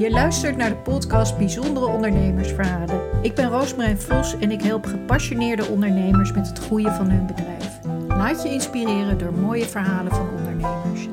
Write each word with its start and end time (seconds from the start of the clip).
Je 0.00 0.10
luistert 0.10 0.56
naar 0.56 0.68
de 0.68 0.76
podcast 0.76 1.38
Bijzondere 1.38 1.86
Ondernemersverhalen. 1.86 3.22
Ik 3.22 3.34
ben 3.34 3.48
Roosmarijn 3.50 3.98
Vos 3.98 4.38
en 4.38 4.50
ik 4.50 4.62
help 4.62 4.84
gepassioneerde 4.84 5.64
ondernemers 5.66 6.32
met 6.32 6.48
het 6.48 6.58
groeien 6.58 6.92
van 6.92 7.10
hun 7.10 7.26
bedrijf. 7.26 7.80
Laat 8.08 8.42
je 8.42 8.48
inspireren 8.48 9.18
door 9.18 9.32
mooie 9.32 9.64
verhalen 9.64 10.12
van 10.12 10.28
ondernemers. 10.28 11.08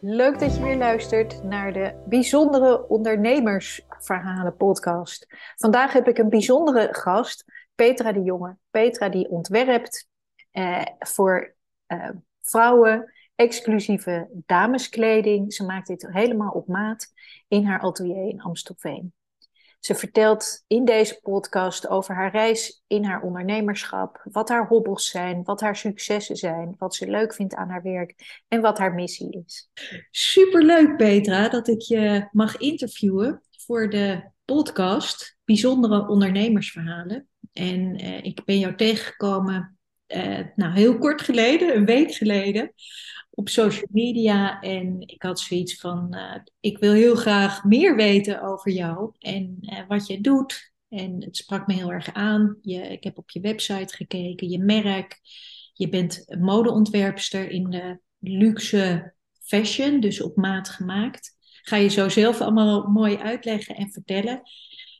Leuk 0.00 0.38
dat 0.38 0.56
je 0.56 0.62
weer 0.62 0.76
luistert 0.76 1.42
naar 1.42 1.72
de 1.72 2.02
Bijzondere 2.06 2.88
Ondernemersverhalen 2.88 4.56
podcast. 4.56 5.26
Vandaag 5.56 5.92
heb 5.92 6.08
ik 6.08 6.18
een 6.18 6.28
bijzondere 6.28 6.88
gast, 6.90 7.44
Petra 7.74 8.12
de 8.12 8.22
Jonge. 8.22 8.56
Petra 8.70 9.08
die 9.08 9.28
ontwerpt 9.28 10.08
eh, 10.50 10.82
voor 10.98 11.54
eh, 11.86 12.08
vrouwen 12.40 13.12
exclusieve 13.36 14.28
dameskleding. 14.46 15.52
Ze 15.52 15.64
maakt 15.64 15.86
dit 15.86 16.08
helemaal 16.10 16.50
op 16.50 16.66
maat 16.66 17.06
in 17.48 17.64
haar 17.64 17.80
atelier 17.80 18.28
in 18.28 18.42
Amstelveen. 18.42 19.12
Ze 19.80 19.94
vertelt 19.94 20.64
in 20.66 20.84
deze 20.84 21.18
podcast 21.22 21.88
over 21.88 22.14
haar 22.14 22.30
reis 22.30 22.82
in 22.86 23.04
haar 23.04 23.22
ondernemerschap, 23.22 24.20
wat 24.32 24.48
haar 24.48 24.66
hobbels 24.66 25.10
zijn, 25.10 25.42
wat 25.44 25.60
haar 25.60 25.76
successen 25.76 26.36
zijn, 26.36 26.74
wat 26.78 26.94
ze 26.94 27.10
leuk 27.10 27.34
vindt 27.34 27.54
aan 27.54 27.68
haar 27.68 27.82
werk 27.82 28.42
en 28.48 28.60
wat 28.60 28.78
haar 28.78 28.94
missie 28.94 29.42
is. 29.44 29.70
Superleuk 30.10 30.96
Petra 30.96 31.48
dat 31.48 31.68
ik 31.68 31.80
je 31.80 32.28
mag 32.32 32.56
interviewen 32.56 33.42
voor 33.50 33.90
de 33.90 34.30
podcast 34.44 35.36
Bijzondere 35.44 36.08
Ondernemersverhalen. 36.08 37.28
En 37.52 38.04
uh, 38.04 38.24
ik 38.24 38.44
ben 38.44 38.58
jou 38.58 38.74
tegengekomen 38.74 39.78
uh, 40.08 40.40
nou, 40.54 40.72
heel 40.72 40.98
kort 40.98 41.22
geleden, 41.22 41.76
een 41.76 41.84
week 41.84 42.12
geleden, 42.12 42.72
op 43.36 43.48
social 43.48 43.88
media. 43.90 44.60
En 44.60 45.00
ik 45.00 45.22
had 45.22 45.40
zoiets 45.40 45.76
van, 45.76 46.14
uh, 46.14 46.34
ik 46.60 46.78
wil 46.78 46.92
heel 46.92 47.14
graag 47.14 47.64
meer 47.64 47.96
weten 47.96 48.42
over 48.42 48.72
jou 48.72 49.12
en 49.18 49.56
uh, 49.60 49.80
wat 49.88 50.06
je 50.06 50.20
doet. 50.20 50.74
En 50.88 51.22
het 51.22 51.36
sprak 51.36 51.66
me 51.66 51.74
heel 51.74 51.92
erg 51.92 52.12
aan. 52.12 52.58
Je, 52.62 52.80
ik 52.80 53.04
heb 53.04 53.18
op 53.18 53.30
je 53.30 53.40
website 53.40 53.96
gekeken, 53.96 54.48
je 54.48 54.58
merk. 54.58 55.20
Je 55.72 55.88
bent 55.88 56.24
modeontwerpster 56.40 57.50
in 57.50 57.70
de 57.70 58.00
luxe 58.18 59.14
fashion, 59.42 60.00
dus 60.00 60.22
op 60.22 60.36
maat 60.36 60.68
gemaakt. 60.68 61.36
Ga 61.62 61.76
je 61.76 61.88
zo 61.88 62.08
zelf 62.08 62.40
allemaal 62.40 62.86
mooi 62.86 63.16
uitleggen 63.16 63.76
en 63.76 63.90
vertellen. 63.90 64.42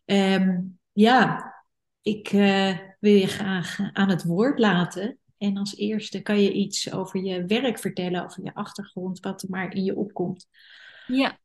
Um, 0.05 0.79
ja, 0.93 1.55
ik 2.03 2.33
uh, 2.33 2.79
wil 3.01 3.15
je 3.15 3.27
graag 3.27 3.79
aan 3.93 4.09
het 4.09 4.25
woord 4.25 4.59
laten. 4.59 5.19
En 5.39 5.57
als 5.57 5.77
eerste 5.77 6.23
kan 6.23 6.41
je 6.41 6.53
iets 6.53 6.93
over 6.93 7.23
je 7.23 7.45
werk 7.45 7.79
vertellen, 7.79 8.25
over 8.25 8.45
je 8.45 8.55
achtergrond, 8.55 9.21
wat 9.21 9.43
er 9.43 9.51
maar 9.51 9.75
in 9.75 9.85
je 9.85 9.97
opkomt. 9.97 10.49
Ja, 11.07 11.39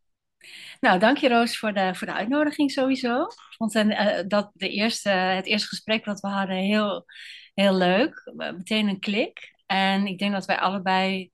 nou, 0.80 1.00
dank 1.00 1.18
je 1.18 1.30
Roos 1.30 1.58
voor 1.58 1.74
de, 1.74 1.96
voor 1.96 2.08
de 2.08 2.14
uitnodiging 2.14 2.72
sowieso. 2.72 3.22
Ik 3.22 3.56
vond 3.58 3.76
uh, 3.76 4.20
dat 4.28 4.52
de 4.54 4.70
eerste, 4.70 5.10
het 5.10 5.46
eerste 5.46 5.68
gesprek 5.68 6.06
dat 6.06 6.20
we 6.20 6.28
hadden 6.28 6.56
heel, 6.56 7.06
heel 7.54 7.74
leuk. 7.74 8.32
Meteen 8.36 8.88
een 8.88 9.00
klik. 9.00 9.54
En 9.66 10.08
ik 10.08 10.20
denk 10.20 10.34
dat 10.34 10.46
wij 10.46 10.58
allebei 10.58 11.30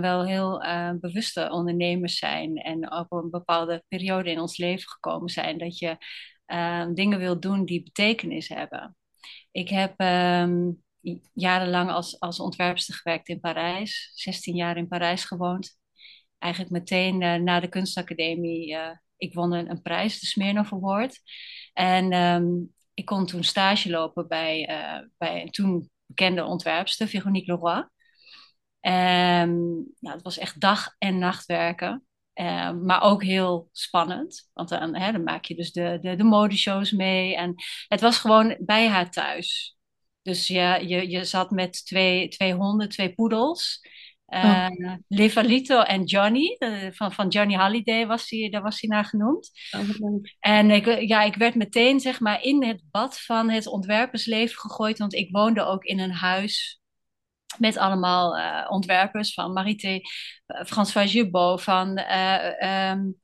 wel 0.00 0.26
heel 0.26 0.64
bewuste 1.00 1.50
ondernemers 1.50 2.18
zijn. 2.18 2.56
En 2.56 2.92
op 2.92 3.12
een 3.12 3.30
bepaalde 3.30 3.84
periode 3.88 4.30
in 4.30 4.40
ons 4.40 4.56
leven 4.56 4.88
gekomen 4.88 5.28
zijn. 5.28 5.58
Dat 5.58 5.78
je 5.78 5.96
dingen 6.94 7.18
wilt 7.18 7.42
doen 7.42 7.64
die 7.64 7.82
betekenis 7.82 8.48
hebben. 8.48 8.96
Ik 9.50 9.68
heb 9.68 10.00
um, 10.00 10.84
jarenlang 11.32 11.90
als, 11.90 12.20
als 12.20 12.40
ontwerpster 12.40 12.94
gewerkt 12.94 13.28
in 13.28 13.40
Parijs. 13.40 14.10
16 14.14 14.54
jaar 14.54 14.76
in 14.76 14.88
Parijs 14.88 15.24
gewoond. 15.24 15.78
Eigenlijk 16.38 16.72
meteen 16.72 17.20
uh, 17.20 17.34
na 17.34 17.60
de 17.60 17.68
kunstacademie. 17.68 18.72
Uh, 18.72 18.90
ik 19.16 19.34
won 19.34 19.52
een, 19.52 19.70
een, 19.70 19.82
prijs, 19.82 20.20
de 20.20 20.26
Smirnoff 20.26 20.72
Award. 20.72 21.20
En 21.72 22.12
um, 22.12 22.74
ik 22.94 23.04
kon 23.04 23.26
toen 23.26 23.44
stage 23.44 23.90
lopen 23.90 24.28
bij, 24.28 24.68
uh, 24.70 25.08
bij 25.18 25.42
een 25.42 25.50
toen 25.50 25.90
bekende 26.06 26.44
ontwerpster, 26.44 27.08
Veronique 27.08 27.52
Leroy. 27.52 27.88
Um, 28.80 29.94
nou, 30.00 30.14
het 30.14 30.22
was 30.22 30.38
echt 30.38 30.60
dag 30.60 30.94
en 30.98 31.18
nacht 31.18 31.46
werken. 31.46 32.06
Uh, 32.34 32.72
maar 32.72 33.02
ook 33.02 33.22
heel 33.22 33.68
spannend. 33.72 34.50
Want 34.52 34.68
dan, 34.68 34.96
hè, 34.96 35.12
dan 35.12 35.22
maak 35.22 35.44
je 35.44 35.54
dus 35.54 35.72
de, 35.72 35.98
de, 36.00 36.16
de 36.16 36.24
modeshows 36.24 36.90
mee. 36.92 37.36
En 37.36 37.54
het 37.88 38.00
was 38.00 38.18
gewoon 38.18 38.56
bij 38.60 38.88
haar 38.88 39.10
thuis. 39.10 39.75
Dus 40.26 40.46
je, 40.46 40.82
je, 40.86 41.10
je 41.10 41.24
zat 41.24 41.50
met 41.50 41.86
twee, 41.86 42.28
twee 42.28 42.54
honden, 42.54 42.88
twee 42.88 43.14
poedels. 43.14 43.80
Uh, 44.28 44.68
oh. 44.70 44.94
Levalito 45.08 45.80
en 45.80 46.04
Johnny, 46.04 46.56
van, 46.92 47.12
van 47.12 47.28
Johnny 47.28 47.56
Holiday 47.56 48.06
was 48.06 48.30
hij, 48.30 48.48
daar 48.50 48.62
was 48.62 48.80
hij 48.80 48.90
naar 48.90 49.04
genoemd. 49.04 49.50
Oh, 49.70 50.22
en 50.40 50.70
ik, 50.70 51.00
ja, 51.00 51.22
ik 51.22 51.34
werd 51.34 51.54
meteen 51.54 52.00
zeg 52.00 52.20
maar, 52.20 52.42
in 52.42 52.64
het 52.64 52.82
bad 52.90 53.20
van 53.20 53.50
het 53.50 53.66
ontwerpersleven 53.66 54.58
gegooid, 54.58 54.98
want 54.98 55.14
ik 55.14 55.30
woonde 55.30 55.62
ook 55.62 55.84
in 55.84 55.98
een 55.98 56.12
huis 56.12 56.80
met 57.58 57.76
allemaal 57.76 58.38
uh, 58.38 58.66
ontwerpers 58.68 59.32
van 59.32 59.52
Marité, 59.52 60.00
François 60.46 61.12
Jubot, 61.12 61.62
van 61.62 61.98
uh, 61.98 62.90
um, 62.90 63.20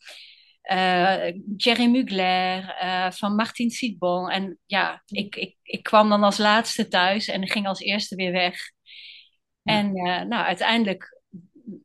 uh, 0.71 1.33
Thierry 1.57 1.87
Mugler, 1.87 2.77
uh, 2.83 3.11
van 3.11 3.35
Martin 3.35 3.71
Sidbon. 3.71 4.31
En 4.31 4.59
ja, 4.67 5.03
ik, 5.07 5.37
ik, 5.37 5.57
ik 5.63 5.83
kwam 5.83 6.09
dan 6.09 6.23
als 6.23 6.39
laatste 6.39 6.89
thuis 6.89 7.29
en 7.29 7.49
ging 7.49 7.67
als 7.67 7.81
eerste 7.81 8.15
weer 8.15 8.33
weg. 8.33 8.57
Ja. 9.63 9.73
En 9.75 9.97
uh, 9.97 10.21
nou, 10.21 10.45
uiteindelijk 10.45 11.21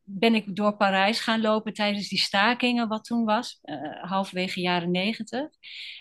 ben 0.04 0.34
ik 0.34 0.56
door 0.56 0.76
Parijs 0.76 1.20
gaan 1.20 1.40
lopen 1.40 1.72
tijdens 1.72 2.08
die 2.08 2.18
stakingen, 2.18 2.88
wat 2.88 3.04
toen 3.04 3.24
was, 3.24 3.60
halverwege 4.00 4.60
jaren 4.60 4.90
negentig. 4.90 5.48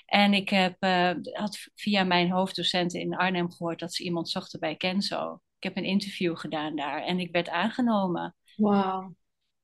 En 0.05 0.33
ik 0.33 0.49
heb, 0.49 0.75
had 1.33 1.67
via 1.75 2.03
mijn 2.03 2.31
hoofddocenten 2.31 2.99
in 2.99 3.15
Arnhem 3.15 3.51
gehoord 3.51 3.79
dat 3.79 3.93
ze 3.93 4.03
iemand 4.03 4.29
zochten 4.29 4.59
bij 4.59 4.75
Kenzo. 4.75 5.41
Ik 5.57 5.63
heb 5.63 5.77
een 5.77 5.83
interview 5.83 6.37
gedaan 6.37 6.75
daar 6.75 7.03
en 7.03 7.19
ik 7.19 7.31
werd 7.31 7.49
aangenomen. 7.49 8.35
Wauw. 8.55 9.15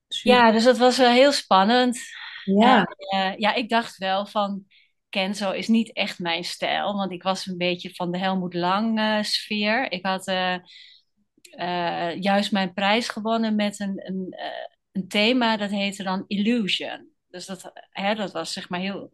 Ja, 0.08 0.52
dus 0.52 0.64
dat 0.64 0.78
was 0.78 0.98
heel 0.98 1.32
spannend. 1.32 2.00
Ja. 2.44 2.84
En, 2.84 3.32
uh, 3.32 3.38
ja, 3.38 3.54
ik 3.54 3.70
dacht 3.70 3.98
wel 3.98 4.26
van 4.26 4.66
Kenzo 5.10 5.52
is 5.52 5.68
niet 5.68 5.94
echt 5.94 6.20
mijn 6.20 6.44
stijl, 6.44 6.96
want 6.96 7.12
ik 7.12 7.24
was 7.24 7.46
een 7.46 7.58
beetje 7.58 7.96
van 7.96 8.12
de 8.12 8.18
Helmoet 8.18 8.54
Lang 8.54 9.00
uh, 9.00 9.22
sfeer. 9.22 9.92
Ik 9.92 10.06
had 10.06 10.28
uh, 10.28 12.16
juist 12.20 12.52
mijn 12.52 12.74
prijs 12.74 13.10
gewonnen 13.10 13.56
met 13.56 13.80
een, 13.80 14.08
een, 14.08 14.36
een 14.92 15.08
thema 15.08 15.58
dat 15.58 15.70
heette 15.70 16.04
dan 16.04 16.24
Illusion. 16.28 17.12
Dus 17.28 17.46
dat, 17.46 17.72
hè, 17.90 18.16
dat 18.16 18.32
was 18.32 18.54
zeg 18.54 18.70
maar 18.70 18.80
heel 18.80 19.12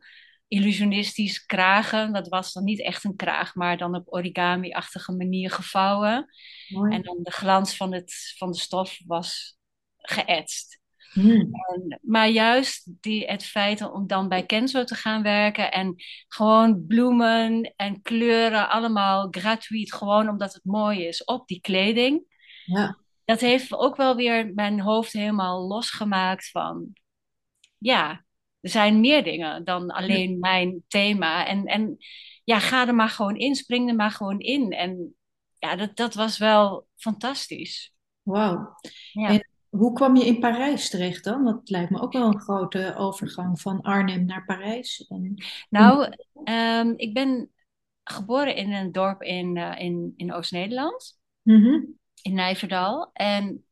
illusionistisch 0.48 1.46
kragen. 1.46 2.14
Dat 2.14 2.28
was 2.28 2.54
dan 2.54 2.64
niet 2.64 2.82
echt 2.82 3.04
een 3.04 3.16
kraag, 3.16 3.56
maar 3.56 3.78
dan 3.78 3.96
op 3.96 4.14
origami-achtige 4.14 5.12
manier 5.12 5.52
gevouwen. 5.52 6.34
Mooi. 6.68 6.94
En 6.94 7.02
dan 7.02 7.18
de 7.24 7.32
glans 7.32 7.76
van, 7.76 7.94
het, 7.94 8.34
van 8.38 8.52
de 8.52 8.58
stof 8.58 9.00
was 9.06 9.58
geëtst. 9.98 10.80
Hmm. 11.12 11.50
En, 11.52 12.00
maar 12.02 12.28
juist 12.28 12.92
die, 13.02 13.26
het 13.26 13.46
feit 13.46 13.92
om 13.92 14.08
dan 14.08 14.30
bij 14.30 14.46
Kenzo 14.46 14.84
te 14.84 14.96
gaan 14.96 15.24
werken 15.24 15.72
en 15.72 15.96
gewoon 16.28 16.86
bloemen 16.88 17.74
en 17.76 18.02
kleuren 18.02 18.70
allemaal 18.70 19.28
gratuit, 19.32 19.94
gewoon 19.94 20.30
omdat 20.30 20.54
het 20.54 20.64
mooi 20.64 21.06
is 21.06 21.24
op 21.24 21.48
die 21.48 21.62
kleding. 21.62 22.24
Ja. 22.66 22.98
Dat 23.26 23.40
heeft 23.40 23.74
ook 23.74 23.96
wel 23.96 24.16
weer 24.16 24.54
mijn 24.54 24.80
hoofd 24.80 25.14
helemaal 25.14 25.68
losgemaakt 25.68 26.50
van, 26.50 26.94
ja, 27.78 28.26
er 28.60 28.70
zijn 28.70 29.00
meer 29.00 29.24
dingen 29.24 29.64
dan 29.64 29.92
alleen 29.92 30.32
ja. 30.32 30.38
mijn 30.40 30.84
thema. 30.88 31.46
En, 31.46 31.66
en 31.66 31.98
ja, 32.44 32.60
ga 32.60 32.88
er 32.88 32.96
maar 32.96 33.10
gewoon 33.10 33.36
in, 33.36 33.56
spring 33.56 33.90
er 33.90 33.96
maar 33.96 34.12
gewoon 34.12 34.40
in. 34.40 34.72
En 34.72 35.16
ja, 35.58 35.76
dat, 35.76 35.96
dat 35.96 36.14
was 36.14 36.38
wel 36.38 36.88
fantastisch. 36.96 37.94
Wauw. 38.22 38.76
Ja. 39.12 39.42
Hoe 39.70 39.94
kwam 39.94 40.16
je 40.16 40.26
in 40.26 40.40
Parijs 40.40 40.90
terecht 40.90 41.24
dan? 41.24 41.46
Dat 41.46 41.70
lijkt 41.70 41.90
me 41.90 42.00
ook 42.00 42.14
wel 42.14 42.28
een 42.28 42.40
grote 42.40 42.96
overgang 42.98 43.62
van 43.62 43.82
Arnhem 43.82 44.26
naar 44.26 44.46
Parijs. 44.46 45.06
En... 45.08 45.44
Nou, 45.70 46.14
um, 46.44 46.94
ik 46.98 47.14
ben 47.14 47.50
geboren 48.04 48.56
in 48.56 48.74
een 48.74 48.92
dorp 48.92 49.22
in, 49.22 49.56
uh, 49.56 49.80
in, 49.80 50.14
in 50.16 50.34
Oost-Nederland, 50.34 51.20
mm 51.42 51.64
-hmm. 51.64 52.00
in 52.22 52.34
Nijverdal. 52.34 53.10
En 53.14 53.66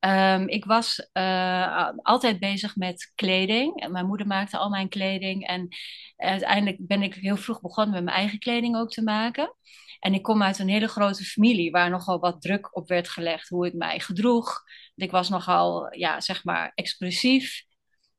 um, 0.00 0.48
ik 0.48 0.64
was 0.64 1.10
uh, 1.12 1.88
altijd 2.02 2.38
bezig 2.38 2.76
met 2.76 3.12
kleding. 3.14 3.80
En 3.80 3.92
mijn 3.92 4.06
moeder 4.06 4.26
maakte 4.26 4.56
al 4.56 4.68
mijn 4.68 4.88
kleding. 4.88 5.46
En 5.46 5.68
uiteindelijk 6.16 6.86
ben 6.86 7.02
ik 7.02 7.14
heel 7.14 7.36
vroeg 7.36 7.60
begonnen 7.60 7.94
met 7.94 8.04
mijn 8.04 8.16
eigen 8.16 8.38
kleding 8.38 8.76
ook 8.76 8.90
te 8.90 9.02
maken. 9.02 9.54
En 9.98 10.14
ik 10.14 10.22
kom 10.22 10.42
uit 10.42 10.58
een 10.58 10.68
hele 10.68 10.88
grote 10.88 11.24
familie 11.24 11.70
waar 11.70 11.90
nogal 11.90 12.18
wat 12.18 12.42
druk 12.42 12.76
op 12.76 12.88
werd 12.88 13.08
gelegd 13.08 13.48
hoe 13.48 13.66
ik 13.66 13.74
mij 13.74 14.00
gedroeg. 14.00 14.62
Ik 14.94 15.10
was 15.10 15.28
nogal, 15.28 15.94
ja, 15.96 16.20
zeg 16.20 16.44
maar, 16.44 16.72
expressief. 16.74 17.64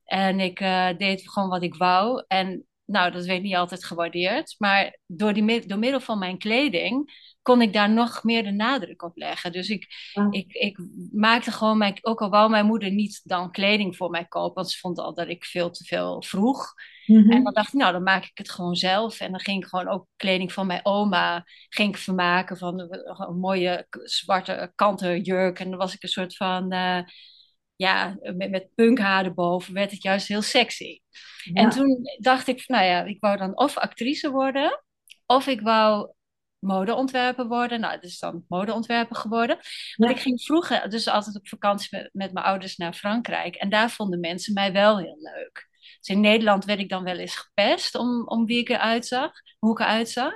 En 0.03 0.39
ik 0.39 0.59
uh, 0.59 0.89
deed 0.97 1.29
gewoon 1.31 1.49
wat 1.49 1.63
ik 1.63 1.75
wou. 1.75 2.23
En 2.27 2.65
nou, 2.85 3.11
dat 3.11 3.25
werd 3.25 3.41
niet 3.41 3.55
altijd 3.55 3.85
gewaardeerd. 3.85 4.55
Maar 4.57 4.99
door, 5.05 5.33
die, 5.33 5.65
door 5.67 5.79
middel 5.79 5.99
van 5.99 6.19
mijn 6.19 6.37
kleding 6.37 7.11
kon 7.47 7.61
ik 7.61 7.73
daar 7.73 7.89
nog 7.89 8.23
meer 8.23 8.43
de 8.43 8.51
nadruk 8.51 9.01
op 9.01 9.17
leggen. 9.17 9.51
Dus 9.51 9.69
ik, 9.69 9.87
Ja. 10.13 10.27
ik, 10.29 10.53
ik 10.53 10.77
maakte 11.11 11.51
gewoon, 11.51 11.77
mijn, 11.77 11.97
ook 12.01 12.21
al 12.21 12.29
wou 12.29 12.49
mijn 12.49 12.65
moeder 12.65 12.91
niet 12.91 13.21
dan 13.23 13.51
kleding 13.51 13.95
voor 13.95 14.09
mij 14.09 14.25
kopen, 14.25 14.53
want 14.53 14.71
ze 14.71 14.79
vond 14.79 14.99
al 14.99 15.13
dat 15.13 15.27
ik 15.27 15.45
veel 15.45 15.69
te 15.69 15.83
veel 15.83 16.23
vroeg. 16.23 16.73
Mhm. 17.05 17.31
En 17.31 17.43
dan 17.43 17.53
dacht 17.53 17.67
ik, 17.67 17.79
nou, 17.79 17.91
dan 17.91 18.03
maak 18.03 18.23
ik 18.23 18.37
het 18.37 18.49
gewoon 18.49 18.75
zelf. 18.75 19.19
En 19.19 19.31
dan 19.31 19.39
ging 19.39 19.63
ik 19.63 19.69
gewoon 19.69 19.87
ook 19.87 20.07
kleding 20.15 20.53
van 20.53 20.67
mijn 20.67 20.79
oma 20.83 21.45
ging 21.69 21.89
ik 21.89 21.97
vermaken 21.97 22.57
van 22.57 22.79
een, 22.79 23.27
een 23.27 23.39
mooie 23.39 23.87
zwarte 24.03 24.71
kanten 24.75 25.21
jurk. 25.21 25.59
En 25.59 25.69
dan 25.69 25.79
was 25.79 25.93
ik 25.95 26.03
een 26.03 26.09
soort 26.09 26.35
van, 26.35 26.71
eh, 26.71 26.99
ja, 27.75 28.17
met, 28.35 28.49
met 28.49 28.69
punkhaar 28.75 29.25
erboven 29.25 29.73
werd 29.73 29.91
het 29.91 30.03
juist 30.03 30.27
heel 30.27 30.41
sexy. 30.41 30.99
En 31.53 31.69
toen 31.69 31.99
dacht 32.17 32.47
ik, 32.47 32.67
nou 32.67 32.85
ja, 32.85 33.03
ik 33.03 33.17
wou 33.19 33.37
dan 33.37 33.57
of 33.57 33.77
actrice 33.77 34.31
worden, 34.31 34.83
of 35.25 35.47
ik 35.47 35.61
wou 35.61 36.15
modeontwerper 36.59 37.47
worden. 37.47 37.79
Nou, 37.79 37.97
is 37.99 38.19
dan 38.19 38.45
modeontwerper 38.47 39.15
geworden. 39.15 39.57
Ja. 39.95 40.09
ik 40.09 40.19
ging 40.19 40.41
vroeger 40.41 40.89
dus 40.89 41.07
altijd 41.07 41.35
op 41.35 41.47
vakantie 41.47 41.87
met, 41.91 42.09
met 42.13 42.33
mijn 42.33 42.45
ouders 42.45 42.77
naar 42.77 42.93
Frankrijk. 42.93 43.55
En 43.55 43.69
daar 43.69 43.89
vonden 43.89 44.19
mensen 44.19 44.53
mij 44.53 44.73
wel 44.73 44.97
heel 44.97 45.17
leuk. 45.19 45.67
Dus 45.99 46.15
in 46.15 46.19
Nederland 46.19 46.65
werd 46.65 46.79
ik 46.79 46.89
dan 46.89 47.03
wel 47.03 47.17
eens 47.17 47.35
gepest 47.35 47.95
om, 47.95 48.27
om 48.27 48.45
wie 48.45 48.59
ik 48.59 48.69
eruit 48.69 49.05
zag, 49.05 49.31
hoe 49.59 49.71
ik 49.71 49.79
eruit 49.79 50.09
zag. 50.09 50.33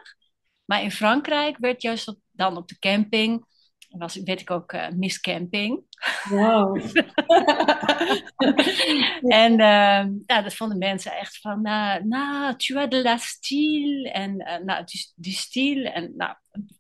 Maar 0.66 0.84
in 0.84 0.92
Frankrijk 0.92 1.58
werd 1.58 1.82
juist 1.82 2.08
op, 2.08 2.20
dan 2.32 2.58
op 2.58 2.68
de 2.68 2.80
camping, 2.80 3.46
was, 3.92 4.16
werd 4.16 4.42
ik 4.42 4.52
ook 4.52 4.72
eh, 4.72 4.90
Miss 4.90 5.20
Camping. 5.20 5.84
Wauw. 6.30 6.78
En 9.22 9.60
ehm, 9.60 10.14
ja, 10.26 10.42
dat 10.42 10.54
vonden 10.54 10.78
mensen 10.78 11.12
echt 11.12 11.40
van, 11.40 11.62
nou, 11.62 12.08
nou, 12.08 12.56
tu 12.56 12.78
as 12.78 12.90
de 12.90 13.02
la 13.02 13.18
style. 13.18 14.12
En 14.12 14.40
eh, 14.40 14.64
nou, 14.64 14.84
du, 14.86 15.00
du 15.16 15.32
style. 15.32 15.90
En 15.90 16.14
nou, 16.16 16.36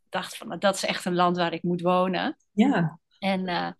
dacht 0.10 0.38
van, 0.38 0.60
dat 0.60 0.75
is 0.75 0.86
echt 0.86 1.06
een 1.06 1.16
land 1.16 1.38
waar 1.38 1.54
ik 1.54 1.63
moet 1.63 1.81
wonen. 1.81 2.38
Ja. 2.52 3.00
En, 3.19 3.48
eh, 3.48 3.72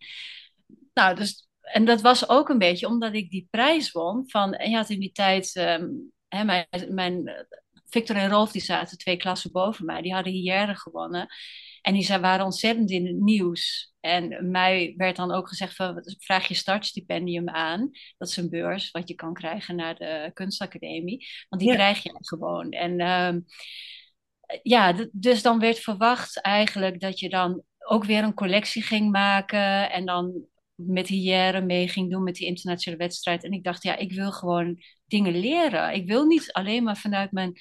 nou, 0.94 1.14
dus, 1.14 1.48
en 1.60 1.84
dat 1.84 2.00
was 2.00 2.28
ook 2.28 2.48
een 2.48 2.58
beetje 2.58 2.86
omdat 2.86 3.14
ik 3.14 3.30
die 3.30 3.48
prijs 3.50 3.92
won. 3.92 4.24
Van, 4.26 4.54
en 4.54 4.70
je 4.70 4.76
had 4.76 4.90
in 4.90 5.00
die 5.00 5.12
tijd, 5.12 5.56
ehm, 5.56 5.88
hè, 6.28 6.44
mijn, 6.44 6.66
mijn, 6.88 7.46
Victor 7.86 8.16
en 8.16 8.30
Rolf, 8.30 8.52
die 8.52 8.62
zaten 8.62 8.98
twee 8.98 9.16
klassen 9.16 9.52
boven 9.52 9.84
mij. 9.84 10.02
Die 10.02 10.14
hadden 10.14 10.32
hier 10.32 10.76
gewonnen. 10.76 11.26
En 11.82 11.92
die 11.94 12.02
zijn- 12.04 12.20
waren 12.20 12.44
ontzettend 12.44 12.90
in 12.90 13.06
het 13.06 13.16
nieuws. 13.20 13.92
En 14.00 14.50
mij 14.50 14.94
werd 14.96 15.16
dan 15.16 15.32
ook 15.32 15.48
gezegd 15.48 15.76
van, 15.76 16.02
vraag 16.18 16.48
je 16.48 16.54
startstipendium 16.54 17.48
aan. 17.48 17.90
Dat 18.18 18.28
is 18.28 18.36
een 18.36 18.50
beurs 18.50 18.90
wat 18.90 19.08
je 19.08 19.14
kan 19.14 19.34
krijgen 19.34 19.76
naar 19.76 19.94
de 19.94 20.30
kunstacademie. 20.34 21.26
Want 21.48 21.62
die 21.62 21.70
Ja. 21.70 21.76
krijg 21.76 22.02
je 22.02 22.12
gewoon. 22.20 22.70
En 22.70 23.00
ehm, 23.00 23.40
ja, 24.62 24.94
dus 25.12 25.42
dan 25.42 25.58
werd 25.58 25.78
verwacht 25.78 26.40
eigenlijk 26.40 27.00
dat 27.00 27.18
je 27.18 27.28
dan 27.28 27.62
ook 27.78 28.04
weer 28.04 28.22
een 28.22 28.34
collectie 28.34 28.82
ging 28.82 29.10
maken. 29.10 29.90
En 29.90 30.06
dan 30.06 30.46
met 30.74 31.08
Hyère 31.08 31.60
mee 31.60 31.88
ging 31.88 32.10
doen 32.10 32.22
met 32.22 32.34
die 32.34 32.46
internationale 32.46 33.02
wedstrijd. 33.02 33.44
En 33.44 33.52
ik 33.52 33.64
dacht, 33.64 33.82
ja, 33.82 33.96
ik 33.96 34.12
wil 34.12 34.32
gewoon 34.32 34.82
dingen 35.06 35.40
leren. 35.40 35.94
Ik 35.94 36.06
wil 36.06 36.24
niet 36.24 36.52
alleen 36.52 36.82
maar 36.82 36.96
vanuit 36.96 37.32
mijn, 37.32 37.52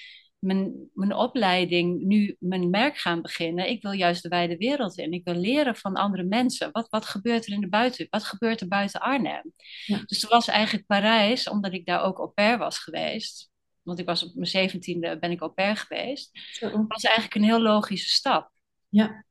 mijn, 0.42 0.90
mijn 0.94 1.14
opleiding 1.14 2.02
nu 2.02 2.36
mijn 2.40 2.70
merk 2.70 2.98
gaan 2.98 3.22
beginnen. 3.22 3.70
Ik 3.70 3.82
wil 3.82 3.92
juist 3.92 4.24
de 4.24 4.30
wijde 4.30 4.58
wereld 4.58 4.98
in. 4.98 5.12
Ik 5.12 5.24
wil 5.24 5.36
leren 5.36 5.76
van 5.76 5.96
andere 5.96 6.24
mensen. 6.24 6.72
Wat, 6.72 6.90
wat 6.90 7.06
gebeurt 7.06 7.46
er 7.46 7.54
in 7.54 7.62
de 7.62 7.70
buiten? 7.70 8.08
Wat 8.10 8.24
gebeurt 8.24 8.62
er 8.62 8.68
buiten 8.68 9.02
Arnhem? 9.02 9.54
Ja. 9.86 10.02
Dus 10.06 10.20
toen 10.20 10.30
was 10.30 10.48
eigenlijk 10.48 10.86
Parijs, 10.86 11.50
omdat 11.50 11.74
ik 11.74 11.86
daar 11.86 12.02
ook 12.02 12.18
au 12.18 12.30
pair 12.30 12.58
was 12.58 12.80
geweest. 12.80 13.50
Want 13.82 14.00
ik 14.00 14.06
was 14.06 14.24
op 14.24 14.34
mijn 14.34 14.48
zeventiende 14.48 15.20
ben 15.20 15.32
ik 15.32 15.42
au 15.42 15.52
pair 15.52 15.76
geweest. 15.76 16.40
Zo. 16.52 16.86
was 16.88 17.04
eigenlijk 17.04 17.36
een 17.36 17.44
heel 17.44 17.62
logische 17.62 18.10
stap. 18.10 18.52
Ja. 18.90 19.26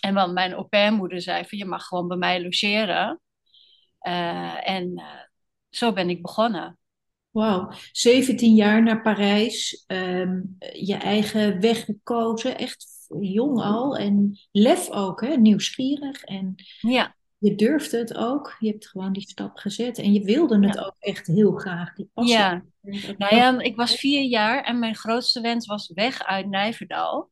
En 0.00 0.14
want 0.14 0.32
mijn 0.32 0.52
au 0.52 0.64
pairmoeder 0.64 1.20
zei 1.20 1.44
van 1.44 1.58
je 1.58 1.64
mag 1.64 1.84
gewoon 1.84 2.08
bij 2.08 2.16
mij 2.16 2.42
logeren. 2.42 3.20
Eh, 3.98 4.68
en 4.68 4.96
eh, 4.96 5.20
zo 5.70 5.92
ben 5.92 6.10
ik 6.10 6.22
begonnen. 6.22 6.78
Wauw. 7.38 7.70
17 7.92 8.54
jaar 8.54 8.82
naar 8.82 9.02
Parijs. 9.02 9.84
ehm, 9.86 10.40
je 10.72 10.94
eigen 10.94 11.60
weg 11.60 11.84
gekozen. 11.84 12.58
Echt 12.58 12.86
jong 13.20 13.60
al. 13.60 13.96
En 13.96 14.38
lef 14.52 14.90
ook, 14.90 15.20
hè? 15.20 15.36
Nieuwsgierig. 15.36 16.22
En 16.24 16.54
Ja, 16.80 17.16
je 17.38 17.54
durfde 17.54 17.98
het 17.98 18.14
ook. 18.16 18.56
Je 18.58 18.70
hebt 18.70 18.88
gewoon 18.88 19.12
die 19.12 19.28
stap 19.28 19.56
gezet. 19.56 19.98
En 19.98 20.12
je 20.12 20.22
wilde 20.24 20.66
het 20.66 20.74
Ja. 20.74 20.82
ook 20.82 20.96
echt 20.98 21.26
heel 21.26 21.52
graag. 21.52 21.94
Die 21.94 22.10
passie. 22.14 22.36
ja. 22.36 22.62
Nou 23.18 23.36
ja, 23.36 23.60
ik 23.60 23.76
was 23.76 23.94
vier 23.94 24.22
jaar 24.22 24.64
en 24.64 24.78
mijn 24.78 24.94
grootste 24.94 25.40
wens 25.40 25.66
was 25.66 25.90
weg 25.94 26.22
uit 26.24 26.48
Nijverdal. 26.48 27.30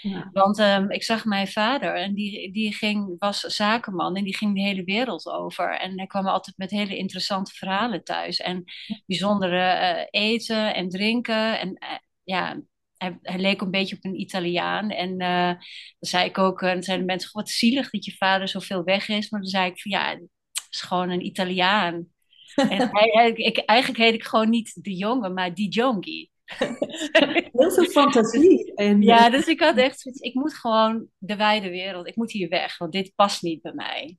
Ja. 0.00 0.28
Want 0.32 0.58
ehm, 0.58 0.90
ik 0.90 1.02
zag 1.02 1.24
mijn 1.24 1.48
vader 1.48 1.94
en 1.94 2.14
die, 2.14 2.52
die 2.52 2.72
ging, 2.74 3.16
was 3.18 3.40
zakenman 3.40 4.16
en 4.16 4.24
die 4.24 4.36
ging 4.36 4.54
de 4.54 4.60
hele 4.60 4.84
wereld 4.84 5.26
over. 5.26 5.78
En 5.78 5.96
hij 5.98 6.06
kwam 6.06 6.26
altijd 6.26 6.56
met 6.56 6.70
hele 6.70 6.96
interessante 6.96 7.52
verhalen 7.54 8.04
thuis. 8.04 8.38
En 8.38 8.64
bijzondere 9.06 9.60
eh, 9.60 10.06
eten 10.10 10.74
en 10.74 10.88
drinken. 10.88 11.60
En 11.60 11.74
eh, 11.74 11.88
ja, 12.24 12.60
hij, 12.96 13.18
hij 13.22 13.38
leek 13.38 13.60
een 13.60 13.70
beetje 13.70 13.96
op 13.96 14.04
een 14.04 14.20
Italiaan. 14.20 14.90
En 14.90 15.18
eh, 15.18 15.48
dan 15.48 15.58
zei 15.98 16.24
ik 16.28 16.38
ook, 16.38 16.62
en 16.62 16.82
zeiden 16.82 17.06
mensen, 17.06 17.28
"Goh, 17.30 17.42
wat 17.42 17.50
zielig 17.50 17.90
dat 17.90 18.04
je 18.04 18.16
vader 18.16 18.48
zoveel 18.48 18.84
weg 18.84 19.08
is. 19.08 19.30
Maar 19.30 19.40
dan 19.40 19.48
zei 19.50 19.70
ik 19.70 19.80
van 19.80 19.90
ja, 19.90 20.08
het 20.10 20.22
is 20.70 20.80
gewoon 20.80 21.10
een 21.10 21.26
Italiaan. 21.26 22.08
En 22.54 22.88
hij, 22.92 23.08
hij- 23.12 23.30
ik, 23.32 23.58
eigenlijk 23.58 24.00
heet 24.00 24.14
ik 24.14 24.24
gewoon 24.24 24.50
niet 24.50 24.82
de 24.84 24.94
jongen, 24.96 25.34
maar 25.34 25.54
die 25.54 25.68
jongie. 25.68 26.30
Heel 27.52 27.70
veel 27.70 27.84
fantasie. 27.84 28.74
En, 28.74 29.02
Ja, 29.02 29.30
dus 29.30 29.46
ik 29.46 29.60
had 29.60 29.76
echt 29.76 30.00
zoiets, 30.00 30.20
ik 30.20 30.34
moet 30.34 30.54
gewoon 30.54 31.06
de 31.18 31.36
wijde 31.36 31.70
wereld, 31.70 32.06
ik 32.06 32.16
moet 32.16 32.32
hier 32.32 32.48
weg, 32.48 32.78
want 32.78 32.92
dit 32.92 33.12
past 33.14 33.42
niet 33.42 33.62
bij 33.62 33.72
mij. 33.74 34.18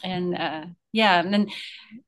En 0.00 0.32
eh, 0.32 0.64
ja, 0.90 1.24
en, 1.24 1.52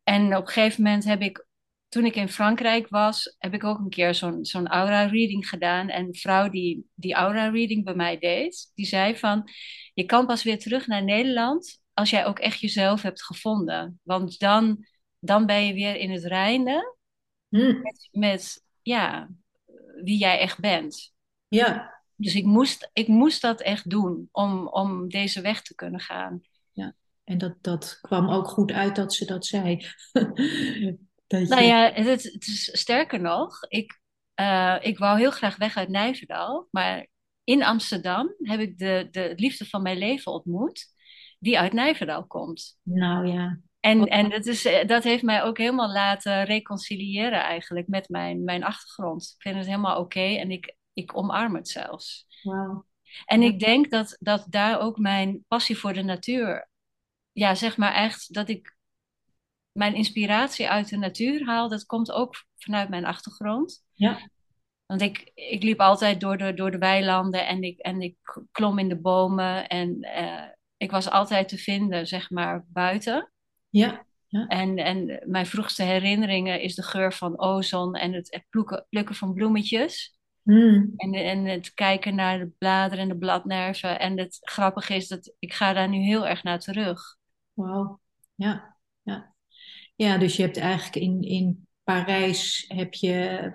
en 0.03 0.37
op 0.37 0.47
een 0.47 0.53
gegeven 0.53 0.83
moment 0.83 1.05
heb 1.05 1.21
ik, 1.21 1.47
toen 1.89 2.05
ik 2.05 2.17
in 2.17 2.29
Frankrijk 2.29 2.89
was, 2.89 3.37
heb 3.39 3.55
ik 3.55 3.65
ook 3.65 3.79
een 3.79 3.89
keer 3.89 4.15
zo'n 4.15 4.45
zo'n 4.45 4.67
aura-reading 4.67 5.49
gedaan. 5.49 5.89
En 5.89 6.07
een 6.07 6.15
vrouw 6.15 6.49
die 6.49 6.91
die 6.95 7.15
aura-reading 7.15 7.85
bij 7.85 7.95
mij 7.95 8.19
deed, 8.19 8.71
die 8.75 8.87
zei 8.87 9.17
van, 9.17 9.51
je 9.95 10.05
kan 10.05 10.27
pas 10.27 10.43
weer 10.43 10.59
terug 10.59 10.87
naar 10.87 11.05
Nederland 11.05 11.81
als 11.95 12.11
jij 12.11 12.27
ook 12.27 12.39
echt 12.39 12.61
jezelf 12.61 13.03
hebt 13.03 13.25
gevonden. 13.25 14.01
Want 14.03 14.39
dan, 14.39 14.87
dan 15.19 15.47
ben 15.47 15.67
je 15.67 15.75
weer 15.75 15.97
in 15.97 16.11
het 16.11 16.25
reinen 16.25 16.97
Hm, 17.49 17.81
met, 17.83 18.09
met 18.11 18.65
ja, 18.87 19.29
wie 20.03 20.19
jij 20.19 20.39
echt 20.39 20.61
bent. 20.61 21.15
ja. 21.49 21.95
Dus 22.19 22.35
ik 22.35 22.45
moest, 22.45 22.91
ik 22.93 23.09
moest 23.09 23.43
dat 23.43 23.61
echt 23.61 23.91
doen 23.91 24.29
om, 24.33 24.69
om 24.69 25.09
deze 25.09 25.41
weg 25.41 25.63
te 25.63 25.75
kunnen 25.75 26.01
gaan. 26.01 26.41
En 27.25 27.39
dat, 27.39 27.55
dat 27.61 27.99
kwam 28.01 28.29
ook 28.29 28.49
goed 28.49 28.73
uit 28.73 28.97
dat 28.97 29.15
ze 29.15 29.25
dat 29.25 29.47
zei. 29.47 29.77
dat 31.27 31.49
Nou 31.49 31.63
je- 31.63 31.67
ja, 31.67 31.93
het, 31.93 32.23
het 32.23 32.47
is 32.47 32.79
sterker 32.79 33.21
nog, 33.21 33.63
ik, 33.69 34.01
eh, 34.35 34.77
ik 34.81 34.99
wou 34.99 35.19
heel 35.19 35.31
graag 35.31 35.57
weg 35.57 35.77
uit 35.77 35.89
Nijverdal, 35.89 36.69
maar 36.71 37.07
in 37.45 37.63
Amsterdam 37.65 38.35
heb 38.39 38.61
ik 38.61 38.79
de, 38.79 39.09
de 39.11 39.33
liefde 39.37 39.65
van 39.65 39.83
mijn 39.83 39.99
leven 39.99 40.33
ontmoet, 40.33 40.87
die 41.39 41.59
uit 41.59 41.73
Nijverdal 41.73 42.27
komt. 42.27 42.79
Nou 42.83 43.27
ja. 43.27 43.61
En, 43.81 43.99
Wat- 43.99 44.09
en 44.09 44.31
dat, 44.31 44.47
is, 44.47 44.65
eh, 44.65 44.87
dat 44.87 45.05
heeft 45.05 45.23
mij 45.23 45.43
ook 45.43 45.59
helemaal 45.59 45.93
laten 45.93 46.45
reconciliëren 46.45 47.43
eigenlijk 47.43 47.89
met 47.89 48.09
mijn, 48.09 48.45
mijn 48.45 48.65
achtergrond. 48.65 49.33
Ik 49.37 49.43
vind 49.43 49.57
het 49.57 49.67
helemaal 49.67 50.01
oké 50.01 50.21
en 50.21 50.51
ik, 50.51 50.77
ik 50.93 51.17
omarm 51.17 51.55
het 51.55 51.69
zelfs. 51.69 52.27
Wauw. 52.43 52.87
En 53.25 53.43
ik 53.43 53.59
denk 53.61 53.91
dat, 53.91 54.17
dat 54.21 54.47
daar 54.49 54.81
ook 54.81 54.99
mijn 54.99 55.45
passie 55.49 55.79
voor 55.79 55.93
de 55.93 56.03
natuur, 56.03 56.69
ja, 57.33 57.55
zeg 57.55 57.77
maar 57.77 57.95
echt, 57.95 58.35
dat 58.35 58.49
ik 58.49 58.77
mijn 59.73 59.95
inspiratie 59.95 60.69
uit 60.69 60.89
de 60.89 60.97
natuur 60.97 61.47
haal, 61.47 61.69
dat 61.69 61.87
komt 61.87 62.13
ook 62.13 62.45
vanuit 62.57 62.89
mijn 62.89 63.05
achtergrond. 63.05 63.85
Ja. 63.93 64.31
Want 64.87 65.01
ik, 65.01 65.31
ik 65.35 65.63
liep 65.63 65.81
altijd 65.81 66.21
door 66.21 66.37
de, 66.37 66.55
door 66.55 66.71
de 66.71 66.79
weilanden 66.79 67.47
en 67.47 67.63
ik, 67.63 67.79
en 67.79 68.01
ik 68.01 68.17
klom 68.53 68.79
in 68.79 68.89
de 68.89 69.01
bomen 69.01 69.69
en 69.69 70.01
eh, 70.01 70.49
ik 70.77 70.91
was 70.91 71.11
altijd 71.11 71.49
te 71.49 71.59
vinden, 71.59 72.07
zeg 72.07 72.31
maar, 72.31 72.65
buiten. 72.69 73.31
Ja. 73.79 74.05
En, 74.49 74.77
en 74.77 75.23
mijn 75.27 75.47
vroegste 75.47 75.83
herinneringen 75.83 76.61
is 76.61 76.75
de 76.75 76.83
geur 76.83 77.13
van 77.13 77.39
ozon 77.41 77.95
en 77.95 78.13
het 78.13 78.45
plukken, 78.51 78.87
plukken 78.89 79.15
van 79.15 79.35
bloemetjes. 79.35 80.19
Hm. 80.43 80.85
En, 80.97 81.15
en 81.15 81.45
het 81.45 81.75
kijken 81.75 82.15
naar 82.15 82.39
de 82.39 82.51
bladeren 82.59 83.03
en 83.03 83.09
de 83.09 83.17
bladnerven. 83.17 84.01
En 84.01 84.19
het 84.19 84.39
grappige 84.41 84.95
is 84.95 85.09
dat 85.09 85.35
ik 85.39 85.53
ga 85.53 85.73
daar 85.73 85.89
nu 85.89 85.99
heel 85.99 86.27
erg 86.27 86.43
naar 86.43 86.61
terug. 86.61 87.17
Wauw. 87.53 88.01
Ja. 88.35 88.77
Ja. 89.03 89.35
Ja, 89.95 90.19
dus 90.19 90.37
je 90.37 90.43
hebt 90.43 90.57
eigenlijk 90.57 90.97
in, 90.97 91.23
in 91.23 91.67
Parijs 91.85 92.65
heb 92.69 92.95
je, 92.95 93.53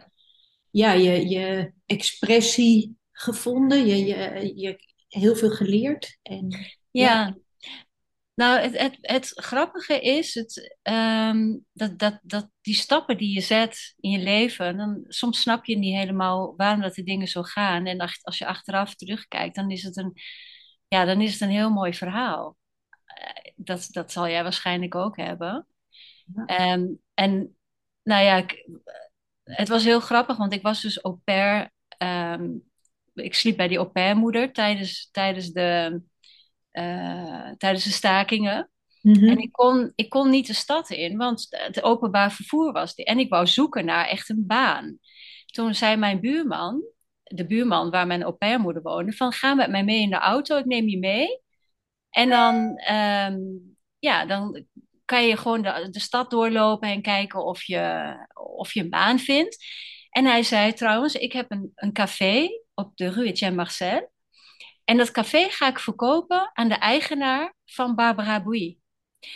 ja, 0.69 0.91
je, 0.91 1.29
je 1.29 1.73
expressie 1.85 2.97
gevonden. 3.11 3.85
Je, 3.85 4.05
je, 4.05 4.51
je 4.55 4.79
heel 5.07 5.35
veel 5.35 5.51
geleerd. 5.51 6.17
En 6.21 6.57
Ja. 6.91 7.37
Nou, 8.41 8.59
het, 8.59 8.77
het, 8.77 8.97
het 9.01 9.31
grappige 9.35 9.99
is 10.01 10.33
het, 10.33 10.77
ehm, 10.81 11.57
dat, 11.73 11.99
dat, 11.99 12.19
dat 12.23 12.49
die 12.61 12.75
stappen 12.75 13.17
die 13.17 13.33
je 13.33 13.41
zet 13.41 13.93
in 13.99 14.11
je 14.11 14.19
leven, 14.19 14.77
dan, 14.77 15.03
soms 15.07 15.41
snap 15.41 15.65
je 15.65 15.77
niet 15.77 15.95
helemaal 15.95 16.53
waarom 16.57 16.81
dat 16.81 16.95
de 16.95 17.03
dingen 17.03 17.27
zo 17.27 17.43
gaan. 17.43 17.85
En 17.85 17.99
als, 17.99 18.19
als 18.23 18.37
je 18.37 18.45
achteraf 18.45 18.95
terugkijkt, 18.95 19.55
dan 19.55 19.71
is 19.71 19.83
het 19.83 19.97
een, 19.97 20.13
ja, 20.87 21.05
dan 21.05 21.21
is 21.21 21.31
het 21.31 21.41
een 21.41 21.49
heel 21.49 21.69
mooi 21.69 21.93
verhaal. 21.93 22.57
Eh, 23.05 23.51
dat, 23.55 23.87
dat 23.91 24.11
zal 24.11 24.27
jij 24.27 24.43
waarschijnlijk 24.43 24.95
ook 24.95 25.17
hebben. 25.17 25.67
Ja. 26.35 26.45
Ehm, 26.45 26.85
en 27.13 27.57
nou 28.03 28.23
ja, 28.23 28.35
ik- 28.37 28.69
het 29.43 29.67
was 29.67 29.83
heel 29.83 29.99
grappig, 29.99 30.37
want 30.37 30.53
ik 30.53 30.61
was 30.61 30.81
dus 30.81 31.01
au 31.01 31.17
pair. 31.23 31.71
ehm, 31.87 32.49
ik 33.13 33.33
sliep 33.35 33.57
bij 33.57 33.67
die 33.67 33.77
au 33.77 33.89
pairmoeder 33.89 34.53
tijdens, 34.53 35.09
tijdens 35.11 35.51
de, 35.51 36.01
tijdens 37.57 37.83
de 37.83 37.91
stakingen. 37.91 38.71
Mhm. 39.01 39.27
En 39.29 39.37
ik 39.37 39.51
kon, 39.51 39.91
ik 39.95 40.09
kon 40.09 40.29
niet 40.29 40.47
de 40.47 40.53
stad 40.53 40.89
in, 40.89 41.17
want 41.17 41.47
het 41.49 41.83
openbaar 41.83 42.31
vervoer 42.31 42.71
was. 42.71 42.93
En 42.93 43.19
ik 43.19 43.29
wou 43.29 43.47
zoeken 43.47 43.85
naar 43.85 44.07
echt 44.07 44.29
een 44.29 44.43
baan. 44.47 44.97
Toen 45.45 45.75
zei 45.75 45.95
mijn 45.95 46.19
buurman, 46.19 46.83
de 47.23 47.45
buurman 47.45 47.89
waar 47.89 48.07
mijn 48.07 48.23
au 48.23 48.35
woonde, 48.83 49.11
van 49.11 49.31
ga 49.31 49.53
met 49.53 49.69
mij 49.69 49.83
mee 49.83 50.01
in 50.01 50.09
de 50.09 50.15
auto, 50.15 50.57
ik 50.57 50.65
neem 50.65 50.87
je 50.87 50.99
mee. 50.99 51.41
En 52.09 52.29
dan, 52.29 52.77
ehm, 52.77 53.39
ja, 53.99 54.25
dan 54.25 54.65
kan 55.05 55.27
je 55.27 55.37
gewoon 55.37 55.61
de, 55.61 55.87
de 55.91 55.99
stad 55.99 56.29
doorlopen 56.29 56.89
en 56.89 57.01
kijken 57.01 57.45
of 57.45 57.63
je, 57.63 58.13
of 58.57 58.73
je 58.73 58.79
een 58.79 58.89
baan 58.89 59.19
vindt. 59.19 59.65
En 60.09 60.25
hij 60.25 60.43
zei 60.43 60.73
trouwens, 60.73 61.15
ik 61.15 61.33
heb 61.33 61.51
een, 61.51 61.71
een 61.75 61.93
café 61.93 62.47
op 62.73 62.95
de 62.95 63.09
Rue 63.09 63.25
Etienne 63.25 63.55
Marcel. 63.55 64.10
En 64.83 64.97
dat 64.97 65.11
café 65.11 65.49
ga 65.49 65.67
ik 65.67 65.79
verkopen 65.79 66.49
aan 66.53 66.67
de 66.67 66.75
eigenaar 66.75 67.53
van 67.65 67.95
Barbara 67.95 68.43
Bouy. 68.43 68.77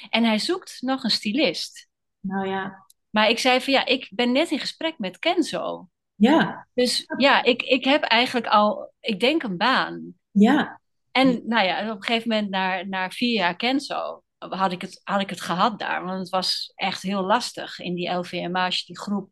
En 0.10 0.24
hij 0.24 0.40
zoekt 0.40 0.78
nog 0.82 1.04
een 1.04 1.10
stylist. 1.10 1.90
Nou 2.20 2.48
ja, 2.48 2.86
Maar 3.10 3.30
ik 3.30 3.40
zei 3.40 3.62
van 3.62 3.74
ja, 3.74 3.86
ik 3.86 4.10
ben 4.14 4.32
net 4.32 4.52
in 4.52 4.60
gesprek 4.60 4.98
met 4.98 5.20
Kenzo. 5.20 5.90
ja, 6.16 6.68
Dus 6.74 7.04
ja, 7.18 7.44
ik, 7.44 7.62
ik 7.62 7.84
heb 7.84 8.04
eigenlijk 8.04 8.48
al, 8.48 8.94
ik 9.00 9.20
denk 9.20 9.44
een 9.44 9.58
baan. 9.58 10.14
ja, 10.32 10.82
En 11.12 11.42
nou 11.48 11.66
ja, 11.66 11.92
op 11.92 11.96
een 11.96 12.04
gegeven 12.04 12.30
moment, 12.30 12.50
na, 12.50 12.84
na 12.84 13.10
vier 13.10 13.34
jaar 13.34 13.56
Kenzo, 13.56 14.24
had 14.38 14.72
ik, 14.72 14.82
het, 14.82 15.02
had 15.04 15.22
ik 15.22 15.30
het 15.30 15.42
gehad 15.42 15.80
daar. 15.80 16.04
Want 16.06 16.20
het 16.20 16.30
was 16.30 16.72
echt 16.76 17.02
heel 17.02 17.22
lastig 17.24 17.80
in 17.80 17.96
die 17.96 18.10
LVMH, 18.10 18.86
die 18.86 19.00
groep. 19.00 19.30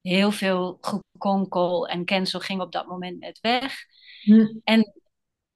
Heel 0.00 0.30
veel 0.30 0.78
gekonkel 0.80 1.88
en 1.88 2.04
Kenzo 2.04 2.38
ging 2.38 2.60
op 2.60 2.72
dat 2.72 2.86
moment 2.86 3.18
net 3.18 3.38
weg. 3.40 3.74
Hm. 4.22 4.46
En 4.64 4.95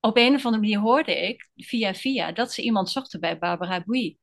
op 0.01 0.17
een 0.17 0.35
of 0.35 0.45
andere 0.45 0.63
manier 0.63 0.79
hoorde 0.79 1.29
ik, 1.29 1.49
via 1.57 1.95
via, 1.95 2.33
dat 2.33 2.53
ze 2.53 2.63
iemand 2.63 2.91
zochten 2.91 3.21
bij 3.21 3.39
Barbara 3.39 3.83
Bouy. 3.85 4.17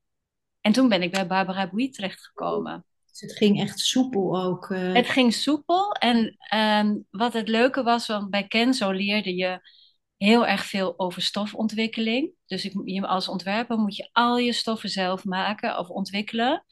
En 0.60 0.72
toen 0.72 0.88
ben 0.88 1.02
ik 1.02 1.10
bij 1.10 1.26
Barbara 1.26 1.68
Bouy 1.70 1.90
terechtgekomen. 1.90 2.84
Dus 3.10 3.20
het 3.20 3.36
ging 3.36 3.60
echt 3.60 3.78
soepel 3.78 4.42
ook. 4.42 4.70
eh. 4.70 4.92
Het 4.92 5.08
ging 5.08 5.34
soepel. 5.34 5.92
En 5.92 6.36
ehm, 6.38 6.96
wat 7.10 7.32
het 7.32 7.48
leuke 7.48 7.82
was, 7.82 8.06
want 8.06 8.30
bij 8.30 8.46
Kenzo 8.46 8.90
leerde 8.90 9.34
je 9.34 9.60
heel 10.16 10.46
erg 10.46 10.64
veel 10.64 10.98
over 10.98 11.22
stofontwikkeling. 11.22 12.32
Dus 12.46 12.64
ik, 12.64 12.72
je, 12.84 13.06
als 13.06 13.28
ontwerper 13.28 13.78
moet 13.78 13.96
je 13.96 14.08
al 14.12 14.38
je 14.38 14.52
stoffen 14.52 14.88
zelf 14.88 15.24
maken 15.24 15.78
of 15.78 15.88
ontwikkelen. 15.88 16.64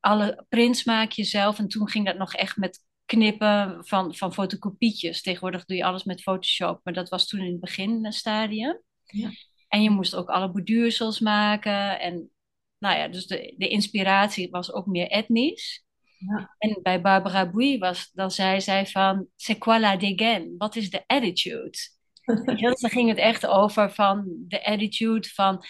Alle 0.00 0.44
prints 0.48 0.84
maak 0.84 1.10
je 1.12 1.24
zelf. 1.24 1.58
En 1.58 1.68
toen 1.68 1.88
ging 1.88 2.06
dat 2.06 2.16
nog 2.16 2.34
echt 2.34 2.56
met 2.56 2.84
knippen 3.06 3.78
van, 3.80 4.14
van 4.14 4.32
fotocopietjes. 4.32 5.22
Tegenwoordig 5.22 5.64
doe 5.64 5.76
je 5.76 5.84
alles 5.84 6.04
met 6.04 6.22
Photoshop. 6.22 6.80
Maar 6.82 6.94
dat 6.94 7.08
was 7.08 7.26
toen 7.26 7.40
in 7.40 7.50
het 7.50 7.60
beginstadium. 7.60 8.82
Ja. 9.04 9.30
En 9.68 9.82
je 9.82 9.90
moest 9.90 10.14
ook 10.14 10.28
alle 10.28 10.50
borduursels 10.50 11.20
maken. 11.20 12.00
En 12.00 12.30
nou 12.78 12.96
ja, 12.96 13.08
dus 13.08 13.26
de, 13.26 13.54
de 13.56 13.68
inspiratie 13.68 14.50
was 14.50 14.72
ook 14.72 14.86
meer 14.86 15.08
etnisch. 15.08 15.84
Ja. 16.18 16.54
En 16.58 16.78
bij 16.82 17.00
Barbara 17.00 17.50
Bouy 17.50 17.78
was, 17.78 18.10
dan 18.12 18.30
zei 18.30 18.60
zij 18.60 18.86
van, 18.86 19.26
c'est 19.36 19.58
quoi 19.58 19.80
la 19.80 19.96
dégaine? 19.96 20.54
Wat 20.58 20.76
is 20.76 20.90
de 20.90 21.04
attitude? 21.06 21.78
Dus 22.60 22.80
dan 22.80 22.90
ging 22.90 23.08
het 23.08 23.18
echt 23.18 23.46
over 23.46 23.92
van 23.92 24.24
de 24.48 24.64
attitude 24.64 25.28
van, 25.28 25.64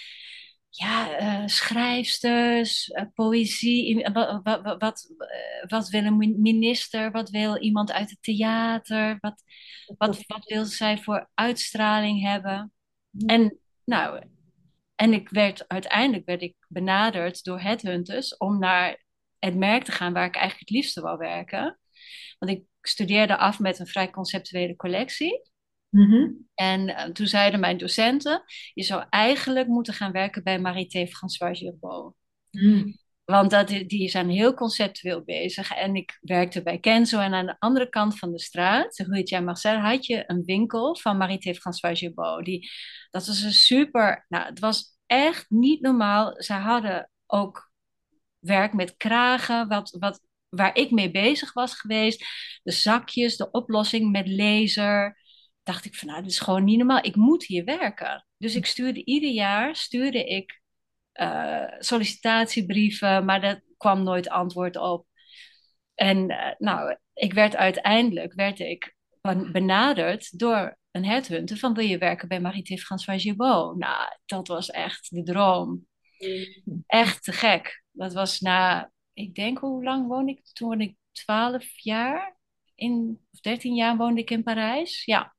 ja, 0.75 1.17
eh, 1.17 1.47
schrijfsters, 1.47 2.91
eh, 2.91 3.05
poëzie. 3.15 4.11
Wat, 4.13 4.41
wat, 4.43 4.63
wat, 4.63 4.81
wat, 4.81 5.15
eh, 5.19 5.69
wat 5.69 5.89
wil 5.89 6.05
een 6.05 6.17
min- 6.17 6.41
minister? 6.41 7.11
Wat 7.11 7.31
wil 7.31 7.57
iemand 7.59 7.93
uit 7.93 8.11
het 8.11 8.23
theater? 8.23 9.17
Wat, 9.21 9.43
wat, 9.99 10.23
wat 10.27 10.45
wil 10.45 10.65
zij 10.65 10.99
voor 10.99 11.29
uitstraling 11.35 12.23
hebben? 12.23 12.73
En 13.27 13.59
nou, 13.85 14.23
en 14.95 15.13
ik 15.13 15.29
werd, 15.29 15.69
uiteindelijk 15.69 16.27
werd 16.27 16.43
ik 16.43 16.57
benaderd 16.69 17.45
door 17.45 17.61
headhunters 17.61 18.37
om 18.37 18.59
naar 18.59 19.05
het 19.39 19.57
merk 19.57 19.85
te 19.85 19.93
gaan 19.93 20.13
waar 20.13 20.27
ik 20.27 20.35
eigenlijk 20.35 20.69
het 20.69 20.77
liefste 20.77 21.01
wou 21.01 21.19
werken. 21.19 21.79
Want 22.39 22.53
ik 22.53 22.65
studeerde 22.81 23.37
af 23.37 23.59
met 23.59 23.79
een 23.79 23.87
vrij 23.87 24.11
conceptuele 24.11 24.77
collectie. 24.77 25.52
Mhm. 25.93 26.31
En 26.55 26.89
eh, 26.89 27.11
toen 27.11 27.27
zeiden 27.27 27.61
mijn 27.61 27.79
docenten, 27.79 28.43
je 28.75 28.83
zou 28.83 29.05
eigenlijk 29.11 29.67
moeten 29.69 29.95
gaan 29.95 30.13
werken 30.13 30.43
bij 30.43 30.59
Marité 30.59 31.07
François 31.07 31.59
Girbeau. 31.59 32.13
Hm. 32.51 32.93
Want 33.25 33.51
dat, 33.51 33.69
die 33.69 34.09
zijn 34.09 34.29
heel 34.29 34.55
conceptueel 34.55 35.23
bezig. 35.25 35.71
En 35.71 35.95
ik 35.95 36.19
werkte 36.21 36.63
bij 36.63 36.79
Kenzo. 36.79 37.21
En 37.21 37.35
aan 37.35 37.47
de 37.47 37.57
andere 37.59 37.89
kant 37.89 38.19
van 38.19 38.33
de 38.33 38.41
straat, 38.41 38.99
Rue 38.99 39.19
Etienne 39.19 39.47
Marcel, 39.47 39.77
had 39.77 40.07
je 40.07 40.25
een 40.27 40.45
winkel 40.45 40.97
van 40.97 41.17
Marité 41.17 41.55
François 41.55 41.99
Girbeau. 41.99 42.43
Die, 42.43 42.71
dat 43.11 43.27
was 43.27 43.43
een 43.43 43.53
super... 43.53 44.27
Nou, 44.29 44.47
het 44.47 44.59
was 44.59 44.99
echt 45.07 45.51
niet 45.51 45.81
normaal. 45.81 46.43
Ze 46.43 46.53
hadden 46.53 47.11
ook 47.27 47.71
werk 48.39 48.73
met 48.73 48.97
kragen, 48.97 49.69
wat, 49.69 49.97
wat, 49.99 50.21
waar 50.49 50.77
ik 50.77 50.91
mee 50.91 51.11
bezig 51.11 51.53
was 51.53 51.75
geweest. 51.75 52.25
De 52.63 52.73
zakjes, 52.73 53.37
de 53.37 53.51
oplossing 53.51 54.11
met 54.11 54.29
laser. 54.29 55.22
Dacht 55.63 55.85
ik 55.85 55.95
van, 55.95 56.09
nou, 56.09 56.23
dit 56.23 56.31
is 56.31 56.39
gewoon 56.39 56.65
niet 56.65 56.79
normaal. 56.79 57.05
Ik 57.05 57.17
moet 57.17 57.45
hier 57.45 57.65
werken. 57.65 58.27
Dus 58.39 58.55
ik 58.55 58.67
stuurde 58.67 59.05
ieder 59.05 59.31
jaar, 59.31 59.77
stuurde 59.77 60.25
ik 60.25 60.61
eh, 61.13 61.65
sollicitatiebrieven, 61.79 63.25
maar 63.25 63.41
daar 63.41 63.63
kwam 63.77 64.03
nooit 64.03 64.29
antwoord 64.29 64.77
op. 64.77 65.07
En 65.95 66.29
eh, 66.31 66.55
nou, 66.59 66.97
ik 67.15 67.33
werd 67.33 67.57
uiteindelijk 67.57 68.35
werd 68.35 68.59
ik 68.61 68.95
ben- 69.21 69.53
benaderd 69.53 70.39
door 70.39 70.79
een 70.91 71.05
headhunter 71.05 71.57
van 71.57 71.75
wil 71.75 71.85
je 71.85 71.99
werken 71.99 72.29
bij 72.29 72.41
Marité 72.41 72.77
François 72.77 73.23
Girbeau? 73.23 73.77
Nou, 73.79 74.17
dat 74.25 74.49
was 74.49 74.71
echt 74.71 75.15
de 75.15 75.23
droom. 75.23 75.87
Echt 76.87 77.25
te 77.25 77.33
gek. 77.33 77.83
Dat 77.91 78.13
was 78.13 78.41
na, 78.41 78.91
ik 79.13 79.35
denk, 79.35 79.59
hoe 79.59 79.85
lang 79.85 80.07
woonde 80.09 80.33
ik? 80.33 80.45
Toen 80.53 80.81
ik 80.81 80.97
12 81.13 81.65
jaar. 81.83 82.37
In, 82.75 83.21
of 83.33 83.41
13 83.41 83.75
jaar 83.75 83.97
woonde 83.97 84.21
ik 84.21 84.31
in 84.31 84.43
Parijs. 84.43 85.05
Ja. 85.05 85.35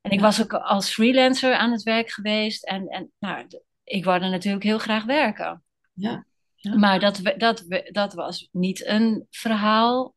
En 0.00 0.10
ik 0.10 0.20
was 0.20 0.42
ook 0.42 0.52
als 0.54 0.94
freelancer 0.94 1.54
aan 1.54 1.72
het 1.72 1.82
werk 1.82 2.10
geweest. 2.10 2.64
En, 2.64 2.88
en 2.88 3.10
nou, 3.18 3.46
ik 3.84 4.04
wilde 4.04 4.28
natuurlijk 4.28 4.64
heel 4.64 4.78
graag 4.78 5.04
werken. 5.04 5.62
Ja. 5.92 6.24
Ja. 6.54 6.76
Maar 6.76 7.00
dat, 7.00 7.34
dat, 7.36 7.64
dat 7.84 8.14
was 8.14 8.48
niet 8.52 8.86
een 8.86 9.26
verhaal 9.30 10.14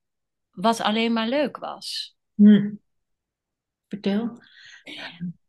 wat 0.51 0.81
alleen 0.81 1.13
maar 1.13 1.27
leuk 1.27 1.57
was. 1.57 2.15
Hm. 2.35 2.71
Vertel. 3.87 4.41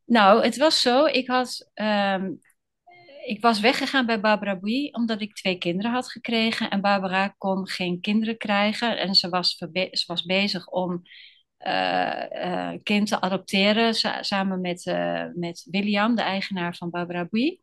Nou, 0.05 0.45
het 0.45 0.57
was 0.57 0.81
zo. 0.81 1.05
Ik 1.05 1.27
had, 1.27 1.71
ehm, 1.75 2.33
ik 3.27 3.41
was 3.41 3.61
weggegaan 3.61 4.07
bij 4.07 4.21
Barbara 4.21 4.59
Bouy 4.59 4.89
omdat 4.93 5.21
ik 5.21 5.35
twee 5.35 5.59
kinderen 5.59 5.91
had 5.93 6.11
gekregen. 6.11 6.71
En 6.71 6.81
Barbara 6.81 7.29
kon 7.39 7.69
geen 7.69 8.01
kinderen 8.01 8.37
krijgen. 8.37 8.99
En 8.99 9.15
ze 9.15 9.29
was, 9.29 9.57
ze 9.91 10.05
was 10.07 10.23
bezig 10.23 10.67
om 10.69 11.03
eh, 11.57 12.71
eh, 12.73 12.81
kind 12.83 13.09
te 13.09 13.21
adopteren. 13.21 13.95
sa- 13.95 14.23
samen 14.23 14.61
met, 14.61 14.87
eh, 14.87 15.25
met 15.35 15.67
William, 15.71 16.15
de 16.15 16.23
eigenaar 16.23 16.77
van 16.77 16.91
Barbara 16.91 17.27
Bouy. 17.31 17.61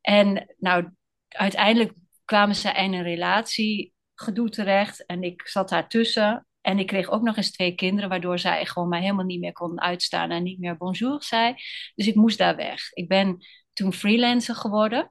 En 0.00 0.54
nou, 0.58 0.90
uiteindelijk 1.28 1.92
kwamen 2.24 2.54
ze 2.54 2.72
in 2.72 2.92
een 2.92 3.02
relatie 3.02 3.92
gedoe 4.14 4.48
terecht. 4.48 5.06
En 5.06 5.22
ik 5.22 5.48
zat 5.48 5.68
daartussen. 5.68 6.46
En 6.60 6.78
ik 6.78 6.86
kreeg 6.86 7.10
ook 7.10 7.22
nog 7.22 7.36
eens 7.36 7.50
twee 7.52 7.74
kinderen, 7.74 8.08
waardoor 8.08 8.38
zij 8.38 8.66
gewoon 8.66 8.88
mij 8.88 9.00
helemaal 9.00 9.24
niet 9.24 9.40
meer 9.40 9.52
kon 9.52 9.80
uitstaan 9.80 10.30
en 10.30 10.42
niet 10.42 10.58
meer 10.58 10.76
bonjour 10.76 11.22
zei. 11.22 11.54
Dus 11.94 12.06
ik 12.06 12.14
moest 12.14 12.38
daar 12.38 12.56
weg. 12.56 12.92
Ik 12.92 13.08
ben 13.08 13.44
toen 13.74 13.92
freelancer 13.92 14.54
geworden. 14.54 15.10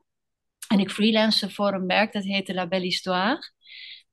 En 0.67 0.79
ik 0.79 0.91
freelance 0.91 1.49
voor 1.49 1.73
een 1.73 1.85
merk 1.85 2.13
dat 2.13 2.23
heette 2.23 2.53
La 2.53 2.67
Belle 2.67 2.83
Histoire. 2.83 3.51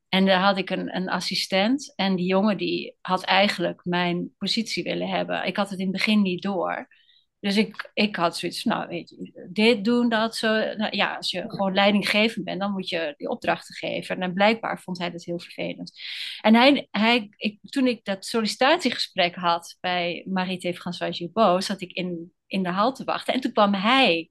En 0.09 0.27
daar 0.27 0.41
had 0.41 0.59
ik 0.59 0.71
een, 0.71 0.97
een 0.97 1.09
assistent. 1.09 1.93
En 1.97 2.17
die 2.17 2.27
jongen 2.27 2.57
die 2.57 2.97
had 3.01 3.23
eigenlijk 3.23 3.81
mijn 3.85 4.35
positie 4.39 4.83
willen 4.83 5.09
hebben. 5.09 5.47
Ik 5.47 5.57
had 5.57 5.71
het 5.71 5.79
in 5.79 5.87
het 5.87 5.95
begin 5.97 6.23
niet 6.23 6.43
door. 6.43 6.89
Dus 7.41 7.57
ik, 7.57 7.91
ik 7.95 8.17
had 8.17 8.39
zoiets 8.39 8.65
nou 8.65 8.89
weet 8.89 9.09
je, 9.11 9.49
dit 9.53 9.85
doen, 9.85 10.09
dat 10.09 10.37
zo. 10.37 10.49
Nou, 10.75 10.97
ja, 10.97 11.17
als 11.17 11.31
je 11.31 11.45
gewoon 11.47 11.75
leidinggevend 11.75 12.45
bent, 12.45 12.61
dan 12.61 12.73
moet 12.73 12.89
je 12.89 13.15
die 13.17 13.29
opdrachten 13.29 13.75
geven. 13.75 14.21
En 14.21 14.33
blijkbaar 14.33 14.81
vond 14.81 14.99
hij 14.99 15.11
dat 15.11 15.25
heel 15.25 15.41
vervelend. 15.41 16.01
En 16.41 16.55
hij, 16.55 16.89
hij, 16.91 17.29
ik, 17.37 17.59
toen 17.63 17.87
ik 17.87 18.05
dat 18.05 18.25
sollicitatiegesprek 18.25 19.35
had 19.35 19.77
bij 19.81 20.25
Marité 20.29 20.73
François 20.75 21.17
Girbeau, 21.17 21.63
zat 21.63 21.81
ik 21.81 21.93
in, 21.93 22.33
in 22.47 22.63
de 22.63 22.69
hal 22.69 22.93
te 22.93 23.05
wachten. 23.05 23.35
En 23.35 23.41
toen 23.41 23.53
kwam 23.53 23.75
hij 23.75 24.31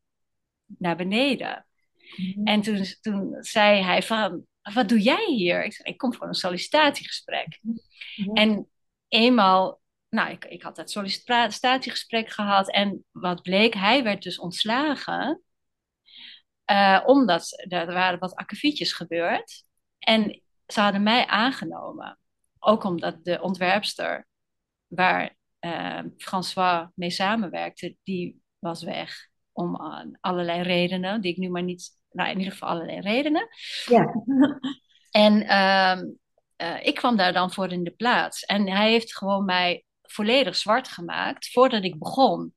naar 0.78 0.96
beneden. 0.96 1.66
En 2.44 2.62
toen, 2.62 2.86
toen 3.02 3.36
zei 3.40 3.82
hij 3.82 4.04
van, 4.04 4.46
wat 4.74 4.90
doe 4.90 5.02
jij 5.02 5.26
hier? 5.26 5.64
Ik 5.64 5.74
zei, 5.74 5.90
ik 5.90 5.98
kom 5.98 6.14
voor 6.14 6.28
een 6.28 6.34
sollicitatiegesprek. 6.34 7.60
En 8.34 8.70
eenmaal, 9.08 9.82
nou, 10.10 10.32
ik, 10.32 10.46
ik 10.46 10.62
had 10.62 10.76
dat 10.76 10.92
sollicitatiegesprek 10.92 12.30
gehad 12.30 12.72
en 12.72 13.06
wat 13.12 13.42
bleek, 13.42 13.74
hij 13.74 14.04
werd 14.04 14.24
dus 14.24 14.40
ontslagen. 14.40 15.44
Uh, 16.72 17.04
omdat 17.06 17.66
er 17.68 17.94
waren 17.94 18.20
wat 18.20 18.36
akkefietjes 18.36 18.94
gebeurd. 18.94 19.64
En 20.00 20.42
ze 20.68 20.80
hadden 20.82 21.04
mij 21.04 21.26
aangenomen. 21.26 22.20
Ook 22.60 22.84
omdat 22.84 23.24
de 23.24 23.42
ontwerpster 23.42 24.28
waar 24.88 25.36
uh, 25.60 26.00
François 26.18 26.88
mee 26.94 27.10
samenwerkte, 27.10 27.96
die 28.04 28.42
was 28.60 28.84
weg. 28.84 29.29
Om 29.60 29.76
allerlei 30.22 30.62
redenen, 30.62 31.22
die 31.22 31.32
ik 31.32 31.38
nu 31.38 31.50
maar 31.50 31.64
niet... 31.64 31.98
Nou, 32.12 32.30
in 32.30 32.38
ieder 32.38 32.52
geval 32.52 32.70
allerlei 32.70 33.00
redenen. 33.00 33.48
Ja. 33.86 34.14
En 35.10 35.42
uh, 36.62 36.76
ik 36.82 36.96
kwam 36.96 37.18
daar 37.18 37.34
dan 37.34 37.52
voor 37.52 37.72
in 37.72 37.84
de 37.84 37.92
plaats. 37.92 38.44
En 38.44 38.70
hij 38.70 38.90
heeft 38.90 39.18
gewoon 39.18 39.46
mij 39.46 39.86
volledig 40.02 40.56
zwart 40.56 40.88
gemaakt 40.88 41.52
voordat 41.52 41.84
ik 41.84 42.00
begon. 42.00 42.54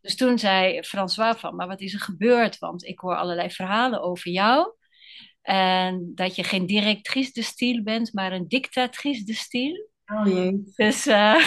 Dus 0.00 0.16
toen 0.16 0.38
zei 0.38 0.82
François 0.82 1.36
van, 1.36 1.56
maar 1.56 1.66
wat 1.66 1.80
is 1.80 1.94
er 1.94 2.00
gebeurd? 2.00 2.58
Want 2.58 2.84
ik 2.84 2.98
hoor 2.98 3.16
allerlei 3.16 3.50
verhalen 3.50 4.02
over 4.02 4.30
jou. 4.30 4.72
En 5.42 6.12
dat 6.14 6.36
je 6.36 6.44
geen 6.44 6.66
directrice 6.66 7.32
de 7.32 7.42
style 7.42 7.82
bent, 7.82 8.12
maar 8.12 8.32
een 8.32 8.48
dictatrice 8.48 9.24
de 9.24 9.34
style. 9.34 9.88
Oh 10.06 10.26
jee. 10.26 10.62
Dus, 10.74 11.06
uh, 11.06 11.44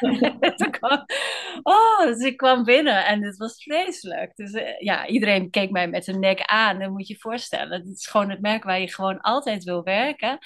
oh, 1.62 2.00
dus 2.06 2.24
ik 2.24 2.36
kwam 2.36 2.64
binnen 2.64 3.06
en 3.06 3.24
het 3.24 3.36
was 3.36 3.62
vreselijk. 3.62 4.36
Dus 4.36 4.52
uh, 4.52 4.80
ja, 4.80 5.06
iedereen 5.06 5.50
keek 5.50 5.70
mij 5.70 5.88
met 5.88 6.06
een 6.06 6.20
nek 6.20 6.40
aan. 6.40 6.78
Dan 6.78 6.92
moet 6.92 7.06
je 7.06 7.12
je 7.12 7.20
voorstellen. 7.20 7.80
Het 7.80 7.96
is 7.96 8.06
gewoon 8.06 8.30
het 8.30 8.40
merk 8.40 8.64
waar 8.64 8.80
je 8.80 8.92
gewoon 8.92 9.20
altijd 9.20 9.64
wil 9.64 9.82
werken. 9.82 10.38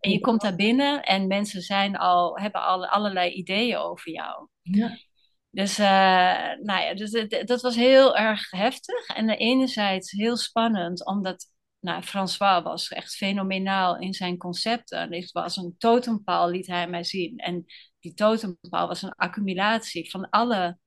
En 0.00 0.10
je 0.10 0.20
komt 0.20 0.40
daar 0.40 0.54
binnen 0.54 1.02
en 1.02 1.26
mensen 1.26 1.62
zijn 1.62 1.96
al, 1.96 2.38
hebben 2.38 2.62
al 2.62 2.86
allerlei 2.86 3.30
ideeën 3.30 3.76
over 3.76 4.12
jou. 4.12 4.48
Ja. 4.62 4.96
Dus, 5.50 5.78
uh, 5.78 5.86
nou 6.62 6.82
ja, 6.82 6.94
dus 6.94 7.26
dat 7.44 7.60
was 7.60 7.74
heel 7.74 8.16
erg 8.16 8.50
heftig. 8.50 9.06
En 9.06 9.28
enerzijds 9.28 10.10
heel 10.10 10.36
spannend, 10.36 11.06
omdat 11.06 11.50
nou, 11.80 12.02
François 12.02 12.62
was 12.62 12.88
echt 12.88 13.14
fenomenaal 13.14 13.98
in 13.98 14.14
zijn 14.14 14.36
concepten. 14.36 15.12
Het 15.12 15.32
was 15.32 15.56
een 15.56 15.74
totempaal, 15.78 16.50
liet 16.50 16.66
hij 16.66 16.88
mij 16.88 17.04
zien. 17.04 17.36
En 17.38 17.64
die 18.08 18.16
totempaal 18.16 18.88
was 18.88 19.02
een 19.02 19.14
accumulatie 19.14 20.10
van 20.10 20.30
alle 20.30 20.78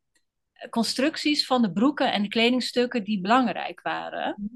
constructies 0.70 1.46
van 1.46 1.62
de 1.62 1.72
broeken 1.72 2.12
en 2.12 2.22
de 2.22 2.28
kledingstukken 2.28 3.04
die 3.04 3.22
belangrijk 3.22 3.82
waren. 3.82 4.50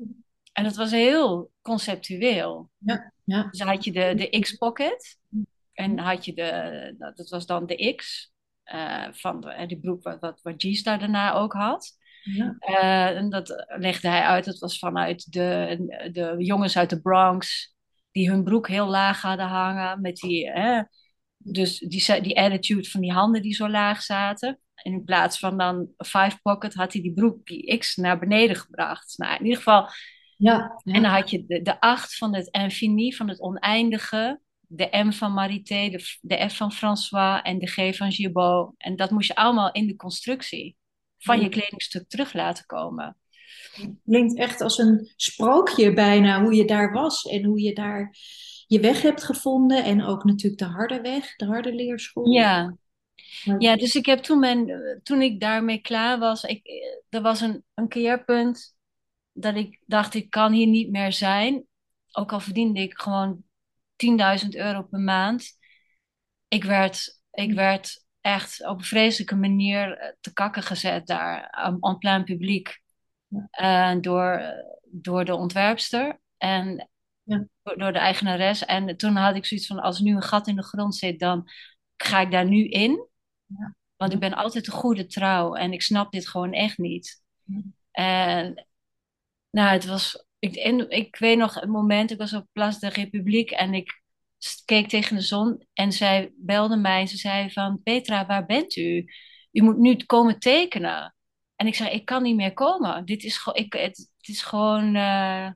En 0.53 0.63
dat 0.63 0.75
was 0.75 0.91
heel 0.91 1.51
conceptueel. 1.61 2.69
Ja, 2.77 3.13
ja. 3.23 3.47
Dus 3.51 3.61
had 3.61 3.83
je 3.83 3.91
de, 3.91 4.13
de 4.15 4.39
X-pocket. 4.39 5.17
En 5.73 5.99
had 5.99 6.25
je 6.25 6.33
de, 6.33 6.95
dat 6.97 7.29
was 7.29 7.45
dan 7.45 7.65
de 7.65 7.95
X. 7.95 8.33
Uh, 8.73 9.07
van 9.11 9.41
de, 9.41 9.65
die 9.67 9.79
broek 9.79 10.03
wat, 10.03 10.19
wat, 10.19 10.39
wat 10.41 10.53
G-Star 10.57 10.99
daarna 10.99 11.33
ook 11.33 11.53
had. 11.53 11.97
Ja. 12.23 12.55
Uh, 12.59 13.17
en 13.17 13.29
dat 13.29 13.65
legde 13.67 14.07
hij 14.07 14.21
uit. 14.21 14.45
Dat 14.45 14.59
was 14.59 14.79
vanuit 14.79 15.31
de, 15.31 15.77
de 16.11 16.35
jongens 16.37 16.77
uit 16.77 16.89
de 16.89 17.01
Bronx. 17.01 17.73
Die 18.11 18.29
hun 18.29 18.43
broek 18.43 18.67
heel 18.67 18.87
laag 18.87 19.21
hadden 19.21 19.47
hangen. 19.47 20.01
Met 20.01 20.15
die, 20.15 20.51
eh, 20.51 20.81
dus 21.47 21.79
die, 21.79 22.21
die 22.21 22.39
attitude 22.39 22.89
van 22.89 23.01
die 23.01 23.11
handen 23.11 23.41
die 23.41 23.53
zo 23.53 23.69
laag 23.69 24.01
zaten. 24.01 24.59
En 24.75 24.91
in 24.91 25.03
plaats 25.03 25.39
van 25.39 25.57
dan 25.57 25.87
five 25.97 26.39
pocket 26.41 26.73
had 26.73 26.93
hij 26.93 27.01
die 27.01 27.13
broek, 27.13 27.45
die 27.45 27.77
X, 27.77 27.95
naar 27.95 28.19
beneden 28.19 28.55
gebracht. 28.55 29.17
Nou, 29.17 29.35
in 29.35 29.43
ieder 29.43 29.57
geval. 29.57 29.87
Ja, 30.37 30.81
En 30.83 31.01
dan 31.01 31.11
had 31.11 31.29
je 31.29 31.45
de, 31.45 31.61
de 31.61 31.79
acht 31.79 32.17
van 32.17 32.35
het 32.35 32.47
infini, 32.47 33.13
van 33.13 33.29
het 33.29 33.41
oneindige. 33.41 34.39
De 34.67 34.89
M 34.91 35.11
van 35.11 35.33
Marité, 35.33 35.89
de, 35.89 36.17
de 36.21 36.49
F 36.49 36.57
van 36.57 36.71
François 36.71 37.41
en 37.43 37.59
de 37.59 37.67
G 37.67 37.95
van 37.95 38.11
Gibault. 38.11 38.73
En 38.77 38.95
dat 38.95 39.11
moest 39.11 39.27
je 39.27 39.35
allemaal 39.35 39.71
in 39.71 39.87
de 39.87 39.95
constructie 39.95 40.75
van 41.17 41.41
je 41.41 41.49
kledingstuk 41.49 42.09
terug 42.09 42.33
laten 42.33 42.65
komen. 42.65 43.17
Klinkt 44.05 44.37
echt 44.37 44.61
als 44.61 44.77
een 44.77 45.11
sprookje 45.15 45.93
bijna, 45.93 46.41
hoe 46.41 46.53
je 46.55 46.65
daar 46.65 46.91
was 46.91 47.25
en 47.25 47.43
hoe 47.43 47.61
je 47.61 47.73
daar 47.73 48.15
je 48.67 48.79
weg 48.79 49.01
hebt 49.01 49.23
gevonden. 49.23 49.83
En 49.83 50.03
ook 50.03 50.23
natuurlijk 50.23 50.61
de 50.61 50.67
harde 50.67 51.01
weg, 51.01 51.35
de 51.35 51.45
harde 51.45 51.73
leerschool. 51.73 52.31
Ja, 52.31 52.77
ja 53.57 53.75
dus 53.75 53.95
ik 53.95 54.05
heb 54.05 54.19
toen, 54.19 54.39
mijn, 54.39 54.71
toen 55.03 55.21
ik 55.21 55.39
daarmee 55.39 55.81
klaar 55.81 56.19
was, 56.19 56.43
ik, 56.43 56.67
er 57.09 57.21
was 57.21 57.41
een, 57.41 57.63
een 57.73 57.87
keerpunt 57.87 58.75
dat 59.33 59.55
ik 59.55 59.79
dacht, 59.85 60.13
ik 60.13 60.29
kan 60.29 60.51
hier 60.51 60.67
niet 60.67 60.89
meer 60.89 61.13
zijn. 61.13 61.65
Ook 62.11 62.31
al 62.31 62.39
verdiende 62.39 62.79
ik 62.79 62.99
gewoon 62.99 63.43
10.000 64.43 64.49
euro 64.49 64.83
per 64.83 64.99
maand. 64.99 65.57
Ik 66.47 66.63
werd, 66.63 67.21
ik 67.31 67.53
werd 67.53 68.05
echt 68.21 68.67
op 68.67 68.77
een 68.77 68.83
vreselijke 68.83 69.35
manier 69.35 70.15
te 70.21 70.33
kakken 70.33 70.63
gezet 70.63 71.07
daar, 71.07 71.51
aan 71.51 71.97
plein 71.97 72.23
publiek. 72.23 72.83
Uh, 73.61 73.95
door, 74.01 74.41
door 74.83 75.25
de 75.25 75.35
ontwerpster 75.35 76.19
en. 76.37 76.89
Door 77.73 77.93
de 77.93 77.99
eigenares. 77.99 78.65
En 78.65 78.97
toen 78.97 79.15
had 79.15 79.35
ik 79.35 79.45
zoiets 79.45 79.67
van, 79.67 79.79
als 79.79 79.97
er 79.97 80.03
nu 80.03 80.15
een 80.15 80.21
gat 80.21 80.47
in 80.47 80.55
de 80.55 80.63
grond 80.63 80.95
zit, 80.95 81.19
dan 81.19 81.49
ga 81.97 82.21
ik 82.21 82.31
daar 82.31 82.45
nu 82.45 82.67
in. 82.67 83.07
Ja. 83.45 83.75
Want 83.95 84.13
ik 84.13 84.19
ben 84.19 84.33
altijd 84.33 84.67
een 84.67 84.73
goede 84.73 85.05
trouw 85.05 85.55
en 85.55 85.73
ik 85.73 85.81
snap 85.81 86.11
dit 86.11 86.27
gewoon 86.27 86.53
echt 86.53 86.77
niet. 86.77 87.23
En 87.91 88.67
nou, 89.49 89.69
het 89.69 89.85
was, 89.85 90.25
ik, 90.39 90.55
ik 90.87 91.15
weet 91.15 91.37
nog 91.37 91.61
een 91.61 91.69
moment, 91.69 92.11
ik 92.11 92.17
was 92.17 92.33
op 92.33 92.47
Place 92.51 92.79
de 92.79 92.89
République 92.89 93.55
en 93.57 93.73
ik 93.73 94.03
keek 94.65 94.89
tegen 94.89 95.15
de 95.15 95.21
zon 95.21 95.65
en 95.73 95.91
zij 95.91 96.33
belde 96.35 96.75
mij 96.75 96.99
en 96.99 97.07
ze 97.07 97.17
zei 97.17 97.51
van 97.51 97.81
Petra, 97.83 98.25
waar 98.25 98.45
bent 98.45 98.75
u? 98.75 99.05
U 99.51 99.61
moet 99.61 99.77
nu 99.77 99.95
komen 99.95 100.39
tekenen. 100.39 101.15
En 101.55 101.67
ik 101.67 101.75
zei, 101.75 101.89
ik 101.89 102.05
kan 102.05 102.23
niet 102.23 102.35
meer 102.35 102.53
komen. 102.53 103.05
Dit 103.05 103.23
is, 103.23 103.37
gewoon, 103.37 103.63
ik, 103.63 103.73
het, 103.73 103.97
het 104.17 104.27
is 104.27 104.41
gewoon, 104.41 104.95
uh, 104.95 105.49